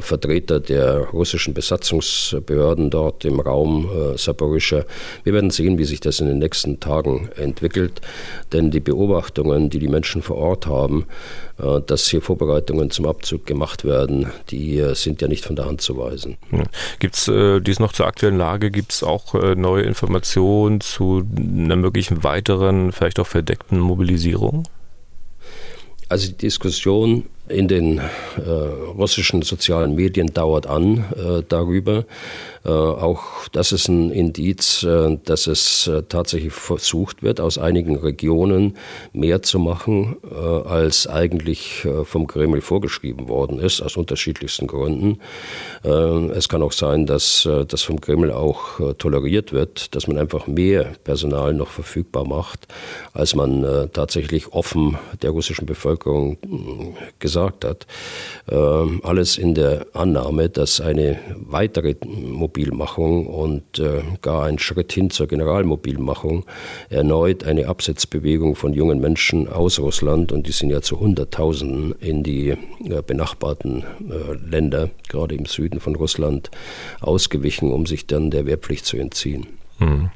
Vertreter 0.00 0.58
der 0.58 1.08
russischen 1.10 1.54
Besatzungsbehörden 1.54 2.90
dort 2.90 3.24
im 3.24 3.38
Raum 3.38 3.88
äh, 3.88 4.18
Saporischa. 4.18 4.84
Wir 5.24 5.32
werden 5.32 5.50
sehen, 5.50 5.78
wie 5.78 5.84
sich 5.84 6.00
das 6.00 6.20
in 6.20 6.26
den 6.26 6.38
nächsten 6.38 6.80
Tagen 6.80 7.30
entwickelt, 7.36 8.00
denn 8.52 8.70
die 8.70 8.80
Beobachtungen, 8.80 9.70
die 9.70 9.78
die 9.78 9.88
Menschen 9.88 10.22
vor 10.22 10.36
Ort 10.36 10.66
haben, 10.66 11.06
äh, 11.49 11.49
dass 11.86 12.08
hier 12.08 12.22
Vorbereitungen 12.22 12.90
zum 12.90 13.06
Abzug 13.06 13.46
gemacht 13.46 13.84
werden, 13.84 14.30
die 14.50 14.78
äh, 14.78 14.94
sind 14.94 15.20
ja 15.22 15.28
nicht 15.28 15.44
von 15.44 15.56
der 15.56 15.66
Hand 15.66 15.80
zu 15.80 15.96
weisen. 15.96 16.36
Ja. 16.52 16.64
Gibt 16.98 17.16
es 17.16 17.28
äh, 17.28 17.60
dies 17.60 17.78
noch 17.78 17.92
zur 17.92 18.06
aktuellen 18.06 18.38
Lage? 18.38 18.70
Gibt 18.70 18.92
es 18.92 19.02
auch 19.02 19.34
äh, 19.34 19.54
neue 19.54 19.82
Informationen 19.82 20.80
zu 20.80 21.22
einer 21.36 21.76
möglichen 21.76 22.24
weiteren, 22.24 22.92
vielleicht 22.92 23.20
auch 23.20 23.26
verdeckten 23.26 23.78
Mobilisierung? 23.78 24.68
Also 26.08 26.28
die 26.28 26.36
Diskussion 26.36 27.24
in 27.50 27.68
den 27.68 27.98
äh, 27.98 28.50
russischen 28.50 29.42
sozialen 29.42 29.94
Medien 29.94 30.28
dauert 30.32 30.66
an 30.66 31.04
äh, 31.16 31.42
darüber. 31.48 32.04
Äh, 32.64 32.68
auch 32.68 33.48
das 33.52 33.72
ist 33.72 33.88
ein 33.88 34.10
Indiz, 34.10 34.82
äh, 34.82 35.18
dass 35.24 35.46
es 35.46 35.86
äh, 35.86 36.02
tatsächlich 36.02 36.52
versucht 36.52 37.22
wird, 37.22 37.40
aus 37.40 37.58
einigen 37.58 37.96
Regionen 37.96 38.76
mehr 39.12 39.42
zu 39.42 39.58
machen, 39.58 40.16
äh, 40.30 40.34
als 40.34 41.06
eigentlich 41.06 41.86
vom 42.04 42.26
Kreml 42.26 42.60
vorgeschrieben 42.60 43.28
worden 43.28 43.58
ist, 43.58 43.80
aus 43.80 43.96
unterschiedlichsten 43.96 44.66
Gründen. 44.66 45.20
es 45.82 46.48
kann 46.48 46.62
auch 46.62 46.72
sein, 46.72 47.06
dass 47.06 47.48
das 47.68 47.82
vom 47.82 48.00
Kreml 48.00 48.30
auch 48.30 48.94
toleriert 48.98 49.52
wird, 49.52 49.94
dass 49.94 50.06
man 50.06 50.18
einfach 50.18 50.46
mehr 50.46 50.92
Personal 51.04 51.54
noch 51.54 51.68
verfügbar 51.68 52.26
macht, 52.26 52.66
als 53.12 53.34
man 53.34 53.88
tatsächlich 53.92 54.52
offen 54.52 54.98
der 55.22 55.30
russischen 55.30 55.66
Bevölkerung 55.66 56.38
gesagt 57.18 57.39
gesagt 57.40 57.64
hat. 57.64 57.86
Ähm, 58.50 59.00
alles 59.04 59.38
in 59.38 59.54
der 59.54 59.86
Annahme, 59.92 60.48
dass 60.48 60.80
eine 60.80 61.18
weitere 61.36 61.94
Mobilmachung 62.04 63.26
und 63.26 63.78
äh, 63.78 64.02
gar 64.22 64.44
ein 64.44 64.58
Schritt 64.58 64.92
hin 64.92 65.10
zur 65.10 65.26
Generalmobilmachung 65.26 66.44
erneut 66.88 67.44
eine 67.44 67.68
Absetzbewegung 67.68 68.56
von 68.56 68.72
jungen 68.72 69.00
Menschen 69.00 69.48
aus 69.48 69.78
Russland, 69.78 70.32
und 70.32 70.46
die 70.46 70.52
sind 70.52 70.70
ja 70.70 70.82
zu 70.82 71.00
Hunderttausenden 71.00 71.94
in 72.00 72.22
die 72.22 72.50
äh, 72.50 72.56
benachbarten 73.06 73.84
äh, 74.08 74.34
Länder, 74.50 74.90
gerade 75.08 75.34
im 75.34 75.46
Süden 75.46 75.80
von 75.80 75.96
Russland, 75.96 76.50
ausgewichen, 77.00 77.72
um 77.72 77.86
sich 77.86 78.06
dann 78.06 78.30
der 78.30 78.46
Wehrpflicht 78.46 78.84
zu 78.84 78.96
entziehen. 78.96 79.46
Mhm. 79.78 80.10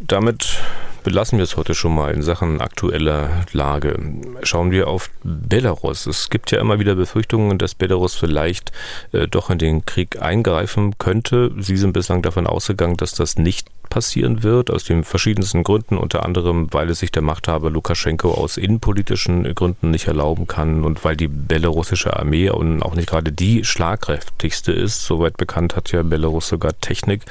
Damit 0.00 0.58
belassen 1.02 1.38
wir 1.38 1.44
es 1.44 1.56
heute 1.56 1.74
schon 1.74 1.94
mal 1.94 2.12
in 2.12 2.22
Sachen 2.22 2.60
aktueller 2.60 3.44
Lage. 3.52 3.98
Schauen 4.42 4.70
wir 4.70 4.88
auf 4.88 5.10
Belarus. 5.22 6.06
Es 6.06 6.30
gibt 6.30 6.50
ja 6.50 6.60
immer 6.60 6.78
wieder 6.78 6.94
Befürchtungen, 6.94 7.58
dass 7.58 7.74
Belarus 7.74 8.14
vielleicht 8.14 8.72
äh, 9.12 9.28
doch 9.28 9.50
in 9.50 9.58
den 9.58 9.84
Krieg 9.86 10.20
eingreifen 10.20 10.98
könnte. 10.98 11.52
Sie 11.58 11.76
sind 11.76 11.92
bislang 11.92 12.22
davon 12.22 12.46
ausgegangen, 12.46 12.96
dass 12.96 13.14
das 13.14 13.36
nicht 13.36 13.68
passieren 13.92 14.42
wird, 14.42 14.70
aus 14.70 14.84
den 14.84 15.04
verschiedensten 15.04 15.64
Gründen, 15.64 15.98
unter 15.98 16.24
anderem, 16.24 16.68
weil 16.70 16.88
es 16.88 17.00
sich 17.00 17.12
der 17.12 17.20
Machthaber 17.20 17.68
Lukaschenko 17.68 18.30
aus 18.30 18.56
innenpolitischen 18.56 19.54
Gründen 19.54 19.90
nicht 19.90 20.06
erlauben 20.06 20.46
kann 20.46 20.84
und 20.84 21.04
weil 21.04 21.14
die 21.14 21.28
belarussische 21.28 22.16
Armee 22.16 22.48
und 22.48 22.82
auch 22.82 22.94
nicht 22.94 23.10
gerade 23.10 23.32
die 23.32 23.64
schlagkräftigste 23.64 24.72
ist. 24.72 25.04
Soweit 25.04 25.36
bekannt 25.36 25.76
hat 25.76 25.92
ja 25.92 26.02
Belarus 26.02 26.48
sogar 26.48 26.72
Technik, 26.80 27.24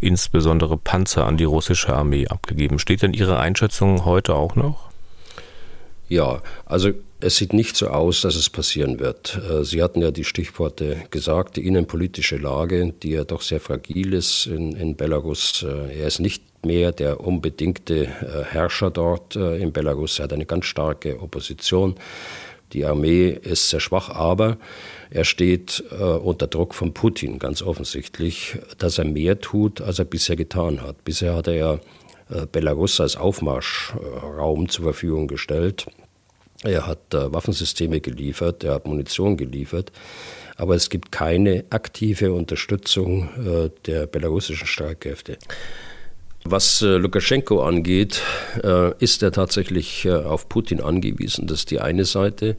insbesondere 0.00 0.76
Panzer 0.76 1.26
an 1.26 1.36
die 1.36 1.44
russische 1.44 1.92
Armee 1.92 2.28
abgegeben. 2.28 2.78
Steht 2.78 3.02
denn 3.02 3.12
Ihre 3.14 3.38
Einschätzung 3.38 4.04
heute 4.04 4.34
auch 4.34 4.56
noch? 4.56 4.90
Ja, 6.08 6.42
also 6.66 6.90
es 7.20 7.36
sieht 7.36 7.52
nicht 7.54 7.76
so 7.76 7.88
aus, 7.88 8.20
dass 8.20 8.36
es 8.36 8.50
passieren 8.50 8.98
wird. 9.00 9.40
Äh, 9.48 9.64
Sie 9.64 9.82
hatten 9.82 10.02
ja 10.02 10.10
die 10.10 10.24
Stichworte 10.24 11.02
gesagt, 11.10 11.56
die 11.56 11.66
innenpolitische 11.66 12.36
Lage, 12.36 12.92
die 13.02 13.12
ja 13.12 13.24
doch 13.24 13.40
sehr 13.40 13.60
fragil 13.60 14.12
ist 14.12 14.46
in, 14.46 14.76
in 14.76 14.96
Belarus. 14.96 15.64
Äh, 15.66 16.00
er 16.00 16.06
ist 16.06 16.18
nicht 16.18 16.42
mehr 16.66 16.92
der 16.92 17.20
unbedingte 17.20 18.04
äh, 18.04 18.44
Herrscher 18.44 18.90
dort 18.90 19.36
in 19.36 19.72
Belarus. 19.72 20.18
Er 20.18 20.24
hat 20.24 20.32
eine 20.32 20.46
ganz 20.46 20.66
starke 20.66 21.20
Opposition. 21.20 21.94
Die 22.72 22.84
Armee 22.84 23.28
ist 23.28 23.70
sehr 23.70 23.80
schwach, 23.80 24.10
aber 24.10 24.56
er 25.10 25.24
steht 25.24 25.84
unter 25.90 26.48
Druck 26.48 26.74
von 26.74 26.92
Putin, 26.92 27.38
ganz 27.38 27.62
offensichtlich, 27.62 28.58
dass 28.78 28.98
er 28.98 29.04
mehr 29.04 29.40
tut, 29.40 29.80
als 29.80 30.00
er 30.00 30.06
bisher 30.06 30.34
getan 30.34 30.82
hat. 30.82 31.04
Bisher 31.04 31.36
hat 31.36 31.46
er 31.46 31.54
ja 31.54 31.78
Belarus 32.52 33.00
als 33.00 33.16
Aufmarschraum 33.16 34.68
zur 34.68 34.84
Verfügung 34.84 35.28
gestellt. 35.28 35.86
Er 36.64 36.86
hat 36.86 37.12
äh, 37.12 37.32
Waffensysteme 37.32 38.00
geliefert, 38.00 38.64
er 38.64 38.74
hat 38.74 38.86
Munition 38.86 39.36
geliefert, 39.36 39.92
aber 40.56 40.74
es 40.74 40.88
gibt 40.88 41.12
keine 41.12 41.64
aktive 41.68 42.32
Unterstützung 42.32 43.28
äh, 43.36 43.70
der 43.86 44.06
belarussischen 44.06 44.66
Streitkräfte. 44.66 45.36
Was 46.46 46.82
Lukaschenko 46.82 47.62
angeht, 47.62 48.20
ist 48.98 49.22
er 49.22 49.32
tatsächlich 49.32 50.06
auf 50.10 50.46
Putin 50.50 50.82
angewiesen. 50.82 51.46
Das 51.46 51.60
ist 51.60 51.70
die 51.70 51.80
eine 51.80 52.04
Seite. 52.04 52.56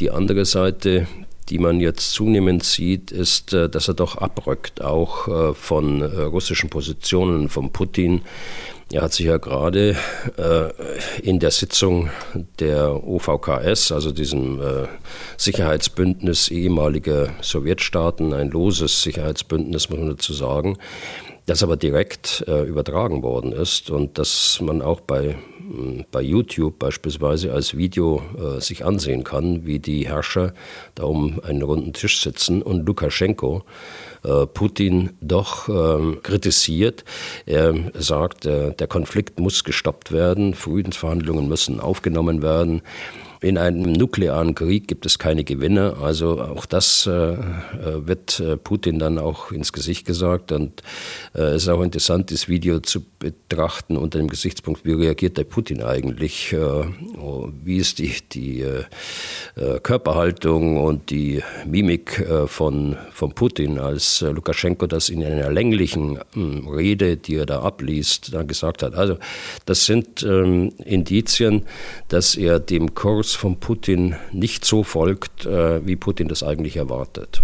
Die 0.00 0.10
andere 0.10 0.46
Seite, 0.46 1.06
die 1.50 1.58
man 1.58 1.80
jetzt 1.80 2.12
zunehmend 2.12 2.64
sieht, 2.64 3.10
ist, 3.10 3.52
dass 3.52 3.88
er 3.88 3.94
doch 3.94 4.16
abrückt, 4.16 4.80
auch 4.80 5.54
von 5.54 6.00
russischen 6.00 6.70
Positionen, 6.70 7.50
von 7.50 7.72
Putin. 7.72 8.22
Er 8.92 9.02
hat 9.02 9.12
sich 9.12 9.26
ja 9.26 9.38
gerade 9.38 9.96
äh, 10.36 11.20
in 11.22 11.38
der 11.40 11.50
Sitzung 11.50 12.10
der 12.60 13.02
OVKS, 13.04 13.92
also 13.92 14.12
diesem 14.12 14.60
äh, 14.60 14.86
Sicherheitsbündnis 15.36 16.48
ehemaliger 16.48 17.30
Sowjetstaaten, 17.40 18.34
ein 18.34 18.50
loses 18.50 19.02
Sicherheitsbündnis, 19.02 19.88
muss 19.88 19.98
man 19.98 20.10
dazu 20.10 20.32
sagen, 20.34 20.76
das 21.46 21.62
aber 21.62 21.76
direkt 21.76 22.44
äh, 22.48 22.62
übertragen 22.62 23.22
worden 23.22 23.52
ist 23.52 23.90
und 23.90 24.18
dass 24.18 24.60
man 24.62 24.80
auch 24.80 25.00
bei, 25.00 25.36
bei 26.10 26.22
YouTube 26.22 26.78
beispielsweise 26.78 27.52
als 27.52 27.76
Video 27.76 28.22
äh, 28.38 28.60
sich 28.60 28.84
ansehen 28.84 29.24
kann, 29.24 29.66
wie 29.66 29.78
die 29.78 30.08
Herrscher 30.08 30.54
da 30.94 31.04
um 31.04 31.40
einen 31.44 31.62
runden 31.62 31.92
Tisch 31.92 32.20
sitzen 32.20 32.62
und 32.62 32.86
Lukaschenko 32.86 33.64
äh, 34.24 34.46
Putin 34.46 35.10
doch 35.20 35.68
ähm, 35.68 36.20
kritisiert. 36.22 37.04
Er 37.44 37.74
sagt, 37.94 38.46
äh, 38.46 38.72
der 38.72 38.86
Konflikt 38.86 39.38
muss 39.38 39.64
gestoppt 39.64 40.12
werden, 40.12 40.54
Friedensverhandlungen 40.54 41.46
müssen 41.46 41.78
aufgenommen 41.78 42.42
werden. 42.42 42.82
In 43.44 43.58
einem 43.58 43.92
nuklearen 43.92 44.54
Krieg 44.54 44.88
gibt 44.88 45.04
es 45.04 45.18
keine 45.18 45.44
Gewinner. 45.44 45.98
Also 46.00 46.40
auch 46.40 46.64
das 46.64 47.06
äh, 47.06 47.10
äh 47.12 47.36
wird 48.06 48.40
äh, 48.40 48.56
Putin 48.56 48.98
dann 48.98 49.18
auch 49.18 49.52
ins 49.52 49.74
Gesicht 49.74 50.06
gesagt. 50.06 50.50
Und 50.50 50.82
äh, 51.34 51.42
es 51.42 51.64
ist 51.64 51.68
auch 51.68 51.82
interessant, 51.82 52.30
das 52.30 52.48
Video 52.48 52.80
zu 52.80 53.04
betrachten 53.18 53.98
unter 53.98 54.18
dem 54.18 54.28
Gesichtspunkt, 54.28 54.86
wie 54.86 54.92
reagiert 54.92 55.36
der 55.36 55.44
Putin 55.44 55.82
eigentlich? 55.82 56.54
Äh, 56.54 56.56
oh, 56.56 57.50
wie 57.62 57.76
ist 57.76 57.98
die, 57.98 58.14
die 58.32 58.62
äh, 58.62 58.84
Körperhaltung 59.82 60.82
und 60.82 61.10
die 61.10 61.42
Mimik 61.66 62.26
von, 62.46 62.96
von 63.12 63.32
Putin, 63.32 63.78
als 63.78 64.22
Lukaschenko 64.22 64.86
das 64.86 65.10
in 65.10 65.22
einer 65.22 65.50
länglichen 65.50 66.18
hm, 66.32 66.66
Rede, 66.66 67.18
die 67.18 67.36
er 67.36 67.46
da 67.46 67.60
abliest, 67.60 68.32
dann 68.32 68.48
gesagt 68.48 68.82
hat. 68.82 68.94
Also 68.94 69.18
das 69.66 69.84
sind 69.84 70.22
ähm, 70.22 70.72
Indizien, 70.84 71.66
dass 72.08 72.36
er 72.36 72.58
dem 72.58 72.94
Kurs 72.94 73.33
von 73.34 73.58
Putin 73.58 74.16
nicht 74.32 74.64
so 74.64 74.82
folgt, 74.82 75.46
äh, 75.46 75.86
wie 75.86 75.96
Putin 75.96 76.28
das 76.28 76.42
eigentlich 76.42 76.76
erwartet. 76.76 77.42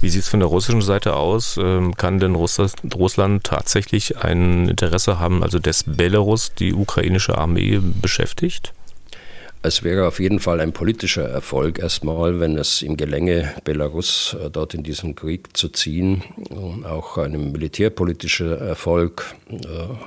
Wie 0.00 0.08
sieht 0.08 0.22
es 0.22 0.28
von 0.28 0.40
der 0.40 0.48
russischen 0.48 0.82
Seite 0.82 1.16
aus? 1.16 1.58
Ähm, 1.60 1.96
kann 1.96 2.18
denn 2.18 2.34
Russland 2.34 3.44
tatsächlich 3.44 4.18
ein 4.18 4.68
Interesse 4.68 5.18
haben, 5.18 5.42
also 5.42 5.58
dass 5.58 5.84
Belarus 5.84 6.54
die 6.54 6.74
ukrainische 6.74 7.38
Armee 7.38 7.80
beschäftigt? 7.80 8.72
Es 9.64 9.84
wäre 9.84 10.08
auf 10.08 10.18
jeden 10.18 10.40
Fall 10.40 10.58
ein 10.58 10.72
politischer 10.72 11.22
Erfolg 11.22 11.78
erstmal, 11.78 12.40
wenn 12.40 12.58
es 12.58 12.82
ihm 12.82 12.96
gelänge, 12.96 13.54
Belarus 13.62 14.36
äh, 14.40 14.50
dort 14.50 14.74
in 14.74 14.82
diesen 14.82 15.14
Krieg 15.14 15.56
zu 15.56 15.68
ziehen. 15.68 16.24
Auch 16.84 17.16
ein 17.16 17.52
militärpolitischer 17.52 18.58
Erfolg 18.58 19.36
äh, 19.48 19.56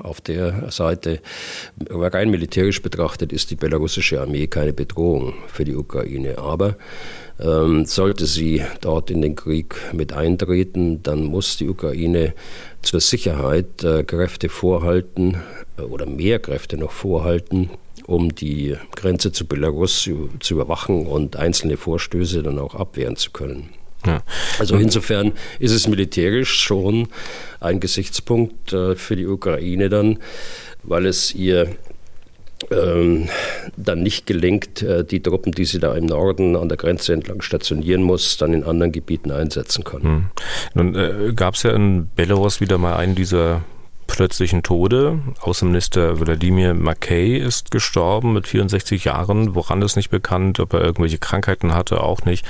auf 0.04 0.20
der 0.20 0.70
Seite. 0.72 1.22
Rein 1.90 2.32
militärisch 2.32 2.82
betrachtet 2.82 3.32
ist 3.32 3.50
die 3.50 3.56
belarussische 3.56 4.20
Armee 4.20 4.48
keine 4.48 4.74
Bedrohung 4.74 5.34
für 5.48 5.64
die 5.64 5.76
Ukraine. 5.76 6.38
Aber 6.38 6.76
ähm, 7.40 7.86
sollte 7.86 8.26
sie 8.26 8.62
dort 8.82 9.10
in 9.10 9.22
den 9.22 9.36
Krieg 9.36 9.78
mit 9.94 10.12
eintreten, 10.12 11.02
dann 11.02 11.24
muss 11.24 11.56
die 11.56 11.70
Ukraine 11.70 12.34
zur 12.82 13.00
Sicherheit 13.00 13.86
äh, 13.86 14.04
Kräfte 14.04 14.50
vorhalten 14.50 15.38
oder 15.78 16.06
mehr 16.06 16.40
Kräfte 16.40 16.76
noch 16.76 16.92
vorhalten 16.92 17.70
um 18.08 18.34
die 18.36 18.76
Grenze 18.96 19.32
zu 19.32 19.46
Belarus 19.48 20.02
zu, 20.02 20.30
zu 20.40 20.56
überwachen 20.56 21.08
und 21.08 21.36
einzelne 21.36 21.78
Vorstöße 21.78 22.44
dann 22.44 22.60
auch 22.60 22.76
abwehren 22.76 23.16
zu 23.16 23.32
können. 23.32 23.70
Ja. 24.06 24.22
Also 24.60 24.76
insofern 24.76 25.32
ist 25.60 25.72
es 25.72 25.88
militärisch 25.88 26.54
schon 26.62 27.08
ein 27.60 27.80
Gesichtspunkt 27.80 28.72
äh, 28.72 28.96
für 28.96 29.16
die 29.16 29.26
Ukraine 29.26 29.90
dann, 29.90 30.20
weil 30.84 31.08
es 31.08 31.34
ihr 31.34 31.76
ähm, 32.72 33.28
dann 33.76 34.02
nicht 34.04 34.28
gelingt, 34.28 34.82
äh, 34.82 35.04
die 35.04 35.22
Truppen, 35.22 35.52
die 35.52 35.66
sie 35.66 35.80
da 35.80 35.96
im 35.96 36.06
Norden 36.06 36.56
an 36.56 36.70
der 36.70 36.78
Grenze 36.78 37.14
entlang 37.14 37.42
stationieren 37.42 38.04
muss, 38.04 38.38
dann 38.38 38.54
in 38.54 38.64
anderen 38.64 38.92
Gebieten 38.92 39.32
einsetzen 39.32 39.84
kann. 39.84 40.04
Hm. 40.04 40.26
Nun 40.74 40.96
äh, 40.96 41.34
gab 41.36 41.56
es 41.56 41.64
ja 41.64 41.72
in 41.72 42.10
Belarus 42.16 42.62
wieder 42.62 42.78
mal 42.78 42.96
einen 42.96 43.16
dieser 43.16 43.64
plötzlichen 44.08 44.64
Tode. 44.64 45.20
Außenminister 45.42 46.20
Wladimir 46.20 46.74
Makey 46.74 47.38
ist 47.38 47.72
gestorben 47.72 48.34
mit 48.34 48.48
64 48.48 49.06
Jahren. 49.06 49.56
Woran 49.56 49.82
ist 49.82 49.96
nicht 49.96 50.10
bekannt, 50.10 50.60
ob 50.60 50.74
er 50.74 50.82
irgendwelche 50.82 51.18
Krankheiten 51.18 51.74
hatte, 51.74 52.02
auch 52.02 52.26
nicht. 52.26 52.46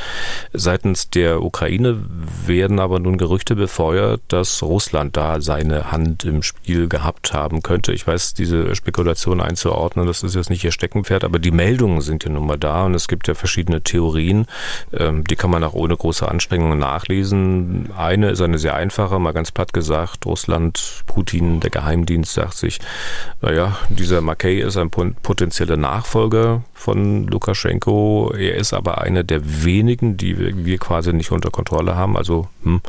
Seitens 0.53 1.09
der 1.09 1.41
Ukraine 1.41 1.97
werden 2.45 2.79
aber 2.79 2.99
nun 2.99 3.17
Gerüchte 3.17 3.55
befeuert, 3.55 4.21
dass 4.27 4.61
Russland 4.63 5.17
da 5.17 5.41
seine 5.41 5.91
Hand 5.91 6.23
im 6.25 6.43
Spiel 6.43 6.87
gehabt 6.87 7.33
haben 7.33 7.63
könnte. 7.63 7.93
Ich 7.93 8.05
weiß, 8.05 8.33
diese 8.33 8.75
Spekulation 8.75 9.41
einzuordnen, 9.41 10.07
das 10.07 10.23
ist 10.23 10.35
jetzt 10.35 10.49
nicht 10.49 10.63
ihr 10.63 10.71
Steckenpferd, 10.71 11.23
aber 11.23 11.39
die 11.39 11.51
Meldungen 11.51 12.01
sind 12.01 12.23
ja 12.23 12.29
nun 12.29 12.45
mal 12.45 12.57
da 12.57 12.85
und 12.85 12.93
es 12.93 13.07
gibt 13.07 13.27
ja 13.27 13.33
verschiedene 13.33 13.81
Theorien. 13.81 14.45
Ähm, 14.93 15.23
die 15.23 15.35
kann 15.35 15.51
man 15.51 15.63
auch 15.63 15.73
ohne 15.73 15.95
große 15.95 16.27
Anstrengungen 16.27 16.79
nachlesen. 16.79 17.91
Eine 17.97 18.31
ist 18.31 18.41
eine 18.41 18.57
sehr 18.57 18.75
einfache, 18.75 19.19
mal 19.19 19.33
ganz 19.33 19.51
platt 19.51 19.73
gesagt, 19.73 20.25
Russland, 20.25 21.03
Putin, 21.07 21.44
Putin, 21.45 21.59
der 21.59 21.69
Geheimdienst 21.69 22.33
sagt 22.33 22.55
sich, 22.55 22.79
naja, 23.41 23.77
dieser 23.89 24.21
Makei 24.21 24.55
ist 24.55 24.77
ein 24.77 24.89
potenzieller 24.89 25.77
Nachfolger 25.77 26.63
von 26.73 27.27
Lukaschenko. 27.27 28.33
Er 28.35 28.55
ist 28.55 28.73
aber 28.73 29.01
einer 29.01 29.23
der 29.23 29.63
wenigen, 29.63 30.17
die 30.17 30.37
wir 30.37 30.77
quasi 30.77 31.13
nicht 31.13 31.31
unter 31.31 31.51
Kontrolle 31.51 31.95
haben. 31.95 32.17
Also 32.17 32.47
hm, 32.63 32.81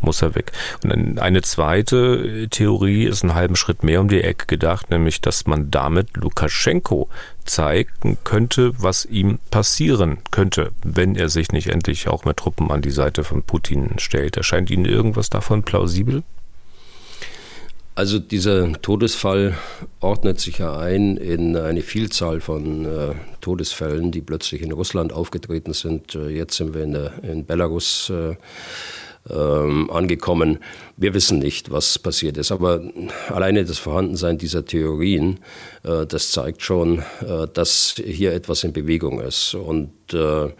muss 0.00 0.22
er 0.22 0.34
weg. 0.34 0.52
Und 0.84 1.18
eine 1.18 1.42
zweite 1.42 2.48
Theorie 2.50 3.04
ist 3.04 3.22
einen 3.22 3.34
halben 3.34 3.56
Schritt 3.56 3.82
mehr 3.82 4.00
um 4.00 4.08
die 4.08 4.22
Ecke 4.22 4.46
gedacht, 4.46 4.90
nämlich, 4.90 5.20
dass 5.20 5.46
man 5.46 5.70
damit 5.70 6.16
Lukaschenko 6.16 7.08
zeigen 7.44 8.18
könnte, 8.24 8.72
was 8.82 9.04
ihm 9.06 9.38
passieren 9.50 10.18
könnte, 10.30 10.72
wenn 10.82 11.16
er 11.16 11.28
sich 11.28 11.52
nicht 11.52 11.68
endlich 11.68 12.08
auch 12.08 12.24
mit 12.24 12.36
Truppen 12.36 12.70
an 12.70 12.82
die 12.82 12.90
Seite 12.90 13.24
von 13.24 13.42
Putin 13.42 13.98
stellt. 13.98 14.36
Erscheint 14.36 14.70
Ihnen 14.70 14.84
irgendwas 14.84 15.30
davon 15.30 15.62
plausibel? 15.62 16.22
Also 17.96 18.18
dieser 18.18 18.74
Todesfall 18.82 19.56
ordnet 20.00 20.38
sich 20.38 20.58
ja 20.58 20.76
ein 20.76 21.16
in 21.16 21.56
eine 21.56 21.80
Vielzahl 21.80 22.42
von 22.42 22.84
äh, 22.84 23.14
Todesfällen, 23.40 24.12
die 24.12 24.20
plötzlich 24.20 24.60
in 24.60 24.70
Russland 24.72 25.14
aufgetreten 25.14 25.72
sind. 25.72 26.14
Äh, 26.14 26.28
jetzt 26.28 26.58
sind 26.58 26.74
wir 26.74 26.82
in, 26.82 26.92
der, 26.92 27.24
in 27.24 27.46
Belarus 27.46 28.10
äh, 28.10 28.36
ähm, 29.30 29.90
angekommen. 29.90 30.58
Wir 30.98 31.14
wissen 31.14 31.38
nicht, 31.38 31.70
was 31.70 31.98
passiert 31.98 32.36
ist, 32.36 32.52
aber 32.52 32.82
alleine 33.28 33.64
das 33.64 33.78
Vorhandensein 33.78 34.36
dieser 34.36 34.66
Theorien, 34.66 35.40
äh, 35.82 36.04
das 36.04 36.32
zeigt 36.32 36.62
schon, 36.62 36.98
äh, 37.26 37.46
dass 37.52 37.94
hier 37.96 38.34
etwas 38.34 38.62
in 38.62 38.74
Bewegung 38.74 39.20
ist. 39.20 39.54
Und 39.54 39.90
äh, 40.12 40.50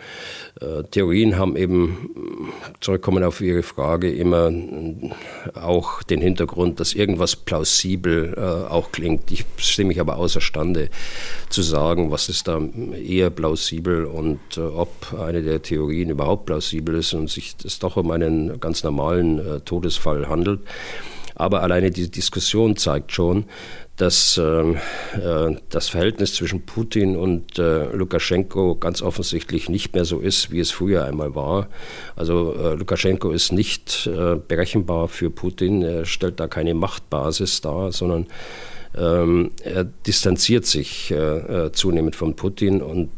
Theorien 0.90 1.36
haben 1.36 1.54
eben, 1.56 2.52
zurückkommen 2.80 3.22
auf 3.24 3.42
Ihre 3.42 3.62
Frage, 3.62 4.10
immer 4.10 4.50
auch 5.54 6.02
den 6.02 6.22
Hintergrund, 6.22 6.80
dass 6.80 6.94
irgendwas 6.94 7.36
plausibel 7.36 8.34
äh, 8.36 8.70
auch 8.70 8.90
klingt. 8.90 9.30
Ich 9.30 9.44
stehe 9.58 9.86
mich 9.86 10.00
aber 10.00 10.16
außerstande 10.16 10.88
zu 11.50 11.60
sagen, 11.62 12.10
was 12.10 12.30
ist 12.30 12.48
da 12.48 12.60
eher 12.94 13.28
plausibel 13.28 14.06
und 14.06 14.40
äh, 14.56 14.60
ob 14.60 15.14
eine 15.18 15.42
der 15.42 15.60
Theorien 15.60 16.08
überhaupt 16.08 16.46
plausibel 16.46 16.94
ist 16.94 17.12
und 17.12 17.28
sich 17.28 17.56
das 17.56 17.78
doch 17.78 17.96
um 17.96 18.10
einen 18.10 18.58
ganz 18.58 18.82
normalen 18.82 19.38
äh, 19.38 19.60
Todesfall 19.60 20.28
handelt. 20.28 20.60
Aber 21.34 21.62
alleine 21.62 21.90
die 21.90 22.10
Diskussion 22.10 22.76
zeigt 22.76 23.12
schon, 23.12 23.44
dass 23.96 24.38
ähm, 24.38 24.76
äh, 25.14 25.56
das 25.70 25.88
Verhältnis 25.88 26.34
zwischen 26.34 26.66
Putin 26.66 27.16
und 27.16 27.58
äh, 27.58 27.86
Lukaschenko 27.92 28.76
ganz 28.76 29.00
offensichtlich 29.00 29.68
nicht 29.68 29.94
mehr 29.94 30.04
so 30.04 30.18
ist, 30.18 30.50
wie 30.50 30.60
es 30.60 30.70
früher 30.70 31.04
einmal 31.04 31.34
war. 31.34 31.68
Also 32.14 32.54
äh, 32.54 32.74
Lukaschenko 32.74 33.30
ist 33.30 33.52
nicht 33.52 34.06
äh, 34.06 34.36
berechenbar 34.36 35.08
für 35.08 35.30
Putin, 35.30 35.82
er 35.82 36.04
stellt 36.04 36.40
da 36.40 36.46
keine 36.46 36.74
Machtbasis 36.74 37.62
dar, 37.62 37.90
sondern 37.90 38.26
ähm, 38.96 39.50
er 39.62 39.84
distanziert 39.84 40.66
sich 40.66 41.10
äh, 41.10 41.14
äh, 41.66 41.72
zunehmend 41.72 42.16
von 42.16 42.36
Putin 42.36 42.82
und 42.82 43.10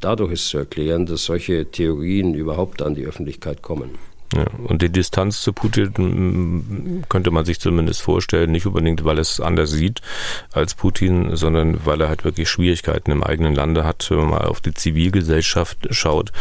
dadurch 0.00 0.32
ist 0.32 0.48
zu 0.48 0.58
erklären, 0.58 1.06
dass 1.06 1.24
solche 1.24 1.70
Theorien 1.70 2.34
überhaupt 2.34 2.82
an 2.82 2.94
die 2.94 3.06
Öffentlichkeit 3.06 3.62
kommen. 3.62 3.90
Ja, 4.34 4.44
und 4.64 4.82
die 4.82 4.90
Distanz 4.90 5.40
zu 5.40 5.52
Putin 5.52 7.04
könnte 7.08 7.30
man 7.30 7.44
sich 7.44 7.60
zumindest 7.60 8.02
vorstellen, 8.02 8.50
nicht 8.50 8.66
unbedingt, 8.66 9.04
weil 9.04 9.18
es 9.18 9.40
anders 9.40 9.70
sieht 9.70 10.00
als 10.52 10.74
Putin, 10.74 11.36
sondern 11.36 11.86
weil 11.86 12.00
er 12.00 12.08
halt 12.08 12.24
wirklich 12.24 12.48
Schwierigkeiten 12.48 13.12
im 13.12 13.22
eigenen 13.22 13.54
Lande 13.54 13.84
hat. 13.84 14.06
Wenn 14.10 14.18
man 14.18 14.30
mal 14.30 14.44
auf 14.46 14.60
die 14.60 14.74
Zivilgesellschaft 14.74 15.78
schaut, 15.90 16.32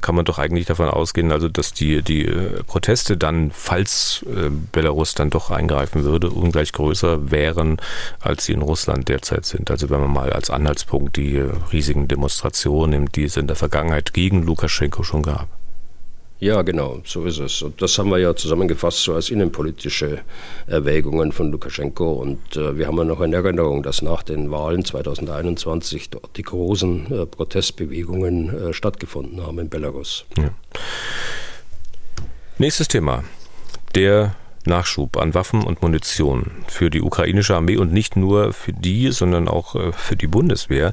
kann 0.00 0.14
man 0.14 0.24
doch 0.24 0.38
eigentlich 0.38 0.64
davon 0.66 0.88
ausgehen, 0.88 1.32
also 1.32 1.48
dass 1.48 1.74
die, 1.74 2.02
die 2.02 2.24
äh, 2.24 2.62
Proteste 2.64 3.18
dann, 3.18 3.50
falls 3.52 4.24
äh, 4.26 4.48
Belarus 4.72 5.14
dann 5.14 5.28
doch 5.28 5.50
eingreifen 5.50 6.04
würde, 6.04 6.30
ungleich 6.30 6.72
größer 6.72 7.30
wären, 7.30 7.76
als 8.20 8.46
sie 8.46 8.52
in 8.52 8.62
Russland 8.62 9.08
derzeit 9.08 9.44
sind. 9.44 9.70
Also 9.70 9.90
wenn 9.90 10.00
man 10.00 10.12
mal 10.12 10.32
als 10.32 10.48
Anhaltspunkt 10.48 11.16
die 11.16 11.42
riesigen 11.72 12.08
Demonstrationen 12.08 12.90
nimmt, 12.90 13.16
die 13.16 13.24
es 13.24 13.36
in 13.36 13.48
der 13.48 13.56
Vergangenheit 13.56 14.14
gegen 14.14 14.42
Lukaschenko 14.44 15.02
schon 15.02 15.22
gab. 15.22 15.48
Ja, 16.44 16.60
genau, 16.60 17.00
so 17.06 17.24
ist 17.24 17.38
es. 17.38 17.62
Und 17.62 17.80
das 17.80 17.96
haben 17.96 18.10
wir 18.10 18.18
ja 18.18 18.36
zusammengefasst 18.36 18.98
so 18.98 19.14
als 19.14 19.30
innenpolitische 19.30 20.20
Erwägungen 20.66 21.32
von 21.32 21.50
Lukaschenko. 21.50 22.12
Und 22.12 22.54
äh, 22.54 22.76
wir 22.76 22.86
haben 22.86 22.98
ja 22.98 23.04
noch 23.04 23.22
in 23.22 23.32
Erinnerung, 23.32 23.82
dass 23.82 24.02
nach 24.02 24.22
den 24.22 24.50
Wahlen 24.50 24.84
2021 24.84 26.10
dort 26.10 26.36
die 26.36 26.42
großen 26.42 27.10
äh, 27.10 27.24
Protestbewegungen 27.24 28.50
äh, 28.50 28.72
stattgefunden 28.74 29.42
haben 29.42 29.58
in 29.58 29.70
Belarus. 29.70 30.26
Ja. 30.36 30.50
Nächstes 32.58 32.88
Thema. 32.88 33.24
Der 33.94 34.34
Nachschub 34.66 35.16
an 35.16 35.32
Waffen 35.32 35.64
und 35.64 35.80
Munition 35.80 36.50
für 36.68 36.90
die 36.90 37.00
ukrainische 37.00 37.56
Armee 37.56 37.78
und 37.78 37.90
nicht 37.90 38.16
nur 38.16 38.52
für 38.52 38.74
die, 38.74 39.12
sondern 39.12 39.48
auch 39.48 39.76
äh, 39.76 39.92
für 39.92 40.14
die 40.14 40.26
Bundeswehr. 40.26 40.92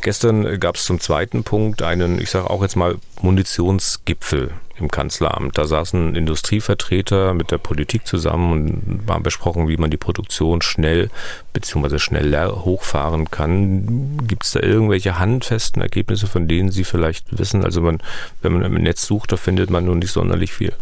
Gestern 0.00 0.60
gab 0.60 0.76
es 0.76 0.84
zum 0.84 1.00
zweiten 1.00 1.42
Punkt 1.42 1.82
einen, 1.82 2.20
ich 2.20 2.30
sage 2.30 2.48
auch 2.48 2.62
jetzt 2.62 2.76
mal, 2.76 2.98
Munitionsgipfel 3.20 4.52
im 4.78 4.90
Kanzleramt. 4.90 5.56
Da 5.58 5.66
saßen 5.66 6.14
Industrievertreter 6.14 7.34
mit 7.34 7.50
der 7.50 7.58
Politik 7.58 8.06
zusammen 8.06 8.52
und 8.52 9.08
waren 9.08 9.22
besprochen, 9.22 9.68
wie 9.68 9.76
man 9.76 9.90
die 9.90 9.96
Produktion 9.96 10.62
schnell 10.62 11.10
bzw. 11.52 11.98
schneller 11.98 12.64
hochfahren 12.64 13.30
kann. 13.30 14.18
Gibt 14.26 14.44
es 14.44 14.52
da 14.52 14.60
irgendwelche 14.60 15.18
handfesten 15.18 15.82
Ergebnisse, 15.82 16.26
von 16.26 16.48
denen 16.48 16.70
Sie 16.70 16.84
vielleicht 16.84 17.38
wissen? 17.38 17.64
Also 17.64 17.80
man, 17.80 17.98
wenn 18.42 18.52
man 18.52 18.62
im 18.62 18.74
Netz 18.74 19.06
sucht, 19.06 19.32
da 19.32 19.36
findet 19.36 19.70
man 19.70 19.84
nun 19.84 19.98
nicht 19.98 20.12
sonderlich 20.12 20.52
viel. 20.52 20.72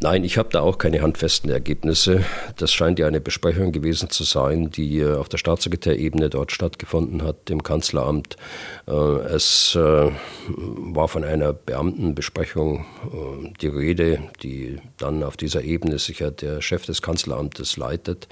Nein, 0.00 0.22
ich 0.22 0.38
habe 0.38 0.48
da 0.52 0.60
auch 0.60 0.78
keine 0.78 1.02
handfesten 1.02 1.50
Ergebnisse. 1.50 2.24
Das 2.56 2.72
scheint 2.72 3.00
ja 3.00 3.08
eine 3.08 3.20
Besprechung 3.20 3.72
gewesen 3.72 4.10
zu 4.10 4.22
sein, 4.22 4.70
die 4.70 5.00
äh, 5.00 5.16
auf 5.16 5.28
der 5.28 5.38
Staatssekretärebene 5.38 6.30
dort 6.30 6.52
stattgefunden 6.52 7.24
hat, 7.24 7.50
im 7.50 7.64
Kanzleramt. 7.64 8.36
Äh, 8.86 8.92
es 8.92 9.74
äh, 9.74 10.10
war 10.46 11.08
von 11.08 11.24
einer 11.24 11.52
Beamtenbesprechung 11.52 12.86
die 13.60 13.66
Rede, 13.66 14.22
die 14.42 14.78
dann 14.98 15.24
auf 15.24 15.36
dieser 15.36 15.62
Ebene 15.62 15.98
sicher 15.98 16.30
der 16.30 16.62
Chef 16.62 16.86
des 16.86 17.02
Kanzleramtes 17.02 17.76
leitet. 17.76 18.28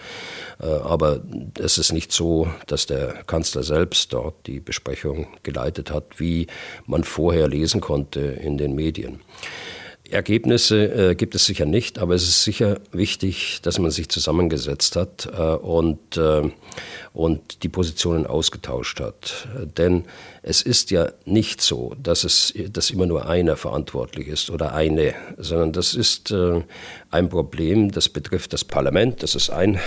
Aber 0.58 1.20
es 1.58 1.78
ist 1.78 1.92
nicht 1.92 2.12
so, 2.12 2.48
dass 2.66 2.86
der 2.86 3.24
Kanzler 3.26 3.62
selbst 3.62 4.12
dort 4.12 4.46
die 4.46 4.60
Besprechung 4.60 5.26
geleitet 5.42 5.90
hat, 5.90 6.18
wie 6.18 6.46
man 6.86 7.04
vorher 7.04 7.48
lesen 7.48 7.80
konnte 7.80 8.20
in 8.20 8.58
den 8.58 8.74
Medien. 8.74 9.20
Ergebnisse 10.10 11.10
äh, 11.10 11.14
gibt 11.14 11.34
es 11.34 11.46
sicher 11.46 11.66
nicht, 11.66 11.98
aber 11.98 12.14
es 12.14 12.22
ist 12.22 12.44
sicher 12.44 12.80
wichtig, 12.92 13.60
dass 13.62 13.78
man 13.78 13.90
sich 13.90 14.08
zusammengesetzt 14.08 14.96
hat 14.96 15.28
äh, 15.36 15.40
und, 15.40 16.16
äh, 16.16 16.42
und 17.12 17.62
die 17.62 17.68
Positionen 17.68 18.26
ausgetauscht 18.26 19.00
hat. 19.00 19.48
Denn 19.76 20.04
es 20.42 20.62
ist 20.62 20.92
ja 20.92 21.08
nicht 21.24 21.60
so, 21.60 21.94
dass 22.00 22.22
es 22.22 22.54
dass 22.70 22.90
immer 22.90 23.06
nur 23.06 23.28
einer 23.28 23.56
verantwortlich 23.56 24.28
ist 24.28 24.48
oder 24.50 24.74
eine, 24.74 25.14
sondern 25.38 25.72
das 25.72 25.94
ist 25.94 26.30
äh, 26.30 26.62
ein 27.10 27.28
Problem, 27.28 27.90
das 27.90 28.08
betrifft 28.08 28.52
das 28.52 28.64
Parlament, 28.64 29.22
das 29.22 29.34
ist 29.34 29.50
ein 29.50 29.74
äh, 29.74 29.78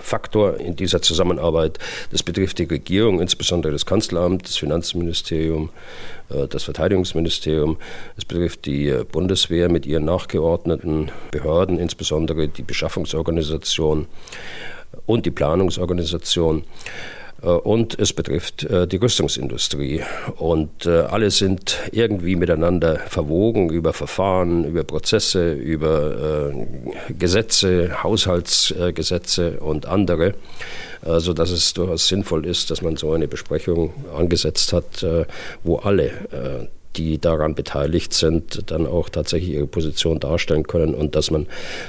Faktor 0.00 0.58
in 0.58 0.74
dieser 0.74 1.02
Zusammenarbeit, 1.02 1.78
das 2.10 2.22
betrifft 2.22 2.58
die 2.58 2.64
Regierung, 2.64 3.20
insbesondere 3.20 3.72
das 3.72 3.86
Kanzleramt, 3.86 4.48
das 4.48 4.56
Finanzministerium, 4.56 5.70
das 6.48 6.64
Verteidigungsministerium, 6.64 7.78
es 8.16 8.24
betrifft 8.24 8.66
die 8.66 8.92
Bundeswehr 9.10 9.70
mit 9.70 9.86
ihren 9.86 10.04
nachgeordneten 10.04 11.10
Behörden, 11.30 11.78
insbesondere 11.78 12.48
die 12.48 12.62
Beschaffungsorganisation 12.62 14.06
und 15.06 15.26
die 15.26 15.30
Planungsorganisation. 15.30 16.64
Und 17.42 17.98
es 17.98 18.12
betrifft 18.12 18.66
die 18.70 18.96
Rüstungsindustrie. 18.96 20.02
Und 20.36 20.86
alle 20.86 21.30
sind 21.30 21.78
irgendwie 21.90 22.36
miteinander 22.36 22.98
verwogen 22.98 23.70
über 23.70 23.92
Verfahren, 23.92 24.64
über 24.64 24.84
Prozesse, 24.84 25.52
über 25.52 26.52
Gesetze, 27.18 28.02
Haushaltsgesetze 28.02 29.60
und 29.60 29.86
andere 29.86 30.34
sodass 31.04 31.50
es 31.50 31.74
durchaus 31.74 32.06
sinnvoll 32.06 32.46
ist, 32.46 32.70
dass 32.70 32.80
man 32.80 32.96
so 32.96 33.12
eine 33.12 33.26
Besprechung 33.26 33.92
angesetzt 34.16 34.72
hat, 34.72 35.04
wo 35.64 35.76
alle 35.78 36.68
die 36.96 37.18
daran 37.18 37.54
beteiligt 37.54 38.12
sind, 38.12 38.70
dann 38.70 38.86
auch 38.86 39.08
tatsächlich 39.08 39.54
ihre 39.54 39.66
Position 39.66 40.20
darstellen 40.20 40.64
können 40.64 40.94
und 40.94 41.14
dass 41.16 41.30
man 41.30 41.46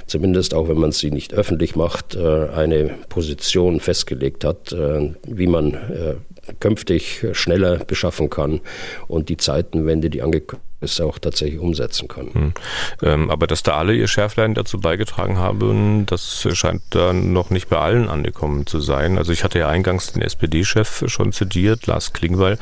zumindest, 0.07 0.53
auch 0.53 0.67
wenn 0.69 0.79
man 0.79 0.91
sie 0.91 1.11
nicht 1.11 1.33
öffentlich 1.33 1.75
macht, 1.75 2.15
äh, 2.15 2.49
eine 2.49 2.95
Position 3.09 3.79
festgelegt 3.79 4.43
hat, 4.43 4.71
äh, 4.71 5.11
wie 5.27 5.47
man 5.47 5.73
äh, 5.73 6.15
künftig 6.59 7.25
schneller 7.33 7.77
beschaffen 7.77 8.29
kann 8.29 8.59
und 9.07 9.29
die 9.29 9.37
Zeitenwende, 9.37 10.09
die 10.09 10.21
angekündigt 10.21 10.61
ist, 10.83 11.01
auch 11.01 11.19
tatsächlich 11.19 11.59
umsetzen 11.59 12.07
kann. 12.07 12.33
Hm. 12.33 12.53
Ähm, 13.01 13.29
aber 13.29 13.47
dass 13.47 13.63
da 13.63 13.77
alle 13.77 13.93
ihr 13.93 14.07
Schärflein 14.07 14.53
dazu 14.53 14.79
beigetragen 14.79 15.37
haben, 15.37 16.05
das 16.05 16.47
scheint 16.53 16.81
dann 16.91 17.33
noch 17.33 17.49
nicht 17.49 17.69
bei 17.69 17.77
allen 17.77 18.09
angekommen 18.09 18.65
zu 18.65 18.79
sein. 18.79 19.17
Also 19.17 19.31
ich 19.31 19.43
hatte 19.43 19.59
ja 19.59 19.69
eingangs 19.69 20.13
den 20.13 20.21
SPD-Chef 20.21 21.03
schon 21.07 21.31
zitiert, 21.31 21.87
Lars 21.87 22.13
Klingbeil, 22.13 22.57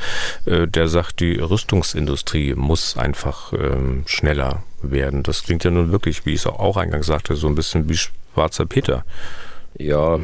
äh, 0.46 0.66
der 0.66 0.88
sagt, 0.88 1.20
die 1.20 1.38
Rüstungsindustrie 1.38 2.54
muss 2.54 2.96
einfach 2.96 3.52
ähm, 3.52 4.04
schneller 4.06 4.62
werden. 4.82 5.22
Das 5.22 5.44
klingt 5.44 5.64
ja 5.64 5.70
nun 5.70 5.92
wirklich, 5.92 6.26
wie 6.26 6.32
ich 6.32 6.40
es 6.40 6.46
auch 6.46 6.76
eingangs 6.76 7.06
sagte, 7.06 7.36
so 7.36 7.46
ein 7.46 7.54
bisschen 7.54 7.88
wie 7.88 7.96
schwarzer 7.96 8.66
Peter. 8.66 9.04
Ja, 9.78 10.20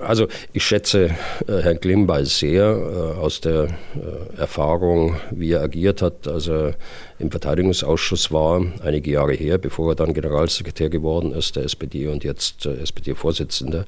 also 0.00 0.26
ich 0.52 0.64
schätze 0.64 1.10
äh, 1.46 1.62
Herrn 1.62 1.80
Klimbeil 1.80 2.26
sehr 2.26 2.64
äh, 2.64 3.18
aus 3.20 3.40
der 3.40 3.64
äh, 3.64 4.40
Erfahrung, 4.40 5.16
wie 5.30 5.52
er 5.52 5.62
agiert 5.62 6.02
hat, 6.02 6.26
als 6.26 6.48
er 6.48 6.74
im 7.20 7.30
Verteidigungsausschuss 7.30 8.32
war, 8.32 8.60
einige 8.82 9.12
Jahre 9.12 9.34
her, 9.34 9.58
bevor 9.58 9.92
er 9.92 9.94
dann 9.94 10.14
Generalsekretär 10.14 10.90
geworden 10.90 11.32
ist, 11.32 11.54
der 11.54 11.64
SPD 11.64 12.08
und 12.08 12.24
jetzt 12.24 12.66
SPD-Vorsitzender. 12.66 13.84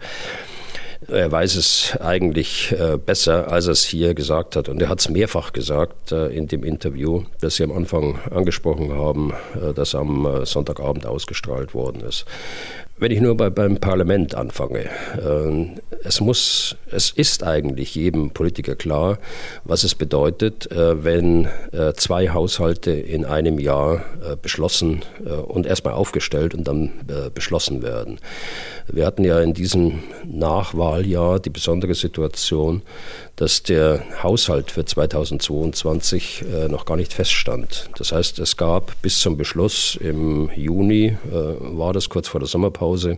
Er 1.08 1.32
weiß 1.32 1.56
es 1.56 1.96
eigentlich 1.98 2.74
besser, 3.06 3.50
als 3.50 3.66
er 3.66 3.72
es 3.72 3.84
hier 3.84 4.12
gesagt 4.12 4.54
hat. 4.54 4.68
Und 4.68 4.82
er 4.82 4.90
hat 4.90 5.00
es 5.00 5.08
mehrfach 5.08 5.54
gesagt 5.54 6.12
in 6.12 6.46
dem 6.46 6.62
Interview, 6.62 7.22
das 7.40 7.56
Sie 7.56 7.64
am 7.64 7.72
Anfang 7.72 8.18
angesprochen 8.30 8.92
haben, 8.92 9.32
das 9.74 9.94
am 9.94 10.44
Sonntagabend 10.44 11.06
ausgestrahlt 11.06 11.72
worden 11.72 12.02
ist. 12.02 12.26
Wenn 13.00 13.12
ich 13.12 13.22
nur 13.22 13.34
bei, 13.34 13.48
beim 13.48 13.78
Parlament 13.78 14.34
anfange, 14.34 14.80
äh, 14.80 15.80
es 16.04 16.20
muss, 16.20 16.76
es 16.90 17.10
ist 17.10 17.42
eigentlich 17.42 17.94
jedem 17.94 18.30
Politiker 18.30 18.76
klar, 18.76 19.18
was 19.64 19.84
es 19.84 19.94
bedeutet, 19.94 20.70
äh, 20.70 21.02
wenn 21.02 21.48
äh, 21.72 21.94
zwei 21.94 22.28
Haushalte 22.28 22.90
in 22.90 23.24
einem 23.24 23.58
Jahr 23.58 24.02
äh, 24.22 24.36
beschlossen 24.36 25.00
und 25.46 25.66
erstmal 25.66 25.94
aufgestellt 25.94 26.54
und 26.54 26.68
dann 26.68 26.90
beschlossen 27.34 27.82
werden. 27.82 28.18
Wir 28.86 29.06
hatten 29.06 29.24
ja 29.24 29.40
in 29.40 29.54
diesem 29.54 30.00
Nachwahljahr 30.26 31.40
die 31.40 31.50
besondere 31.50 31.94
Situation, 31.94 32.82
dass 33.40 33.62
der 33.62 34.02
Haushalt 34.22 34.70
für 34.70 34.84
2022 34.84 36.44
äh, 36.44 36.68
noch 36.68 36.84
gar 36.84 36.98
nicht 36.98 37.14
feststand. 37.14 37.88
Das 37.96 38.12
heißt, 38.12 38.38
es 38.38 38.58
gab 38.58 39.00
bis 39.00 39.20
zum 39.20 39.38
Beschluss 39.38 39.96
im 39.96 40.50
Juni, 40.54 41.06
äh, 41.06 41.16
war 41.32 41.94
das 41.94 42.10
kurz 42.10 42.28
vor 42.28 42.40
der 42.40 42.48
Sommerpause, 42.48 43.16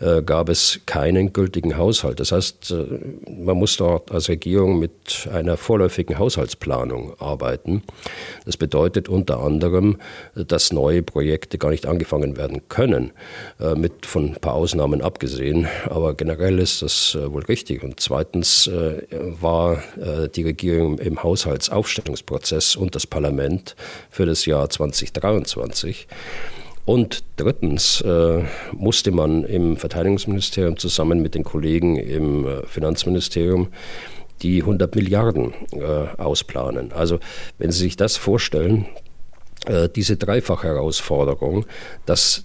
äh, 0.00 0.20
gab 0.20 0.50
es 0.50 0.80
keinen 0.84 1.32
gültigen 1.32 1.78
Haushalt. 1.78 2.20
Das 2.20 2.30
heißt, 2.30 2.72
äh, 2.72 3.30
man 3.30 3.56
muss 3.56 3.78
dort 3.78 4.12
als 4.12 4.28
Regierung 4.28 4.80
mit 4.80 5.26
einer 5.32 5.56
vorläufigen 5.56 6.18
Haushaltsplanung 6.18 7.14
arbeiten. 7.18 7.82
Das 8.44 8.58
bedeutet 8.58 9.08
unter 9.08 9.40
anderem, 9.40 9.96
dass 10.34 10.74
neue 10.74 11.02
Projekte 11.02 11.56
gar 11.56 11.70
nicht 11.70 11.86
angefangen 11.86 12.36
werden 12.36 12.68
können, 12.68 13.12
äh, 13.60 13.74
mit 13.74 14.04
von 14.04 14.34
ein 14.34 14.40
paar 14.42 14.56
Ausnahmen 14.56 15.00
abgesehen. 15.00 15.68
Aber 15.86 16.12
generell 16.12 16.58
ist 16.58 16.82
das 16.82 17.16
wohl 17.18 17.44
richtig. 17.44 17.82
Und 17.82 17.98
zweitens 17.98 18.70
war 19.40 19.82
die 20.34 20.42
Regierung 20.42 20.98
im 20.98 21.22
Haushaltsaufstellungsprozess 21.22 22.76
und 22.76 22.94
das 22.94 23.06
Parlament 23.06 23.76
für 24.10 24.26
das 24.26 24.46
Jahr 24.46 24.68
2023 24.68 26.06
und 26.88 27.22
drittens 27.36 28.00
äh, 28.00 28.42
musste 28.72 29.10
man 29.10 29.44
im 29.44 29.76
Verteidigungsministerium 29.76 30.78
zusammen 30.78 31.20
mit 31.20 31.34
den 31.34 31.44
Kollegen 31.44 31.96
im 31.96 32.46
äh, 32.46 32.66
Finanzministerium 32.66 33.68
die 34.40 34.62
100 34.62 34.94
Milliarden 34.94 35.52
äh, 35.72 35.82
ausplanen. 36.16 36.92
Also 36.92 37.18
wenn 37.58 37.72
Sie 37.72 37.80
sich 37.80 37.96
das 37.96 38.16
vorstellen, 38.16 38.86
äh, 39.66 39.90
diese 39.90 40.16
Dreifach-Herausforderung, 40.16 41.66
dass 42.06 42.44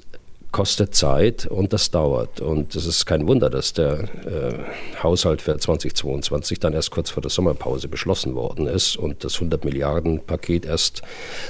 kostet 0.53 0.93
Zeit 0.93 1.47
und 1.47 1.73
das 1.73 1.89
dauert. 1.89 2.39
Und 2.39 2.75
es 2.75 2.85
ist 2.85 3.05
kein 3.05 3.27
Wunder, 3.27 3.49
dass 3.49 3.73
der 3.73 4.03
äh, 4.03 5.01
Haushalt 5.01 5.41
für 5.41 5.57
2022 5.57 6.59
dann 6.59 6.73
erst 6.73 6.91
kurz 6.91 7.09
vor 7.09 7.21
der 7.21 7.31
Sommerpause 7.31 7.87
beschlossen 7.87 8.35
worden 8.35 8.67
ist 8.67 8.95
und 8.95 9.23
das 9.23 9.33
100 9.33 9.65
Milliarden 9.65 10.23
Paket 10.23 10.65
erst 10.65 11.01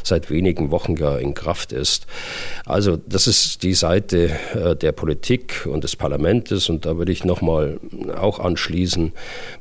seit 0.03 0.31
wenigen 0.31 0.71
Wochen 0.71 0.95
ja 0.95 1.17
in 1.17 1.33
Kraft 1.33 1.73
ist. 1.73 2.07
Also 2.65 2.97
das 2.97 3.27
ist 3.27 3.61
die 3.63 3.73
Seite 3.73 4.31
äh, 4.55 4.75
der 4.75 4.93
Politik 4.93 5.67
und 5.69 5.83
des 5.83 5.97
Parlaments 5.97 6.69
und 6.69 6.85
da 6.85 6.97
würde 6.97 7.11
ich 7.11 7.25
nochmal 7.25 7.81
auch 8.15 8.39
anschließen, 8.39 9.11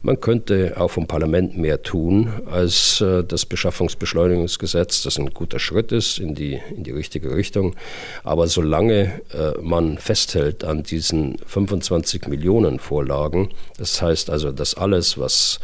man 0.02 0.20
könnte 0.20 0.74
auch 0.76 0.92
vom 0.92 1.08
Parlament 1.08 1.58
mehr 1.58 1.82
tun 1.82 2.32
als 2.46 3.00
äh, 3.00 3.24
das 3.24 3.44
Beschaffungsbeschleunigungsgesetz, 3.44 5.02
das 5.02 5.18
ein 5.18 5.30
guter 5.30 5.58
Schritt 5.58 5.90
ist 5.90 6.20
in 6.20 6.36
die, 6.36 6.60
in 6.76 6.84
die 6.84 6.92
richtige 6.92 7.34
Richtung. 7.34 7.74
Aber 8.22 8.46
solange 8.46 9.20
man 9.60 9.98
festhält 9.98 10.64
an 10.64 10.82
diesen 10.82 11.38
25 11.46 12.28
Millionen 12.28 12.78
Vorlagen. 12.78 13.50
Das 13.78 14.02
heißt 14.02 14.30
also, 14.30 14.52
dass 14.52 14.74
alles, 14.74 15.18
was 15.18 15.60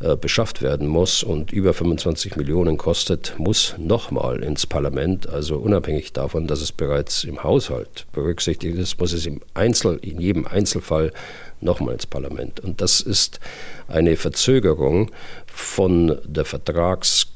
äh, 0.00 0.16
beschafft 0.16 0.60
werden 0.60 0.88
muss 0.88 1.22
und 1.22 1.52
über 1.52 1.72
25 1.72 2.36
Millionen 2.36 2.76
kostet, 2.76 3.34
muss 3.38 3.74
nochmal 3.78 4.42
ins 4.42 4.66
Parlament. 4.66 5.28
Also 5.28 5.56
unabhängig 5.56 6.12
davon, 6.12 6.46
dass 6.46 6.60
es 6.60 6.72
bereits 6.72 7.24
im 7.24 7.42
Haushalt 7.42 8.06
berücksichtigt 8.12 8.76
ist, 8.76 8.98
muss 8.98 9.12
es 9.12 9.24
im 9.24 9.40
Einzel, 9.54 9.98
in 10.02 10.20
jedem 10.20 10.46
Einzelfall 10.46 11.12
nochmal 11.60 11.94
ins 11.94 12.06
Parlament. 12.06 12.60
Und 12.60 12.80
das 12.80 13.00
ist 13.00 13.40
eine 13.88 14.16
Verzögerung 14.16 15.10
von 15.46 16.18
der 16.24 16.44
Vertrags 16.44 17.28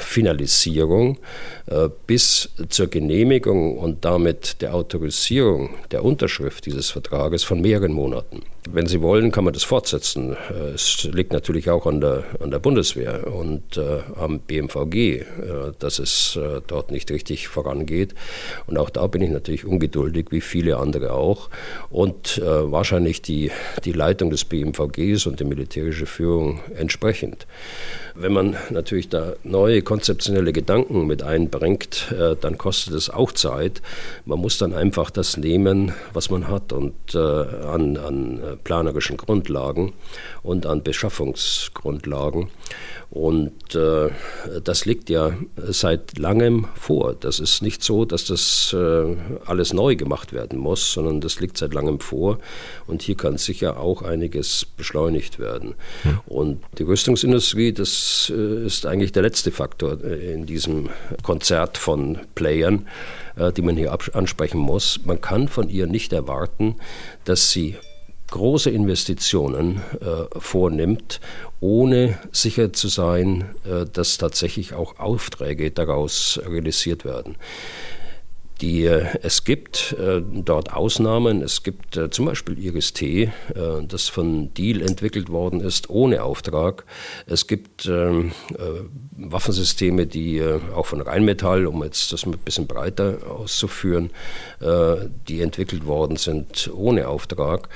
Finalisierung 0.00 1.18
äh, 1.66 1.88
bis 2.06 2.50
zur 2.68 2.88
Genehmigung 2.88 3.78
und 3.78 4.04
damit 4.04 4.60
der 4.60 4.74
Autorisierung 4.74 5.70
der 5.90 6.04
Unterschrift 6.04 6.66
dieses 6.66 6.90
Vertrages 6.90 7.42
von 7.42 7.60
mehreren 7.60 7.92
Monaten. 7.92 8.42
Wenn 8.70 8.86
Sie 8.86 9.02
wollen, 9.02 9.32
kann 9.32 9.42
man 9.42 9.52
das 9.52 9.64
fortsetzen. 9.64 10.36
Äh, 10.48 10.74
es 10.74 11.02
liegt 11.02 11.32
natürlich 11.32 11.68
auch 11.68 11.84
an 11.84 12.00
der, 12.00 12.22
an 12.38 12.52
der 12.52 12.60
Bundeswehr 12.60 13.26
und 13.26 13.76
äh, 13.76 13.98
am 14.14 14.38
BMVG, 14.38 14.94
äh, 14.94 15.24
dass 15.80 15.98
es 15.98 16.36
äh, 16.36 16.60
dort 16.64 16.92
nicht 16.92 17.10
richtig 17.10 17.48
vorangeht. 17.48 18.14
Und 18.68 18.78
auch 18.78 18.90
da 18.90 19.08
bin 19.08 19.20
ich 19.20 19.30
natürlich 19.30 19.64
ungeduldig, 19.64 20.26
wie 20.30 20.40
viele 20.40 20.76
andere 20.76 21.12
auch. 21.12 21.50
Und 21.90 22.38
äh, 22.38 22.70
wahrscheinlich 22.70 23.20
die, 23.20 23.50
die 23.84 23.92
Leitung 23.92 24.30
des 24.30 24.44
BMVGs 24.44 25.26
und 25.26 25.40
die 25.40 25.44
militärische 25.44 26.06
Führung 26.06 26.60
entsprechend. 26.76 27.48
Wenn 28.14 28.32
man 28.32 28.56
natürlich 28.70 29.08
da 29.08 29.32
neue 29.42 29.82
konzeptionelle 29.82 30.52
Gedanken 30.52 31.08
mit 31.08 31.24
einbringt, 31.24 32.12
äh, 32.16 32.36
dann 32.40 32.58
kostet 32.58 32.94
es 32.94 33.10
auch 33.10 33.32
Zeit. 33.32 33.82
Man 34.24 34.38
muss 34.38 34.58
dann 34.58 34.72
einfach 34.72 35.10
das 35.10 35.36
nehmen, 35.36 35.92
was 36.12 36.30
man 36.30 36.46
hat 36.46 36.72
und 36.72 37.16
an, 37.16 37.96
an 37.96 38.51
planerischen 38.56 39.16
Grundlagen 39.16 39.92
und 40.42 40.66
an 40.66 40.82
Beschaffungsgrundlagen. 40.82 42.50
Und 43.12 43.74
äh, 43.74 44.08
das 44.64 44.86
liegt 44.86 45.10
ja 45.10 45.36
seit 45.56 46.16
langem 46.18 46.68
vor. 46.74 47.14
Das 47.14 47.40
ist 47.40 47.60
nicht 47.60 47.82
so, 47.82 48.06
dass 48.06 48.24
das 48.24 48.72
äh, 48.72 49.16
alles 49.44 49.74
neu 49.74 49.96
gemacht 49.96 50.32
werden 50.32 50.58
muss, 50.58 50.94
sondern 50.94 51.20
das 51.20 51.38
liegt 51.38 51.58
seit 51.58 51.74
langem 51.74 52.00
vor. 52.00 52.38
Und 52.86 53.02
hier 53.02 53.14
kann 53.14 53.36
sicher 53.36 53.78
auch 53.78 54.00
einiges 54.00 54.64
beschleunigt 54.64 55.38
werden. 55.38 55.74
Hm. 56.04 56.20
Und 56.24 56.62
die 56.78 56.84
Rüstungsindustrie, 56.84 57.74
das 57.74 58.32
äh, 58.34 58.64
ist 58.64 58.86
eigentlich 58.86 59.12
der 59.12 59.24
letzte 59.24 59.50
Faktor 59.50 60.02
äh, 60.02 60.32
in 60.32 60.46
diesem 60.46 60.88
Konzert 61.22 61.76
von 61.76 62.18
Playern, 62.34 62.88
äh, 63.36 63.52
die 63.52 63.60
man 63.60 63.76
hier 63.76 63.92
ansprechen 64.14 64.58
muss. 64.58 65.00
Man 65.04 65.20
kann 65.20 65.48
von 65.48 65.68
ihr 65.68 65.86
nicht 65.86 66.14
erwarten, 66.14 66.76
dass 67.26 67.50
sie 67.50 67.76
große 68.32 68.70
Investitionen 68.70 69.82
äh, 70.00 70.40
vornimmt, 70.40 71.20
ohne 71.60 72.18
sicher 72.32 72.72
zu 72.72 72.88
sein, 72.88 73.54
äh, 73.64 73.84
dass 73.84 74.18
tatsächlich 74.18 74.72
auch 74.72 74.98
Aufträge 74.98 75.70
daraus 75.70 76.40
realisiert 76.44 77.04
werden. 77.04 77.36
Die, 78.60 78.84
es 78.84 79.42
gibt 79.42 79.96
dort 79.98 80.72
Ausnahmen. 80.72 81.42
Es 81.42 81.64
gibt 81.64 81.98
zum 82.12 82.26
Beispiel 82.26 82.56
Iris 82.60 82.92
T, 82.92 83.32
das 83.88 84.08
von 84.08 84.54
Deal 84.54 84.82
entwickelt 84.82 85.30
worden 85.30 85.58
ist, 85.58 85.90
ohne 85.90 86.22
Auftrag. 86.22 86.84
Es 87.26 87.48
gibt 87.48 87.86
ähm, 87.86 88.30
Waffensysteme, 89.16 90.06
die 90.06 90.40
auch 90.76 90.86
von 90.86 91.00
Rheinmetall, 91.00 91.66
um 91.66 91.82
jetzt 91.82 92.12
das 92.12 92.24
ein 92.24 92.38
bisschen 92.38 92.68
breiter 92.68 93.18
auszuführen, 93.28 94.10
die 95.26 95.40
entwickelt 95.40 95.84
worden 95.84 96.16
sind 96.16 96.70
ohne 96.72 97.08
Auftrag. 97.08 97.68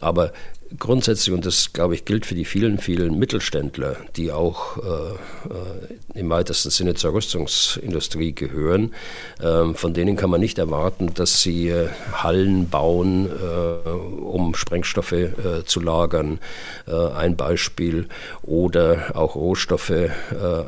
Aber 0.00 0.32
grundsätzlich, 0.78 1.34
und 1.34 1.46
das 1.46 1.72
glaube 1.72 1.94
ich 1.94 2.04
gilt 2.04 2.26
für 2.26 2.34
die 2.34 2.44
vielen, 2.44 2.78
vielen 2.78 3.18
Mittelständler, 3.18 3.96
die 4.16 4.32
auch 4.32 4.78
äh, 4.78 4.90
äh, 4.90 6.18
im 6.18 6.30
weitesten 6.30 6.70
Sinne 6.70 6.94
zur 6.94 7.12
Rüstungsindustrie 7.12 8.32
gehören, 8.32 8.94
äh, 9.40 9.74
von 9.74 9.94
denen 9.94 10.16
kann 10.16 10.30
man 10.30 10.40
nicht 10.40 10.58
erwarten, 10.58 11.12
dass 11.14 11.42
sie 11.42 11.68
äh, 11.68 11.88
Hallen 12.12 12.68
bauen, 12.68 13.26
äh, 13.26 13.88
um 13.88 14.54
Sprengstoffe 14.54 15.12
äh, 15.12 15.64
zu 15.64 15.80
lagern, 15.80 16.38
ein 16.86 17.36
Beispiel, 17.36 18.08
oder 18.42 19.12
auch 19.14 19.36
Rohstoffe 19.36 19.92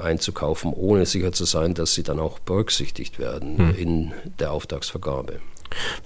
einzukaufen, 0.02 0.72
ohne 0.72 1.06
sicher 1.06 1.32
zu 1.32 1.44
sein, 1.44 1.74
dass 1.74 1.94
sie 1.94 2.02
dann 2.02 2.20
auch 2.20 2.38
berücksichtigt 2.38 3.18
werden 3.18 3.58
hm. 3.58 3.74
in 3.76 4.12
der 4.38 4.52
Auftragsvergabe. 4.52 5.40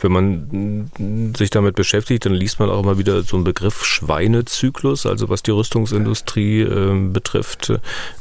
Wenn 0.00 0.12
man 0.12 1.34
sich 1.36 1.50
damit 1.50 1.74
beschäftigt, 1.74 2.26
dann 2.26 2.34
liest 2.34 2.58
man 2.58 2.70
auch 2.70 2.82
immer 2.82 2.98
wieder 2.98 3.22
so 3.22 3.36
einen 3.36 3.44
Begriff 3.44 3.84
Schweinezyklus, 3.84 5.06
also 5.06 5.28
was 5.28 5.42
die 5.42 5.50
Rüstungsindustrie 5.50 6.62
äh, 6.62 7.08
betrifft. 7.10 7.72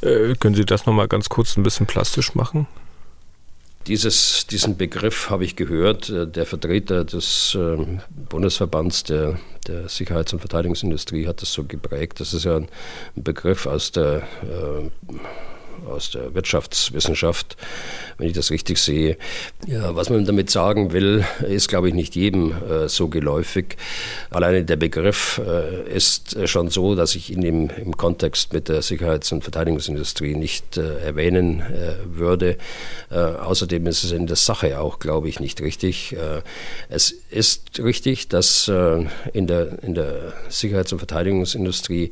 Äh, 0.01 0.35
können 0.39 0.55
Sie 0.55 0.65
das 0.65 0.85
nochmal 0.85 1.07
ganz 1.07 1.29
kurz 1.29 1.57
ein 1.57 1.63
bisschen 1.63 1.85
plastisch 1.85 2.35
machen? 2.35 2.67
Dieses, 3.87 4.47
diesen 4.47 4.77
Begriff 4.77 5.29
habe 5.29 5.45
ich 5.45 5.55
gehört. 5.55 6.09
Äh, 6.09 6.25
der 6.27 6.45
Vertreter 6.45 7.03
des 7.03 7.55
äh, 7.55 7.77
Bundesverbands 8.29 9.03
der, 9.03 9.39
der 9.67 9.89
Sicherheits- 9.89 10.33
und 10.33 10.39
Verteidigungsindustrie 10.39 11.27
hat 11.27 11.41
das 11.41 11.53
so 11.53 11.63
geprägt. 11.65 12.19
Das 12.19 12.33
ist 12.33 12.45
ja 12.45 12.57
ein 12.57 12.67
Begriff 13.15 13.67
aus 13.67 13.91
der 13.91 14.23
äh, 14.41 14.89
aus 15.87 16.11
der 16.11 16.33
Wirtschaftswissenschaft, 16.33 17.57
wenn 18.17 18.27
ich 18.27 18.33
das 18.33 18.51
richtig 18.51 18.77
sehe. 18.77 19.17
Ja, 19.67 19.95
was 19.95 20.09
man 20.09 20.25
damit 20.25 20.49
sagen 20.49 20.91
will, 20.91 21.25
ist, 21.47 21.69
glaube 21.69 21.89
ich, 21.89 21.93
nicht 21.93 22.15
jedem 22.15 22.51
äh, 22.51 22.87
so 22.89 23.07
geläufig. 23.07 23.77
Alleine 24.29 24.65
der 24.65 24.75
Begriff 24.75 25.41
äh, 25.45 25.89
ist 25.91 26.37
schon 26.47 26.69
so, 26.69 26.95
dass 26.95 27.15
ich 27.15 27.31
ihn 27.31 27.43
im, 27.43 27.69
im 27.69 27.97
Kontext 27.97 28.53
mit 28.53 28.69
der 28.69 28.81
Sicherheits- 28.81 29.31
und 29.31 29.43
Verteidigungsindustrie 29.43 30.35
nicht 30.35 30.77
äh, 30.77 30.99
erwähnen 30.99 31.61
äh, 31.61 31.95
würde. 32.05 32.57
Äh, 33.11 33.15
außerdem 33.17 33.85
ist 33.87 34.03
es 34.03 34.11
in 34.11 34.27
der 34.27 34.35
Sache 34.35 34.79
auch, 34.79 34.99
glaube 34.99 35.29
ich, 35.29 35.39
nicht 35.39 35.61
richtig. 35.61 36.13
Äh, 36.13 36.41
es 36.89 37.11
ist 37.29 37.79
richtig, 37.79 38.27
dass 38.29 38.67
in 38.67 39.47
der, 39.47 39.83
in 39.83 39.93
der 39.93 40.33
Sicherheits- 40.49 40.93
und 40.93 40.99
Verteidigungsindustrie 40.99 42.11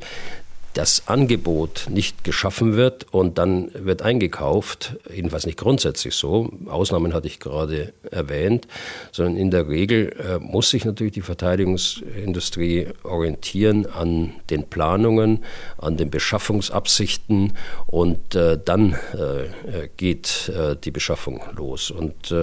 das 0.74 1.06
Angebot 1.06 1.86
nicht 1.88 2.24
geschaffen 2.24 2.74
wird 2.74 3.06
und 3.12 3.38
dann 3.38 3.70
wird 3.74 4.02
eingekauft, 4.02 4.96
jedenfalls 5.12 5.46
nicht 5.46 5.58
grundsätzlich 5.58 6.14
so, 6.14 6.50
Ausnahmen 6.66 7.14
hatte 7.14 7.28
ich 7.28 7.38
gerade 7.38 7.92
erwähnt, 8.10 8.66
sondern 9.12 9.36
in 9.36 9.52
der 9.52 9.68
Regel 9.68 10.12
äh, 10.18 10.38
muss 10.40 10.70
sich 10.70 10.84
natürlich 10.84 11.12
die 11.12 11.22
Verteidigungsindustrie 11.22 12.88
orientieren 13.04 13.86
an 13.86 14.32
den 14.50 14.64
Planungen, 14.64 15.44
an 15.78 15.96
den 15.96 16.10
Beschaffungsabsichten 16.10 17.52
und 17.86 18.34
äh, 18.34 18.58
dann 18.62 18.94
äh, 19.12 19.88
geht 19.96 20.52
die 20.84 20.90
Beschaffung 20.90 21.40
los. 21.56 21.90
Und 21.90 22.34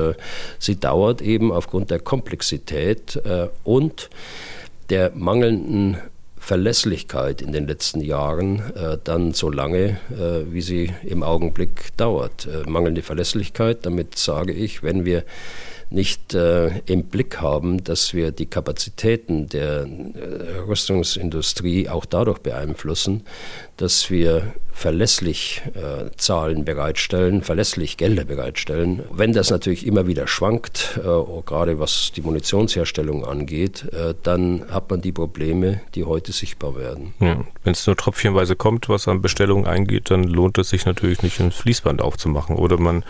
sie 0.59 0.79
dauert 0.79 1.21
eben 1.21 1.51
aufgrund 1.51 1.91
der 1.91 1.99
Komplexität 1.99 3.21
und 3.63 4.09
der 4.89 5.11
mangelnden 5.15 5.97
Verlässlichkeit 6.41 7.39
in 7.43 7.51
den 7.51 7.67
letzten 7.67 8.01
Jahren 8.01 8.63
äh, 8.75 8.97
dann 9.03 9.33
so 9.33 9.51
lange, 9.51 9.99
äh, 10.09 10.51
wie 10.51 10.61
sie 10.61 10.91
im 11.03 11.21
Augenblick 11.21 11.95
dauert. 11.97 12.47
Äh, 12.47 12.67
mangelnde 12.67 13.03
Verlässlichkeit, 13.03 13.85
damit 13.85 14.17
sage 14.17 14.51
ich, 14.51 14.81
wenn 14.81 15.05
wir 15.05 15.23
nicht 15.91 16.33
äh, 16.33 16.79
im 16.87 17.03
Blick 17.03 17.41
haben, 17.41 17.83
dass 17.83 18.15
wir 18.15 18.31
die 18.31 18.47
Kapazitäten 18.47 19.49
der 19.49 19.81
äh, 19.83 20.57
Rüstungsindustrie 20.67 21.89
auch 21.89 22.05
dadurch 22.05 22.39
beeinflussen, 22.39 23.23
dass 23.81 24.11
wir 24.11 24.53
verlässlich 24.73 25.61
äh, 25.73 26.09
Zahlen 26.17 26.65
bereitstellen, 26.65 27.41
verlässlich 27.41 27.97
Gelder 27.97 28.25
bereitstellen. 28.25 29.03
Wenn 29.11 29.33
das 29.33 29.49
natürlich 29.49 29.85
immer 29.85 30.07
wieder 30.07 30.27
schwankt, 30.27 30.99
äh, 30.99 31.41
gerade 31.45 31.79
was 31.79 32.11
die 32.15 32.21
Munitionsherstellung 32.21 33.25
angeht, 33.25 33.91
äh, 33.91 34.13
dann 34.21 34.65
hat 34.69 34.89
man 34.89 35.01
die 35.01 35.11
Probleme, 35.11 35.81
die 35.95 36.03
heute 36.03 36.31
sichtbar 36.31 36.75
werden. 36.75 37.13
Ja. 37.19 37.43
Wenn 37.63 37.73
es 37.73 37.85
nur 37.87 37.97
tröpfchenweise 37.97 38.55
kommt, 38.55 38.87
was 38.87 39.07
an 39.07 39.21
Bestellungen 39.21 39.65
eingeht, 39.65 40.11
dann 40.11 40.23
lohnt 40.23 40.59
es 40.59 40.69
sich 40.69 40.85
natürlich 40.85 41.23
nicht, 41.23 41.39
ein 41.39 41.51
Fließband 41.51 42.01
aufzumachen. 42.01 42.55
Oder 42.55 42.79
man 42.79 43.03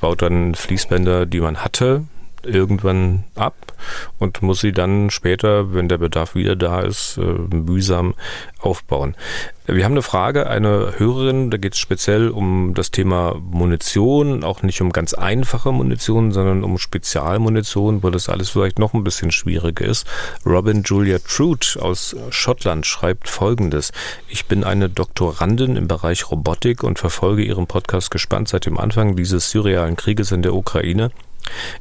baut 0.00 0.22
dann 0.22 0.54
Fließbänder, 0.54 1.26
die 1.26 1.40
man 1.40 1.58
hatte, 1.58 2.04
irgendwann 2.42 3.24
ab 3.34 3.73
und 4.18 4.42
muss 4.42 4.60
sie 4.60 4.72
dann 4.72 5.10
später, 5.10 5.74
wenn 5.74 5.88
der 5.88 5.98
Bedarf 5.98 6.34
wieder 6.34 6.56
da 6.56 6.80
ist, 6.80 7.18
äh, 7.18 7.22
mühsam 7.22 8.14
aufbauen. 8.58 9.16
Wir 9.66 9.86
haben 9.86 9.92
eine 9.92 10.02
Frage, 10.02 10.46
eine 10.46 10.92
Hörerin, 10.98 11.50
da 11.50 11.56
geht 11.56 11.72
es 11.72 11.78
speziell 11.78 12.28
um 12.28 12.74
das 12.74 12.90
Thema 12.90 13.34
Munition, 13.34 14.44
auch 14.44 14.62
nicht 14.62 14.82
um 14.82 14.92
ganz 14.92 15.14
einfache 15.14 15.72
Munition, 15.72 16.32
sondern 16.32 16.62
um 16.62 16.76
Spezialmunition, 16.76 18.02
wo 18.02 18.10
das 18.10 18.28
alles 18.28 18.50
vielleicht 18.50 18.78
noch 18.78 18.92
ein 18.92 19.04
bisschen 19.04 19.30
schwieriger 19.30 19.86
ist. 19.86 20.06
Robin 20.44 20.82
Julia 20.82 21.18
Trude 21.18 21.66
aus 21.80 22.14
Schottland 22.28 22.84
schreibt 22.84 23.30
folgendes. 23.30 23.92
Ich 24.28 24.44
bin 24.44 24.64
eine 24.64 24.90
Doktorandin 24.90 25.76
im 25.76 25.88
Bereich 25.88 26.30
Robotik 26.30 26.82
und 26.82 26.98
verfolge 26.98 27.42
ihren 27.42 27.66
Podcast 27.66 28.10
gespannt 28.10 28.48
seit 28.48 28.66
dem 28.66 28.78
Anfang 28.78 29.16
dieses 29.16 29.50
surrealen 29.50 29.96
Krieges 29.96 30.30
in 30.30 30.42
der 30.42 30.54
Ukraine. 30.54 31.10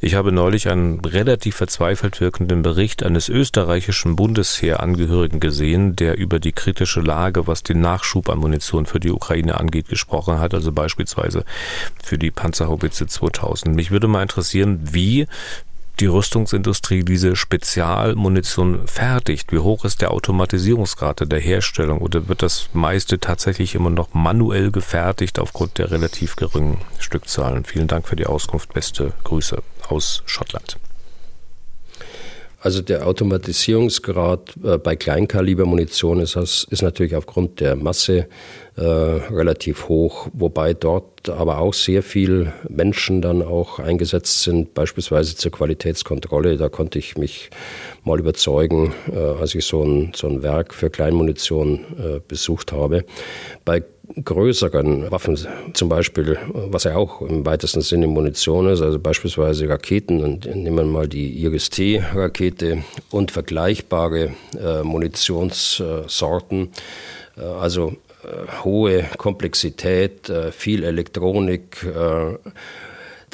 Ich 0.01 0.15
habe 0.15 0.31
neulich 0.31 0.69
einen 0.69 0.99
relativ 0.99 1.55
verzweifelt 1.55 2.19
wirkenden 2.21 2.61
Bericht 2.61 3.03
eines 3.03 3.29
österreichischen 3.29 4.15
Bundesheerangehörigen 4.15 5.39
gesehen, 5.39 5.95
der 5.95 6.17
über 6.17 6.39
die 6.39 6.51
kritische 6.51 7.01
Lage, 7.01 7.47
was 7.47 7.63
den 7.63 7.81
Nachschub 7.81 8.29
an 8.29 8.39
Munition 8.39 8.85
für 8.85 8.99
die 8.99 9.11
Ukraine 9.11 9.59
angeht, 9.59 9.87
gesprochen 9.87 10.39
hat, 10.39 10.53
also 10.53 10.71
beispielsweise 10.71 11.45
für 12.03 12.17
die 12.17 12.31
Panzerhaubitze 12.31 13.07
2000. 13.07 13.75
Mich 13.75 13.91
würde 13.91 14.07
mal 14.07 14.21
interessieren, 14.21 14.79
wie 14.91 15.27
die 16.03 16.07
Rüstungsindustrie 16.07 17.05
diese 17.05 17.37
Spezialmunition 17.37 18.85
fertigt? 18.89 19.53
Wie 19.53 19.59
hoch 19.59 19.85
ist 19.85 20.01
der 20.01 20.11
Automatisierungsgrad 20.11 21.31
der 21.31 21.39
Herstellung 21.39 21.99
oder 21.99 22.27
wird 22.27 22.41
das 22.41 22.67
meiste 22.73 23.19
tatsächlich 23.19 23.73
immer 23.73 23.89
noch 23.89 24.13
manuell 24.13 24.69
gefertigt 24.69 25.39
aufgrund 25.39 25.77
der 25.77 25.91
relativ 25.91 26.35
geringen 26.35 26.81
Stückzahlen? 26.99 27.63
Vielen 27.63 27.87
Dank 27.87 28.05
für 28.05 28.17
die 28.17 28.25
Auskunft. 28.25 28.73
Beste 28.73 29.13
Grüße 29.23 29.63
aus 29.87 30.23
Schottland. 30.25 30.77
Also 32.63 32.81
der 32.81 33.05
Automatisierungsgrad 33.05 34.53
äh, 34.63 34.77
bei 34.77 34.95
Kleinkalibermunition 34.95 36.21
ist, 36.21 36.37
ist 36.37 36.81
natürlich 36.81 37.13
aufgrund 37.13 37.59
der 37.59 37.75
Masse 37.75 38.27
äh, 38.77 38.81
relativ 38.81 39.89
hoch, 39.89 40.29
wobei 40.31 40.73
dort 40.73 41.27
aber 41.29 41.57
auch 41.57 41.73
sehr 41.73 42.01
viel 42.01 42.53
Menschen 42.69 43.21
dann 43.21 43.41
auch 43.41 43.79
eingesetzt 43.79 44.43
sind, 44.43 44.73
beispielsweise 44.73 45.35
zur 45.35 45.51
Qualitätskontrolle. 45.51 46.55
Da 46.55 46.69
konnte 46.69 46.99
ich 46.99 47.17
mich 47.17 47.49
mal 48.05 48.17
überzeugen, 48.17 48.93
äh, 49.11 49.17
als 49.17 49.53
ich 49.55 49.65
so 49.65 49.83
ein, 49.83 50.13
so 50.15 50.27
ein 50.27 50.41
Werk 50.41 50.73
für 50.73 50.89
Kleinmunition 50.89 51.81
äh, 51.99 52.21
besucht 52.25 52.71
habe. 52.71 53.03
Bei 53.65 53.83
größeren 54.23 55.11
Waffen, 55.11 55.37
zum 55.73 55.89
Beispiel, 55.89 56.37
was 56.51 56.83
ja 56.83 56.95
auch 56.95 57.21
im 57.21 57.45
weitesten 57.45 57.81
Sinne 57.81 58.07
Munition 58.07 58.67
ist, 58.67 58.81
also 58.81 58.99
beispielsweise 58.99 59.67
Raketen, 59.69 60.21
und 60.21 60.45
nehmen 60.45 60.75
wir 60.75 60.83
mal 60.83 61.07
die 61.07 61.41
IRIS-T-Rakete 61.43 62.83
und 63.11 63.31
vergleichbare 63.31 64.33
äh, 64.59 64.83
Munitionssorten, 64.83 66.71
äh, 67.37 67.41
also 67.41 67.93
äh, 68.23 68.63
hohe 68.63 69.05
Komplexität, 69.17 70.29
äh, 70.29 70.51
viel 70.51 70.83
Elektronik, 70.83 71.83
äh, 71.83 72.37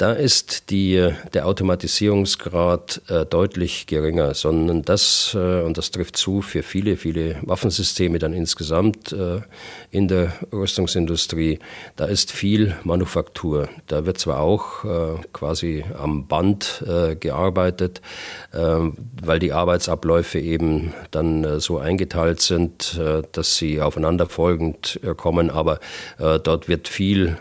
da 0.00 0.14
ist 0.14 0.70
die, 0.70 1.10
der 1.34 1.46
Automatisierungsgrad 1.46 3.02
äh, 3.08 3.26
deutlich 3.26 3.86
geringer, 3.86 4.32
sondern 4.32 4.80
das, 4.80 5.36
äh, 5.38 5.60
und 5.60 5.76
das 5.76 5.90
trifft 5.90 6.16
zu 6.16 6.40
für 6.40 6.62
viele, 6.62 6.96
viele 6.96 7.36
Waffensysteme 7.42 8.18
dann 8.18 8.32
insgesamt 8.32 9.12
äh, 9.12 9.40
in 9.92 10.06
der 10.06 10.32
Rüstungsindustrie, 10.52 11.58
da 11.96 12.04
ist 12.04 12.30
viel 12.30 12.76
Manufaktur. 12.84 13.68
Da 13.88 14.06
wird 14.06 14.18
zwar 14.18 14.40
auch 14.40 14.84
äh, 14.84 15.18
quasi 15.32 15.84
am 15.98 16.26
Band 16.26 16.84
äh, 16.86 17.16
gearbeitet, 17.16 18.00
ähm, 18.54 18.96
weil 19.20 19.40
die 19.40 19.52
Arbeitsabläufe 19.52 20.38
eben 20.38 20.94
dann 21.10 21.42
äh, 21.42 21.60
so 21.60 21.78
eingeteilt 21.78 22.40
sind, 22.40 23.00
dass 23.32 23.56
sie 23.56 23.80
aufeinanderfolgend 23.80 25.00
kommen, 25.16 25.50
aber 25.50 25.80
dort 26.18 26.68
wird 26.68 26.88
viel 26.88 27.36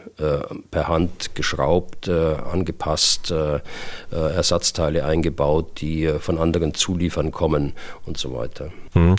per 0.71 0.87
Hand 0.87 1.35
geschraubt 1.35 2.09
angepasst, 2.09 3.33
Ersatzteile 4.11 5.05
eingebaut, 5.05 5.81
die 5.81 6.07
von 6.19 6.37
anderen 6.37 6.73
Zuliefern 6.73 7.31
kommen 7.31 7.73
und 8.05 8.17
so 8.17 8.33
weiter. 8.33 8.71
Hm. 8.93 9.15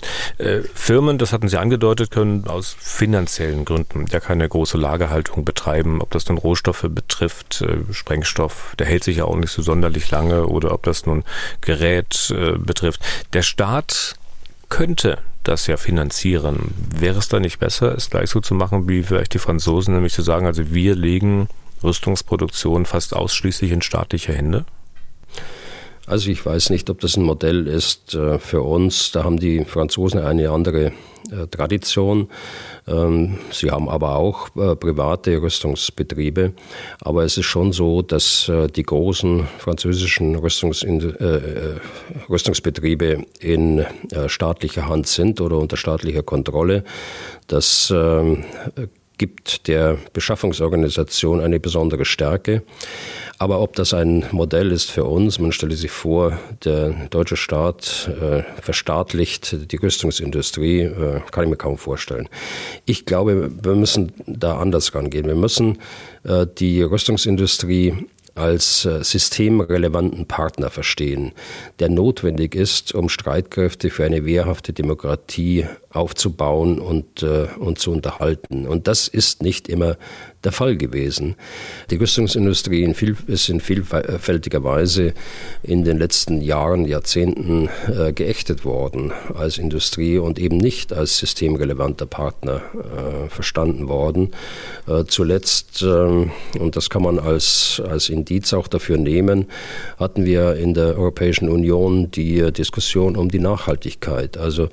Firmen, 0.75 1.19
das 1.19 1.33
hatten 1.33 1.49
Sie 1.49 1.59
angedeutet, 1.59 2.11
können 2.11 2.47
aus 2.47 2.77
finanziellen 3.21 3.67
Gründen 3.67 4.07
ja 4.11 4.19
keine 4.19 4.49
große 4.49 4.79
Lagerhaltung 4.79 5.45
betreiben, 5.45 6.01
ob 6.01 6.11
das 6.11 6.27
nun 6.29 6.39
Rohstoffe 6.39 6.87
betrifft, 6.89 7.63
Sprengstoff, 7.91 8.75
der 8.79 8.87
hält 8.87 9.05
sich 9.05 9.19
ja 9.19 9.25
auch 9.25 9.37
nicht 9.37 9.51
so 9.51 9.61
sonderlich 9.61 10.11
lange 10.11 10.47
oder 10.47 10.73
ob 10.73 10.85
das 10.85 11.05
nun 11.05 11.25
Gerät 11.61 12.35
betrifft. 12.59 13.03
Der 13.35 13.43
Staat 13.43 14.15
könnte 14.71 15.19
das 15.43 15.67
ja 15.67 15.77
finanzieren. 15.77 16.75
Wäre 16.97 17.19
es 17.19 17.29
da 17.29 17.41
nicht 17.41 17.59
besser, 17.59 17.95
es 17.95 18.09
gleich 18.09 18.31
so 18.31 18.41
zu 18.41 18.55
machen 18.55 18.89
wie 18.89 19.03
vielleicht 19.03 19.35
die 19.35 19.39
Franzosen, 19.39 19.95
nämlich 19.95 20.15
zu 20.15 20.23
sagen, 20.23 20.47
also 20.47 20.73
wir 20.73 20.95
legen 20.95 21.49
Rüstungsproduktion 21.83 22.87
fast 22.87 23.15
ausschließlich 23.15 23.71
in 23.71 23.83
staatliche 23.83 24.33
Hände? 24.33 24.65
Also 26.11 26.29
ich 26.29 26.45
weiß 26.45 26.69
nicht, 26.71 26.91
ob 26.91 27.01
das 27.01 27.17
ein 27.17 27.23
Modell 27.23 27.69
ist 27.69 28.17
äh, 28.17 28.41
für 28.41 28.63
uns. 28.63 29.13
Da 29.13 29.23
haben 29.23 29.39
die 29.39 29.65
Franzosen 29.65 30.19
eine 30.19 30.51
andere 30.51 30.87
äh, 30.87 30.91
Tradition. 31.49 32.29
Ähm, 32.89 33.39
sie 33.53 33.71
haben 33.71 33.89
aber 33.89 34.17
auch 34.17 34.49
äh, 34.57 34.75
private 34.75 35.41
Rüstungsbetriebe. 35.41 36.53
Aber 37.01 37.23
es 37.23 37.39
ist 37.39 37.47
schon 37.47 37.71
so, 37.71 38.03
dass 38.03 38.51
die 38.75 38.83
großen 38.83 39.47
französischen 39.59 40.35
Rüstungsbetriebe 40.35 43.25
in 43.39 43.87
staatlicher 44.27 44.89
Hand 44.89 45.07
sind 45.07 45.41
oder 45.41 45.59
unter 45.59 45.77
staatlicher 45.77 46.25
Kontrolle. 46.25 46.83
Das 47.47 47.93
ähm, 47.95 48.43
gibt 49.21 49.69
der 49.69 49.99
Beschaffungsorganisation 50.15 51.41
eine 51.41 51.61
besondere 51.61 52.07
Stärke. 52.07 52.63
Aber 53.37 53.61
ob 53.61 53.77
das 53.77 53.93
ein 53.93 54.25
Modell 54.33 54.73
ist 54.73 54.91
für 54.91 55.05
uns, 55.05 55.39
man 55.39 55.53
stelle 55.53 55.77
sich 55.77 55.91
vor, 55.91 56.39
der 56.65 56.95
deutsche 57.11 57.37
Staat 57.37 58.11
äh, 58.19 58.43
verstaatlicht 58.63 59.71
die 59.71 59.77
Rüstungsindustrie, 59.77 60.81
äh, 60.85 61.21
kann 61.31 61.45
ich 61.45 61.51
mir 61.51 61.57
kaum 61.57 61.77
vorstellen. 61.77 62.31
Ich 62.87 63.05
glaube, 63.05 63.51
wir 63.63 63.75
müssen 63.75 64.13
da 64.27 64.57
anders 64.57 64.95
rangehen. 64.95 65.27
Wir 65.27 65.35
müssen 65.35 65.77
äh, 66.25 66.47
die 66.59 66.81
Rüstungsindustrie 66.81 68.07
als 68.41 68.85
äh, 68.85 69.05
systemrelevanten 69.05 70.27
Partner 70.27 70.71
verstehen, 70.71 71.33
der 71.79 71.89
notwendig 71.91 72.55
ist, 72.55 72.95
um 72.95 73.09
Streitkräfte 73.09 73.91
für 73.91 74.05
eine 74.05 74.25
wehrhafte 74.25 74.73
Demokratie 74.73 75.67
aufzubauen 75.91 76.79
und, 76.79 77.23
äh, 77.23 77.49
und 77.59 77.79
zu 77.79 77.93
unterhalten. 77.93 78.67
Und 78.67 78.89
das 78.89 79.09
ist 79.09 79.43
nicht 79.43 79.69
immer 79.69 79.97
der 80.45 80.53
Fall 80.53 80.77
gewesen. 80.77 81.35
Die 81.91 81.97
Rüstungsindustrie 81.97 82.83
in 82.83 82.95
viel, 82.95 83.17
ist 83.27 83.49
in 83.49 83.61
vielfältiger 83.61 84.65
Weise 84.65 85.13
in 85.63 85.85
den 85.85 85.99
letzten 85.99 86.41
Jahren, 86.41 86.87
Jahrzehnten 86.87 87.69
äh, 87.87 88.13
geächtet 88.13 88.65
worden 88.65 89.13
als 89.35 89.59
Industrie 89.59 90.19
und 90.19 90.39
eben 90.39 90.57
nicht 90.57 90.93
als 90.93 91.19
systemrelevanter 91.19 92.07
Partner 92.07 92.63
äh, 92.75 93.29
verstanden 93.29 93.89
worden. 93.89 94.31
Äh, 94.87 95.05
zuletzt, 95.05 95.83
ähm, 95.83 96.31
und 96.59 96.75
das 96.75 96.89
kann 96.89 97.03
man 97.03 97.19
als, 97.19 97.83
als 97.87 98.09
Indiz 98.09 98.55
auch 98.55 98.69
dafür 98.69 98.97
nehmen, 98.97 99.47
hatten 99.99 100.25
wir 100.25 100.57
in 100.57 100.73
der 100.73 100.97
Europäischen 100.97 101.51
Union 101.51 102.11
die 102.11 102.51
Diskussion 102.51 103.17
um 103.17 103.31
die 103.31 103.41
Nachhaltigkeit. 103.41 104.39
Also 104.39 104.71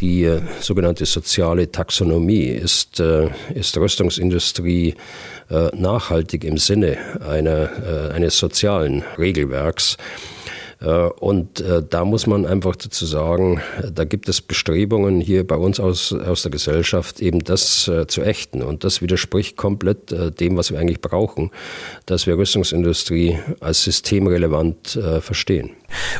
die 0.00 0.24
äh, 0.24 0.40
sogenannte 0.60 1.04
soziale 1.04 1.70
Taxonomie 1.70 2.46
ist, 2.46 3.00
äh, 3.00 3.28
ist 3.54 3.76
Rüstungsindustrie 3.76 4.90
äh, 4.90 4.94
nachhaltig 5.72 6.44
im 6.44 6.58
Sinne 6.58 6.96
einer, 7.26 8.12
eines 8.14 8.38
sozialen 8.38 9.02
Regelwerks. 9.18 9.96
Äh, 10.80 10.86
und 11.20 11.60
äh, 11.60 11.82
da 11.88 12.04
muss 12.04 12.26
man 12.26 12.46
einfach 12.46 12.76
dazu 12.76 13.06
sagen, 13.06 13.60
da 13.92 14.04
gibt 14.04 14.28
es 14.28 14.40
Bestrebungen 14.40 15.20
hier 15.20 15.46
bei 15.46 15.56
uns 15.56 15.80
aus, 15.80 16.12
aus 16.12 16.42
der 16.42 16.50
Gesellschaft, 16.50 17.20
eben 17.20 17.40
das 17.44 17.88
äh, 17.88 18.06
zu 18.06 18.22
ächten. 18.22 18.62
Und 18.62 18.84
das 18.84 19.02
widerspricht 19.02 19.56
komplett 19.56 20.14
dem, 20.40 20.56
was 20.56 20.70
wir 20.70 20.78
eigentlich 20.78 21.00
brauchen, 21.00 21.50
dass 22.06 22.26
wir 22.26 22.36
Rüstungsindustrie 22.36 23.38
als 23.60 23.84
systemrelevant 23.84 24.98
verstehen. 25.20 25.70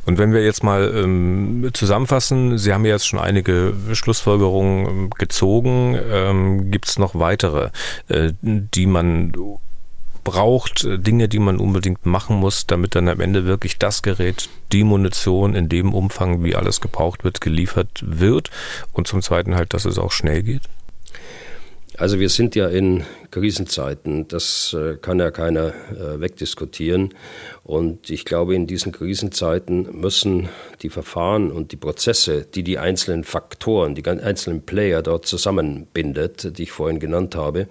Und 0.07 0.19
wenn 0.19 0.33
wir 0.33 0.45
jetzt 0.45 0.63
mal 0.63 0.93
ähm, 0.95 1.71
zusammenfassen, 1.73 2.59
Sie 2.59 2.73
haben 2.73 2.85
ja 2.85 2.93
jetzt 2.93 3.07
schon 3.07 3.19
einige 3.19 3.75
Schlussfolgerungen 3.93 4.87
ähm, 4.87 5.11
gezogen. 5.19 5.99
Ähm, 6.11 6.71
Gibt 6.71 6.89
es 6.89 6.99
noch 6.99 7.15
weitere, 7.15 7.71
äh, 8.09 8.33
die 8.43 8.87
man 8.87 9.33
braucht, 10.25 10.85
äh, 10.85 10.99
Dinge, 10.99 11.29
die 11.29 11.39
man 11.39 11.59
unbedingt 11.59 12.07
machen 12.07 12.37
muss, 12.37 12.67
damit 12.67 12.95
dann 12.95 13.09
am 13.09 13.21
Ende 13.21 13.45
wirklich 13.47 13.79
das 13.79 14.03
Gerät, 14.03 14.49
die 14.73 14.85
Munition 14.85 15.55
in 15.55 15.69
dem 15.69 15.95
Umfang, 15.95 16.45
wie 16.45 16.55
alles 16.55 16.81
gebraucht 16.81 17.25
wird, 17.25 17.41
geliefert 17.41 18.03
wird. 18.03 18.51
Und 18.93 19.07
zum 19.07 19.23
Zweiten 19.23 19.55
halt, 19.55 19.75
dass 19.75 19.85
es 19.85 19.99
auch 19.99 20.13
schnell 20.13 20.43
geht? 20.43 20.63
Also 22.01 22.19
wir 22.19 22.31
sind 22.31 22.55
ja 22.55 22.67
in 22.67 23.05
Krisenzeiten, 23.31 24.27
das 24.27 24.75
äh, 24.75 24.97
kann 24.97 25.19
ja 25.19 25.31
keiner 25.31 25.67
äh, 25.67 26.19
wegdiskutieren. 26.19 27.13
Und 27.63 28.09
ich 28.09 28.25
glaube, 28.25 28.55
in 28.55 28.67
diesen 28.67 28.91
Krisenzeiten 28.91 30.01
müssen 30.01 30.49
die 30.81 30.89
Verfahren 30.89 31.53
und 31.53 31.73
die 31.73 31.77
Prozesse, 31.77 32.47
die 32.55 32.63
die 32.63 32.79
einzelnen 32.79 33.23
Faktoren, 33.23 33.95
die 33.95 34.07
einzelnen 34.07 34.63
Player 34.63 35.03
dort 35.03 35.27
zusammenbindet, 35.27 36.57
die 36.57 36.63
ich 36.63 36.73
vorhin 36.73 37.01
genannt 37.01 37.35
habe, 37.35 37.69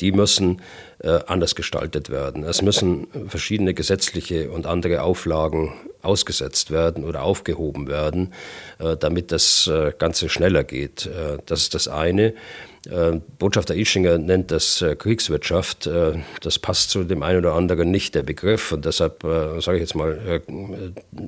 die 0.00 0.12
müssen 0.12 0.60
anders 1.02 1.54
gestaltet 1.54 2.10
werden. 2.10 2.44
Es 2.44 2.60
müssen 2.60 3.06
verschiedene 3.28 3.72
gesetzliche 3.72 4.50
und 4.50 4.66
andere 4.66 5.02
Auflagen 5.02 5.72
ausgesetzt 6.02 6.70
werden 6.70 7.04
oder 7.04 7.22
aufgehoben 7.22 7.88
werden, 7.88 8.32
äh, 8.78 8.96
damit 8.96 9.32
das 9.32 9.66
äh, 9.66 9.92
Ganze 9.96 10.28
schneller 10.28 10.64
geht. 10.64 11.08
Das 11.46 11.60
ist 11.60 11.74
das 11.74 11.88
eine. 11.88 12.34
Botschafter 13.38 13.74
Ischinger 13.74 14.16
nennt 14.16 14.50
das 14.50 14.82
Kriegswirtschaft. 14.98 15.86
Das 16.40 16.58
passt 16.58 16.88
zu 16.88 17.04
dem 17.04 17.22
einen 17.22 17.40
oder 17.40 17.52
anderen 17.52 17.90
nicht, 17.90 18.14
der 18.14 18.22
Begriff. 18.22 18.72
Und 18.72 18.86
deshalb 18.86 19.22
sage 19.22 19.76
ich 19.76 19.82
jetzt 19.82 19.94
mal, 19.94 20.40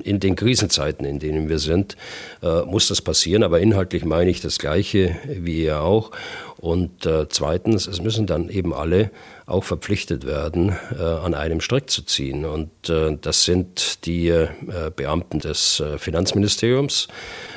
in 0.03 0.19
den 0.19 0.35
Krisenzeiten, 0.35 1.05
in 1.05 1.19
denen 1.19 1.51
wir 1.51 1.59
sind, 1.59 1.99
muss 2.41 2.89
das 2.89 3.03
passieren. 3.03 3.43
Aber 3.43 3.61
inhaltlich 3.61 4.07
meine 4.07 4.31
ich 4.31 4.41
das 4.41 4.59
Gleiche 4.59 5.17
wie 5.29 5.65
ihr 5.65 5.83
auch. 5.83 6.13
Und 6.57 7.07
zweitens, 7.29 7.87
es 7.87 8.01
müssen 8.01 8.27
dann 8.27 8.49
eben 8.49 8.73
alle 8.73 9.11
auch 9.47 9.65
verpflichtet 9.65 10.27
werden, 10.27 10.77
äh, 10.99 11.03
an 11.03 11.35
einem 11.35 11.61
Strick 11.61 11.91
zu 11.91 12.03
ziehen. 12.03 12.45
Und 12.45 12.89
äh, 12.89 13.17
das 13.21 13.45
sind 13.45 14.07
die 14.07 14.29
äh, 14.29 14.49
Beamten 14.95 15.41
des 15.41 15.83
Finanzministeriums, 15.99 17.09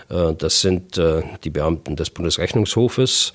das 0.08 0.62
sind 0.62 1.00
die 1.44 1.50
Beamten 1.50 1.96
des 1.96 2.12
Bundesrechnungshofes 2.12 3.34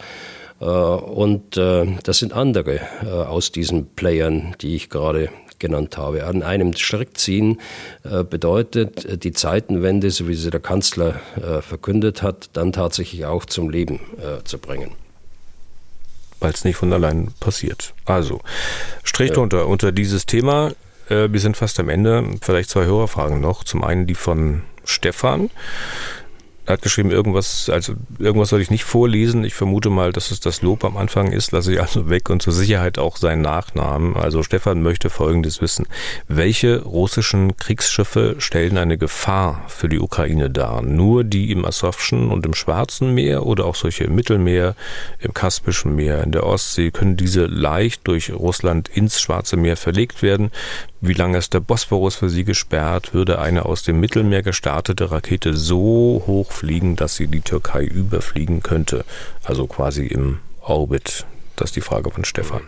und 0.61 1.57
das 1.57 2.19
sind 2.19 2.33
andere 2.33 2.81
aus 3.27 3.51
diesen 3.51 3.89
Playern, 3.95 4.55
die 4.61 4.77
ich 4.77 4.89
gerade 4.89 5.31
genannt 5.59 5.97
habe. 5.99 6.27
An 6.27 6.43
einem 6.43 6.77
Strick 6.77 7.19
ziehen 7.19 7.61
bedeutet 8.03 9.25
die 9.25 9.33
Zeitenwende, 9.33 10.11
so 10.11 10.29
wie 10.29 10.35
sie 10.35 10.51
der 10.51 10.61
Kanzler 10.61 11.21
verkündet 11.61 12.23
hat, 12.23 12.51
dann 12.53 12.73
tatsächlich 12.73 13.27
auch 13.27 13.45
zum 13.45 13.69
Leben 13.69 14.01
zu 14.45 14.59
bringen 14.59 14.93
weil 16.41 16.53
es 16.53 16.65
nicht 16.65 16.77
von 16.77 16.93
allein 16.93 17.33
passiert. 17.39 17.95
Also, 18.05 18.41
Strich 19.05 19.33
drunter 19.33 19.67
unter 19.67 19.93
dieses 19.93 20.27
Thema. 20.27 20.73
Äh, 21.09 21.29
wir 21.31 21.41
sind 21.41 21.57
fast 21.57 21.79
am 21.79 21.89
Ende. 21.89 22.25
Vielleicht 22.41 22.71
zwei 22.71 22.85
Hörerfragen 22.87 23.41
noch. 23.41 23.65
Zum 23.65 23.85
einen 23.85 24.07
die 24.07 24.15
von 24.15 24.63
Stefan. 24.85 25.51
Er 26.71 26.75
hat 26.75 26.83
geschrieben, 26.83 27.11
irgendwas, 27.11 27.69
also 27.69 27.95
irgendwas 28.21 28.51
soll 28.51 28.61
ich 28.61 28.71
nicht 28.71 28.85
vorlesen. 28.85 29.43
Ich 29.43 29.55
vermute 29.55 29.91
mal, 29.91 30.13
dass 30.13 30.31
es 30.31 30.39
das 30.39 30.63
Lob 30.63 30.85
am 30.85 30.97
Anfang 30.97 31.33
ist, 31.33 31.51
lasse 31.51 31.73
ich 31.73 31.81
also 31.81 32.09
weg 32.09 32.31
und 32.31 32.43
zur 32.43 32.53
Sicherheit 32.53 32.97
auch 32.97 33.17
seinen 33.17 33.43
Nachnamen. 33.43 34.17
Also 34.17 34.45
Stefan 34.45 34.81
möchte 34.81 35.11
Folgendes 35.11 35.61
wissen. 35.61 35.89
Welche 36.29 36.85
russischen 36.85 37.57
Kriegsschiffe 37.57 38.37
stellen 38.39 38.79
eine 38.79 38.99
Gefahr 38.99 39.65
für 39.67 39.89
die 39.89 39.99
Ukraine 39.99 40.49
dar? 40.49 40.81
Nur 40.83 41.25
die 41.25 41.51
im 41.51 41.65
Asowschen 41.65 42.31
und 42.31 42.47
im 42.47 42.55
Schwarzen 42.55 43.15
Meer 43.15 43.47
oder 43.47 43.65
auch 43.65 43.75
solche 43.75 44.05
im 44.05 44.15
Mittelmeer, 44.15 44.77
im 45.19 45.35
Kaspischen 45.35 45.97
Meer, 45.97 46.23
in 46.23 46.31
der 46.31 46.47
Ostsee? 46.47 46.93
Können 46.93 47.17
diese 47.17 47.47
leicht 47.47 48.07
durch 48.07 48.33
Russland 48.33 48.89
ins 48.89 49.21
Schwarze 49.21 49.57
Meer 49.57 49.77
verlegt 49.77 50.23
werden? 50.23 50.53
Wie 51.03 51.15
lange 51.15 51.39
ist 51.39 51.55
der 51.55 51.61
Bosporus 51.61 52.15
für 52.17 52.29
sie 52.29 52.45
gesperrt? 52.45 53.15
Würde 53.15 53.39
eine 53.39 53.65
aus 53.65 53.83
dem 53.83 54.01
Mittelmeer 54.01 54.43
gestartete 54.43 55.11
Rakete 55.11 55.57
so 55.57 56.23
hoch 56.27 56.53
fliegen, 56.53 56.95
dass 56.95 57.17
sie 57.17 57.27
die 57.27 57.41
Türkei 57.41 57.85
überfliegen 57.85 58.63
könnte? 58.63 59.07
Also 59.43 59.67
quasi 59.67 60.05
im 60.05 60.41
Orbit. 60.61 61.25
Das 61.57 61.71
ist 61.71 61.77
die 61.77 61.81
Frage 61.81 62.11
von 62.11 62.27
Stefan. 62.27 62.63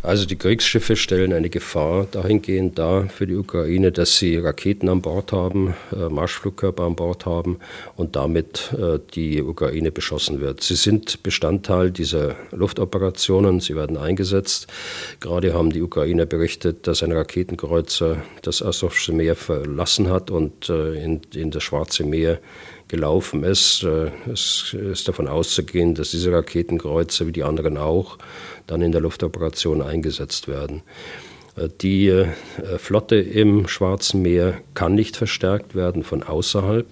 Also 0.00 0.26
die 0.26 0.36
Kriegsschiffe 0.36 0.94
stellen 0.94 1.32
eine 1.32 1.50
Gefahr 1.50 2.06
dahingehend 2.10 2.78
dar 2.78 3.08
für 3.08 3.26
die 3.26 3.34
Ukraine, 3.34 3.90
dass 3.90 4.16
sie 4.16 4.36
Raketen 4.36 4.88
an 4.88 5.02
Bord 5.02 5.32
haben, 5.32 5.74
äh, 5.92 6.08
Marschflugkörper 6.08 6.84
an 6.84 6.94
Bord 6.94 7.26
haben 7.26 7.58
und 7.96 8.14
damit 8.14 8.72
äh, 8.78 9.00
die 9.14 9.42
Ukraine 9.42 9.90
beschossen 9.90 10.40
wird. 10.40 10.62
Sie 10.62 10.76
sind 10.76 11.24
Bestandteil 11.24 11.90
dieser 11.90 12.36
Luftoperationen, 12.52 13.58
sie 13.58 13.74
werden 13.74 13.96
eingesetzt. 13.96 14.68
Gerade 15.18 15.52
haben 15.52 15.72
die 15.72 15.82
Ukrainer 15.82 16.26
berichtet, 16.26 16.86
dass 16.86 17.02
ein 17.02 17.12
Raketenkreuzer 17.12 18.22
das 18.42 18.62
Asowsche 18.62 19.12
Meer 19.12 19.34
verlassen 19.34 20.08
hat 20.10 20.30
und 20.30 20.68
äh, 20.68 20.94
in, 21.02 21.22
in 21.34 21.50
das 21.50 21.64
Schwarze 21.64 22.04
Meer 22.04 22.38
gelaufen 22.88 23.44
ist. 23.44 23.82
Es 23.82 24.74
ist 24.74 25.08
davon 25.08 25.28
auszugehen, 25.28 25.94
dass 25.94 26.10
diese 26.10 26.32
Raketenkreuzer 26.32 27.26
wie 27.26 27.32
die 27.32 27.44
anderen 27.44 27.76
auch 27.76 28.18
dann 28.66 28.82
in 28.82 28.92
der 28.92 29.00
Luftoperation 29.00 29.82
eingesetzt 29.82 30.48
werden. 30.48 30.82
Äh, 31.58 31.68
die 31.80 32.08
äh, 32.08 32.26
Flotte 32.78 33.16
im 33.16 33.68
Schwarzen 33.68 34.22
Meer 34.22 34.60
kann 34.74 34.94
nicht 34.94 35.16
verstärkt 35.16 35.74
werden 35.74 36.02
von 36.02 36.22
außerhalb, 36.22 36.86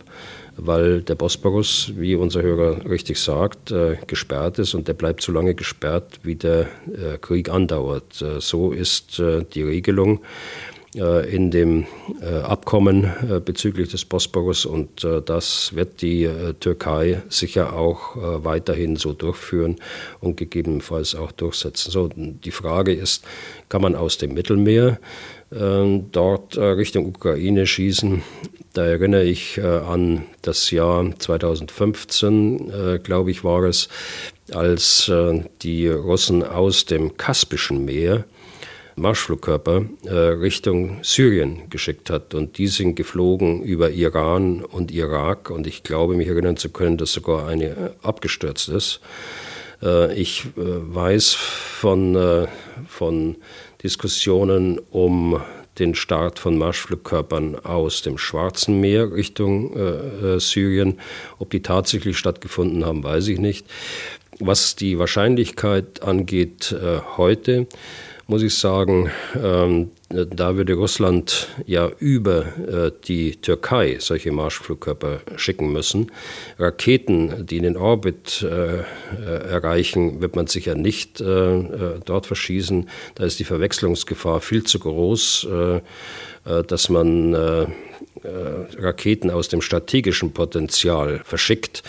weil 0.57 1.03
der 1.03 1.15
Bosporus, 1.15 1.93
wie 1.97 2.15
unser 2.15 2.43
Hörer 2.43 2.89
richtig 2.89 3.19
sagt, 3.19 3.71
äh, 3.71 3.97
gesperrt 4.07 4.59
ist 4.59 4.75
und 4.75 4.89
der 4.89 4.95
bleibt 4.95 5.23
so 5.23 5.33
lange 5.33 5.55
gesperrt, 5.55 6.21
wie 6.23 6.35
der 6.35 6.67
Krieg 7.21 7.51
andauert. 7.51 8.25
So 8.39 8.73
ist 8.73 9.23
die 9.55 9.63
Regelung. 9.63 10.21
Äh, 10.97 11.29
in 11.35 11.51
dem 11.51 11.87
äh, 12.23 12.39
Abkommen 12.41 13.05
äh, 13.05 13.39
bezüglich 13.39 13.91
des 13.91 14.07
Bosporus 14.07 14.65
und 14.65 15.07
das 15.27 15.75
wird 15.75 16.01
die 16.01 16.29
Türkei 16.61 17.23
sicher 17.29 17.75
auch 17.75 18.17
weiterhin 18.17 18.97
so 18.97 19.13
durchführen 19.13 19.77
und 20.21 20.37
gegebenenfalls 20.37 21.15
auch 21.15 21.33
durchsetzen. 21.33 21.91
So, 21.91 22.09
die 22.17 22.51
Frage 22.51 22.93
ist, 22.93 23.25
kann 23.69 23.83
man 23.83 23.95
aus 23.95 24.19
dem 24.19 24.35
Mittelmeer 24.35 24.99
dort 25.51 26.57
Richtung 26.57 27.07
Ukraine 27.07 27.67
schießen? 27.67 28.23
Da 28.73 28.85
erinnere 28.85 29.25
ich 29.25 29.63
an 29.63 30.25
das 30.43 30.71
Jahr 30.71 31.13
2015, 31.19 33.01
glaube 33.03 33.31
ich, 33.31 33.45
war 33.45 33.65
es, 33.65 33.89
als 34.53 35.11
die 35.63 35.89
Russen 35.89 36.43
aus 36.43 36.87
dem 36.87 37.17
Kaspischen 37.17 37.85
Meer 37.85 38.25
Marschflugkörper 38.97 39.85
äh, 40.05 40.15
Richtung 40.15 40.99
Syrien 41.03 41.69
geschickt 41.69 42.11
hat. 42.11 42.35
Und 42.35 42.59
die 42.59 42.67
sind 42.67 42.97
geflogen 42.97 43.63
über 43.63 43.91
Iran 43.91 44.65
und 44.65 44.91
Irak. 44.91 45.51
Und 45.51 45.67
ich 45.67 45.83
glaube, 45.83 46.17
mich 46.17 46.29
erinnern 46.29 46.57
zu 46.57 46.71
können, 46.71 46.97
dass 46.97 47.13
sogar 47.13 47.47
eine 47.47 47.67
äh, 47.67 47.91
abgestürzt 48.03 48.69
ist. 48.71 49.01
Äh, 49.83 50.15
ich 50.15 50.45
äh, 50.45 50.49
weiß 50.57 51.35
von, 51.35 52.17
äh, 52.17 52.47
von 52.89 53.37
Diskussionen 53.83 54.79
um 54.91 55.41
den 55.79 55.95
Start 55.95 56.39
von 56.39 56.57
Marschflugkörpern 56.57 57.57
aus 57.57 58.01
dem 58.01 58.17
Schwarzen 58.17 58.81
Meer 58.81 59.13
Richtung 59.13 59.77
äh, 59.77 60.41
Syrien. 60.41 61.01
Ob 61.39 61.51
die 61.51 61.61
tatsächlich 61.61 62.17
stattgefunden 62.17 62.87
haben, 62.87 63.05
weiß 63.05 63.29
ich 63.29 63.39
nicht. 63.39 63.67
Was 64.39 64.75
die 64.77 64.99
Wahrscheinlichkeit 64.99 66.03
angeht 66.03 66.75
heute, 67.17 67.67
muss 68.29 68.43
ich 68.43 68.55
sagen, 68.55 69.11
ähm, 69.41 69.91
da 70.09 70.57
würde 70.57 70.75
Russland 70.75 71.49
ja 71.65 71.91
über 71.99 72.47
äh, 72.47 72.93
die 73.07 73.37
Türkei 73.37 73.97
solche 74.01 74.33
Marschflugkörper 74.33 75.21
schicken 75.37 75.73
müssen. 75.73 76.11
Raketen, 76.59 77.47
die 77.47 77.59
in 77.59 77.63
den 77.63 77.77
Orbit 77.77 78.43
äh, 78.43 78.79
äh 78.79 78.83
erreichen, 79.49 80.21
wird 80.21 80.35
man 80.35 80.49
sicher 80.49 80.75
nicht 80.75 81.21
äh, 81.21 81.25
äh, 81.25 82.01
dort 82.05 82.27
verschießen. 82.27 82.89
Da 83.15 83.25
ist 83.25 83.39
die 83.39 83.45
Verwechslungsgefahr 83.45 84.41
viel 84.41 84.65
zu 84.65 84.81
groß, 84.81 85.47
äh, 85.51 85.81
dass 86.69 86.89
man 86.89 87.35
Raketen 88.79 89.33
aus 89.33 89.49
dem 89.49 89.61
strategischen 89.61 90.33
Potenzial 90.33 91.23
verschickt, 91.25 91.83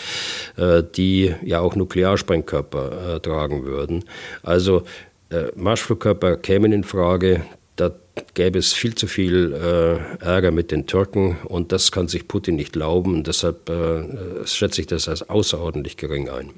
die 0.96 1.32
ja 1.44 1.60
auch 1.60 1.76
Nuklearsprengkörper 1.76 3.22
tragen 3.22 3.64
würden. 3.64 4.04
Also 4.42 4.82
äh, 5.30 5.46
Marschflugkörper 5.56 6.36
kämen 6.36 6.72
in 6.72 6.84
Frage. 6.84 7.44
Da 7.76 7.92
gäbe 8.34 8.58
es 8.58 8.72
viel 8.72 8.94
zu 8.94 9.06
viel 9.06 9.52
äh, 9.52 10.24
Ärger 10.24 10.50
mit 10.50 10.70
den 10.70 10.86
Türken 10.86 11.38
und 11.44 11.70
das 11.72 11.92
kann 11.92 12.08
sich 12.08 12.26
Putin 12.26 12.56
nicht 12.56 12.72
glauben. 12.72 13.22
deshalb 13.22 13.68
äh, 13.68 14.46
schätze 14.46 14.80
ich 14.80 14.86
das 14.86 15.08
als 15.08 15.28
außerordentlich 15.28 15.96
gering 15.96 16.28
ein, 16.28 16.50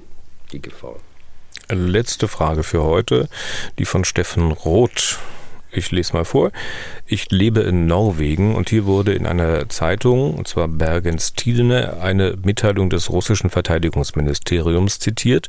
die 0.51 0.61
Gefahr. 0.61 0.95
Letzte 1.69 2.27
Frage 2.27 2.63
für 2.63 2.83
heute, 2.83 3.29
die 3.77 3.85
von 3.85 4.03
Steffen 4.03 4.51
Roth 4.51 5.19
ich 5.71 5.91
lese 5.91 6.13
mal 6.13 6.25
vor. 6.25 6.51
Ich 7.05 7.31
lebe 7.31 7.61
in 7.61 7.87
Norwegen 7.87 8.55
und 8.55 8.69
hier 8.69 8.85
wurde 8.85 9.13
in 9.13 9.25
einer 9.25 9.69
Zeitung, 9.69 10.35
und 10.35 10.47
zwar 10.47 10.67
Bergens 10.67 11.33
Tidende, 11.33 12.01
eine 12.01 12.37
Mitteilung 12.43 12.89
des 12.89 13.09
russischen 13.09 13.49
Verteidigungsministeriums 13.49 14.99
zitiert. 14.99 15.47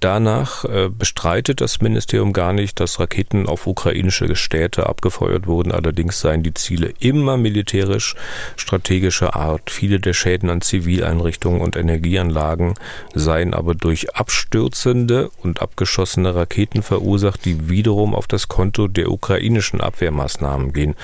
Danach 0.00 0.64
äh, 0.64 0.88
bestreitet 0.88 1.60
das 1.60 1.80
Ministerium 1.80 2.32
gar 2.32 2.52
nicht, 2.52 2.78
dass 2.80 3.00
Raketen 3.00 3.46
auf 3.46 3.66
ukrainische 3.66 4.34
Städte 4.36 4.88
abgefeuert 4.88 5.46
wurden. 5.46 5.72
Allerdings 5.72 6.20
seien 6.20 6.42
die 6.42 6.54
Ziele 6.54 6.92
immer 7.00 7.36
militärisch 7.36 8.14
strategischer 8.56 9.34
Art. 9.34 9.70
Viele 9.70 10.00
der 10.00 10.12
Schäden 10.12 10.50
an 10.50 10.60
Zivileinrichtungen 10.60 11.60
und 11.60 11.76
Energieanlagen 11.76 12.74
seien 13.14 13.54
aber 13.54 13.74
durch 13.74 14.14
abstürzende 14.14 15.30
und 15.42 15.62
abgeschossene 15.62 16.34
Raketen 16.34 16.82
verursacht, 16.82 17.44
die 17.44 17.68
wiederum 17.68 18.14
auf 18.14 18.26
das 18.26 18.48
Konto 18.48 18.88
der 18.88 19.10
ukrainischen 19.10 19.63
technischen 19.64 19.80
Abwehrmaßnahmen 19.80 20.72
gehen. 20.72 20.94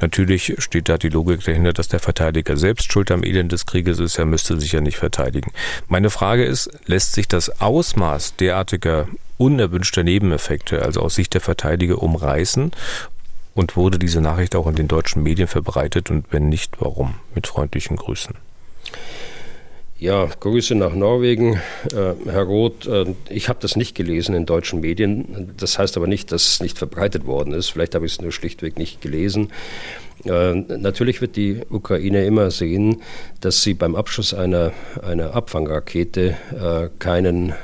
Natürlich 0.00 0.54
steht 0.58 0.88
da 0.88 0.98
die 0.98 1.08
Logik 1.08 1.42
dahinter, 1.44 1.72
dass 1.72 1.88
der 1.88 2.00
Verteidiger 2.00 2.56
selbst 2.56 2.92
schuld 2.92 3.10
am 3.10 3.24
Elend 3.24 3.52
des 3.52 3.66
Krieges 3.66 3.98
ist. 3.98 4.18
Er 4.18 4.26
müsste 4.26 4.60
sich 4.60 4.72
ja 4.72 4.80
nicht 4.80 4.98
verteidigen. 4.98 5.52
Meine 5.88 6.10
Frage 6.10 6.44
ist, 6.44 6.70
lässt 6.86 7.14
sich 7.14 7.28
das 7.28 7.60
Ausmaß 7.60 8.36
derartiger 8.36 9.08
unerwünschter 9.38 10.04
Nebeneffekte, 10.04 10.82
also 10.82 11.00
aus 11.00 11.14
Sicht 11.14 11.34
der 11.34 11.40
Verteidiger, 11.40 12.02
umreißen? 12.02 12.72
Und 13.54 13.76
wurde 13.76 13.98
diese 13.98 14.22
Nachricht 14.22 14.56
auch 14.56 14.66
in 14.66 14.76
den 14.76 14.88
deutschen 14.88 15.22
Medien 15.22 15.48
verbreitet? 15.48 16.10
Und 16.10 16.26
wenn 16.30 16.48
nicht, 16.48 16.80
warum? 16.80 17.14
Mit 17.34 17.46
freundlichen 17.46 17.96
Grüßen. 17.96 18.34
Ja, 20.02 20.26
Grüße 20.40 20.74
nach 20.74 20.94
Norwegen. 20.96 21.60
Äh, 21.94 22.14
Herr 22.28 22.42
Roth, 22.42 22.88
äh, 22.88 23.14
ich 23.30 23.48
habe 23.48 23.60
das 23.62 23.76
nicht 23.76 23.94
gelesen 23.94 24.34
in 24.34 24.46
deutschen 24.46 24.80
Medien. 24.80 25.52
Das 25.58 25.78
heißt 25.78 25.96
aber 25.96 26.08
nicht, 26.08 26.32
dass 26.32 26.44
es 26.48 26.60
nicht 26.60 26.76
verbreitet 26.76 27.24
worden 27.24 27.54
ist. 27.54 27.68
Vielleicht 27.68 27.94
habe 27.94 28.04
ich 28.04 28.14
es 28.14 28.20
nur 28.20 28.32
schlichtweg 28.32 28.78
nicht 28.78 29.00
gelesen. 29.00 29.52
Äh, 30.24 30.54
natürlich 30.54 31.20
wird 31.20 31.36
die 31.36 31.60
Ukraine 31.70 32.26
immer 32.26 32.50
sehen, 32.50 33.00
dass 33.42 33.62
sie 33.62 33.74
beim 33.74 33.94
Abschuss 33.94 34.34
einer, 34.34 34.72
einer 35.06 35.36
Abfangrakete 35.36 36.34
äh, 36.50 36.88
keinen 36.98 37.50
äh, 37.50 37.54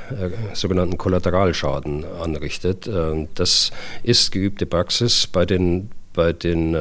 sogenannten 0.53 0.97
Kollateralschaden 0.97 2.05
anrichtet. 2.05 2.87
Äh, 2.87 3.27
das 3.35 3.71
ist 4.01 4.31
geübte 4.31 4.65
Praxis 4.65 5.27
bei 5.27 5.45
den, 5.45 5.91
bei 6.13 6.31
den 6.31 6.73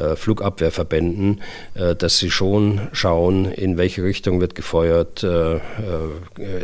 äh, 0.00 0.16
Flugabwehrverbänden, 0.16 1.42
äh, 1.74 1.94
dass 1.94 2.18
sie 2.18 2.30
schon 2.30 2.80
schauen, 2.92 3.44
in 3.44 3.76
welche 3.76 4.02
Richtung 4.02 4.40
wird 4.40 4.54
gefeuert, 4.54 5.22
äh, 5.22 5.60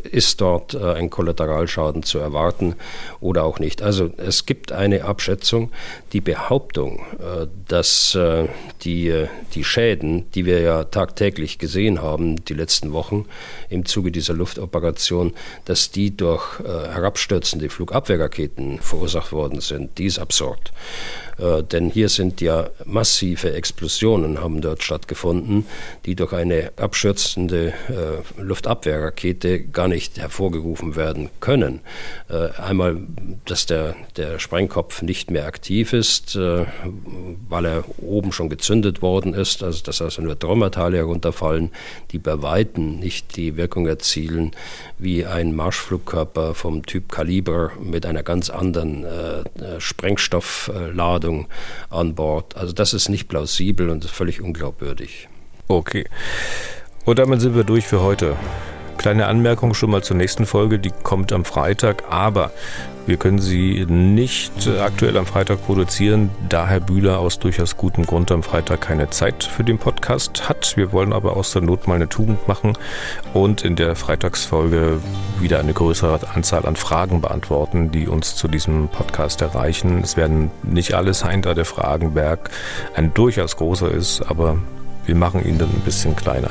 ist 0.03 0.41
dort 0.41 0.75
ein 0.75 1.11
Kollateralschaden 1.11 2.03
zu 2.03 2.19
erwarten 2.19 2.77
oder 3.21 3.45
auch 3.45 3.59
nicht. 3.59 3.83
Also 3.83 4.11
es 4.17 4.47
gibt 4.47 4.73
eine 4.73 5.05
Abschätzung. 5.05 5.71
Die 6.13 6.21
Behauptung, 6.21 7.05
dass 7.69 8.17
die, 8.83 9.27
die 9.55 9.65
Schäden, 9.65 10.31
die 10.33 10.47
wir 10.47 10.61
ja 10.61 10.85
tagtäglich 10.85 11.59
gesehen 11.59 12.01
haben, 12.01 12.45
die 12.45 12.55
letzten 12.55 12.93
Wochen 12.93 13.27
im 13.69 13.85
Zuge 13.85 14.11
dieser 14.13 14.35
Luftoperation, 14.35 15.35
dass 15.65 15.91
die 15.91 16.17
durch 16.17 16.59
herabstürzende 16.61 17.69
Flugabwehrraketen 17.69 18.79
verursacht 18.79 19.33
worden 19.33 19.61
sind, 19.61 19.99
die 19.99 20.07
ist 20.07 20.19
absurd. 20.19 20.73
Äh, 21.39 21.63
denn 21.63 21.91
hier 21.91 22.09
sind 22.09 22.41
ja 22.41 22.69
massive 22.85 23.53
Explosionen 23.53 24.41
haben 24.41 24.61
dort 24.61 24.83
stattgefunden, 24.83 25.67
die 26.05 26.15
durch 26.15 26.33
eine 26.33 26.73
abschürzende 26.77 27.73
äh, 27.89 28.43
Luftabwehrrakete 28.43 29.61
gar 29.61 29.89
nicht 29.89 30.19
hervorgerufen 30.19 30.97
werden 30.97 31.29
können. 31.41 31.81
Äh, 32.29 32.49
einmal, 32.61 32.99
dass 33.45 33.67
der, 33.67 33.97
der 34.17 34.39
Sprengkopf 34.39 35.03
nicht 35.03 35.31
mehr 35.31 35.47
aktiv 35.47 35.93
ist, 35.93 36.37
äh, 36.37 36.65
weil 37.49 37.67
er 37.67 37.85
oben 37.99 38.33
schon 38.33 38.49
gezündet 38.49 39.03
worden 39.03 39.35
ist, 39.35 39.63
also 39.63 39.83
dass 39.83 40.01
also 40.01 40.23
nur 40.23 40.39
Traumatale 40.39 40.97
herunterfallen, 40.99 41.71
die 42.13 42.19
bei 42.19 42.43
Weitem 42.43 42.99
nicht 42.99 43.37
die 43.37 43.57
Wirkung 43.57 43.87
erzielen, 43.87 44.53
wie 44.99 45.27
ein 45.27 45.55
Marschflugkörper 45.55 46.55
vom 46.55 46.85
Typ 46.85 47.11
Kaliber 47.11 47.73
mit 47.81 48.07
einer 48.07 48.23
ganz 48.23 48.51
anderen 48.51 49.05
äh, 49.05 49.81
Sprengstoffladung 51.27 51.47
an 51.91 52.15
Bord. 52.15 52.57
Also 52.57 52.73
das 52.73 52.95
ist 52.95 53.09
nicht 53.09 53.29
plausibel 53.29 53.91
und 53.91 54.05
völlig 54.05 54.41
unglaubwürdig. 54.41 55.29
Okay. 55.69 56.07
Und 57.05 57.19
damit 57.19 57.41
sind 57.41 57.55
wir 57.55 57.65
durch 57.65 57.87
für 57.87 58.01
heute. 58.01 58.37
Kleine 58.99 59.27
Anmerkung 59.27 59.75
schon 59.75 59.91
mal 59.91 60.03
zur 60.03 60.17
nächsten 60.17 60.47
Folge, 60.47 60.79
die 60.79 60.91
kommt 61.03 61.33
am 61.33 61.45
Freitag, 61.45 62.05
aber 62.11 62.51
wir 63.07 63.19
können 63.19 63.39
sie 63.39 63.87
nicht 63.87 64.69
aktuell 64.81 65.17
am 65.17 65.27
Freitag 65.27 65.65
produzieren, 65.65 66.31
da 66.49 66.67
Herr 66.67 66.81
Bühler 66.81 67.21
aus 67.21 67.39
durchaus 67.39 67.77
gutem 67.77 68.05
Grund 68.05 68.33
am 68.33 68.43
Freitag 68.43 68.81
keine 68.81 69.11
Zeit 69.11 69.45
für 69.45 69.63
den 69.63 69.79
Podcast 69.79 70.49
hat. 70.49 70.77
Wir 70.77 70.91
wollen 70.91 71.13
aber 71.13 71.37
aus 71.37 71.53
der 71.53 71.63
Not 71.63 71.87
mal 71.87 71.95
eine 71.95 72.09
Tugend 72.09 72.49
machen 72.49 72.77
und 73.33 73.63
in 73.63 73.77
der 73.77 73.95
Freitagsfolge 73.95 74.99
wieder 75.39 75.61
eine 75.61 75.73
größere 75.73 76.19
Anzahl 76.35 76.67
an 76.67 76.75
Fragen 76.75 77.21
beantworten, 77.21 77.93
die 77.93 78.09
uns 78.09 78.35
zu 78.35 78.49
diesem 78.49 78.89
Podcast 78.89 79.41
erreichen. 79.41 80.01
Es 80.03 80.17
werden 80.17 80.51
nicht 80.65 80.95
alle 80.95 81.15
sein, 81.15 81.43
da 81.43 81.55
der 81.55 81.65
Fragenberg 81.65 82.51
ein 82.97 83.15
durchaus 83.15 83.57
großer 83.57 83.89
ist, 83.89 84.23
aber 84.23 84.59
wir 85.07 85.15
machen 85.15 85.47
ihn 85.47 85.59
dann 85.59 85.71
ein 85.71 85.83
bisschen 85.85 86.17
kleiner. 86.17 86.51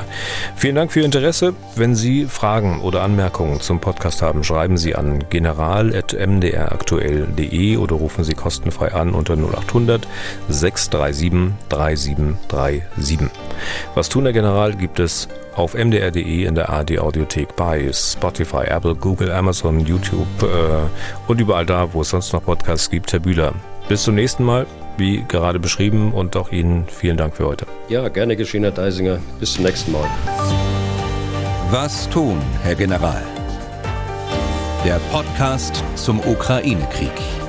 Vielen 0.56 0.74
Dank 0.74 0.90
für 0.92 1.00
Ihr 1.00 1.06
Interesse. 1.06 1.54
Wenn 1.74 1.94
Sie 1.94 2.26
Fragen 2.26 2.80
oder 2.80 3.02
Anmerkungen 3.02 3.60
zum 3.60 3.80
Podcast 3.80 4.22
haben, 4.22 4.42
schreiben 4.44 4.76
Sie 4.76 4.94
an 4.94 5.24
general.mdraktuell.de 5.30 7.76
oder 7.76 7.96
rufen 7.96 8.22
Sie 8.24 8.34
kostenfrei 8.34 8.92
an 8.92 9.14
unter 9.14 9.34
0800 9.34 10.06
637 10.48 11.54
3737. 11.68 13.28
Was 13.94 14.08
tun, 14.08 14.24
Herr 14.24 14.32
General, 14.32 14.74
gibt 14.74 14.98
es 15.00 15.28
auf 15.54 15.74
mdr.de 15.74 16.44
in 16.44 16.54
der 16.54 16.70
ARD 16.70 16.98
Audiothek 16.98 17.56
bei 17.56 17.90
Spotify, 17.92 18.64
Apple, 18.66 18.94
Google, 18.94 19.32
Amazon, 19.32 19.80
YouTube 19.80 20.26
äh, 20.42 20.46
und 21.26 21.40
überall 21.40 21.66
da, 21.66 21.92
wo 21.92 22.02
es 22.02 22.10
sonst 22.10 22.32
noch 22.32 22.44
Podcasts 22.44 22.88
gibt. 22.90 23.12
Herr 23.12 23.18
Bühler, 23.20 23.54
bis 23.88 24.02
zum 24.02 24.14
nächsten 24.14 24.44
Mal 24.44 24.66
wie 24.96 25.24
gerade 25.28 25.58
beschrieben. 25.58 26.12
Und 26.12 26.36
auch 26.36 26.50
Ihnen 26.52 26.86
vielen 26.88 27.16
Dank 27.16 27.36
für 27.36 27.46
heute. 27.46 27.66
Ja, 27.88 28.08
gerne 28.08 28.36
geschehen, 28.36 28.62
Herr 28.62 28.72
Deisinger. 28.72 29.18
Bis 29.38 29.54
zum 29.54 29.64
nächsten 29.64 29.92
Mal. 29.92 30.08
Was 31.70 32.08
tun, 32.08 32.40
Herr 32.62 32.74
General? 32.74 33.22
Der 34.84 35.00
Podcast 35.10 35.82
zum 35.96 36.20
Ukraine-Krieg. 36.20 37.45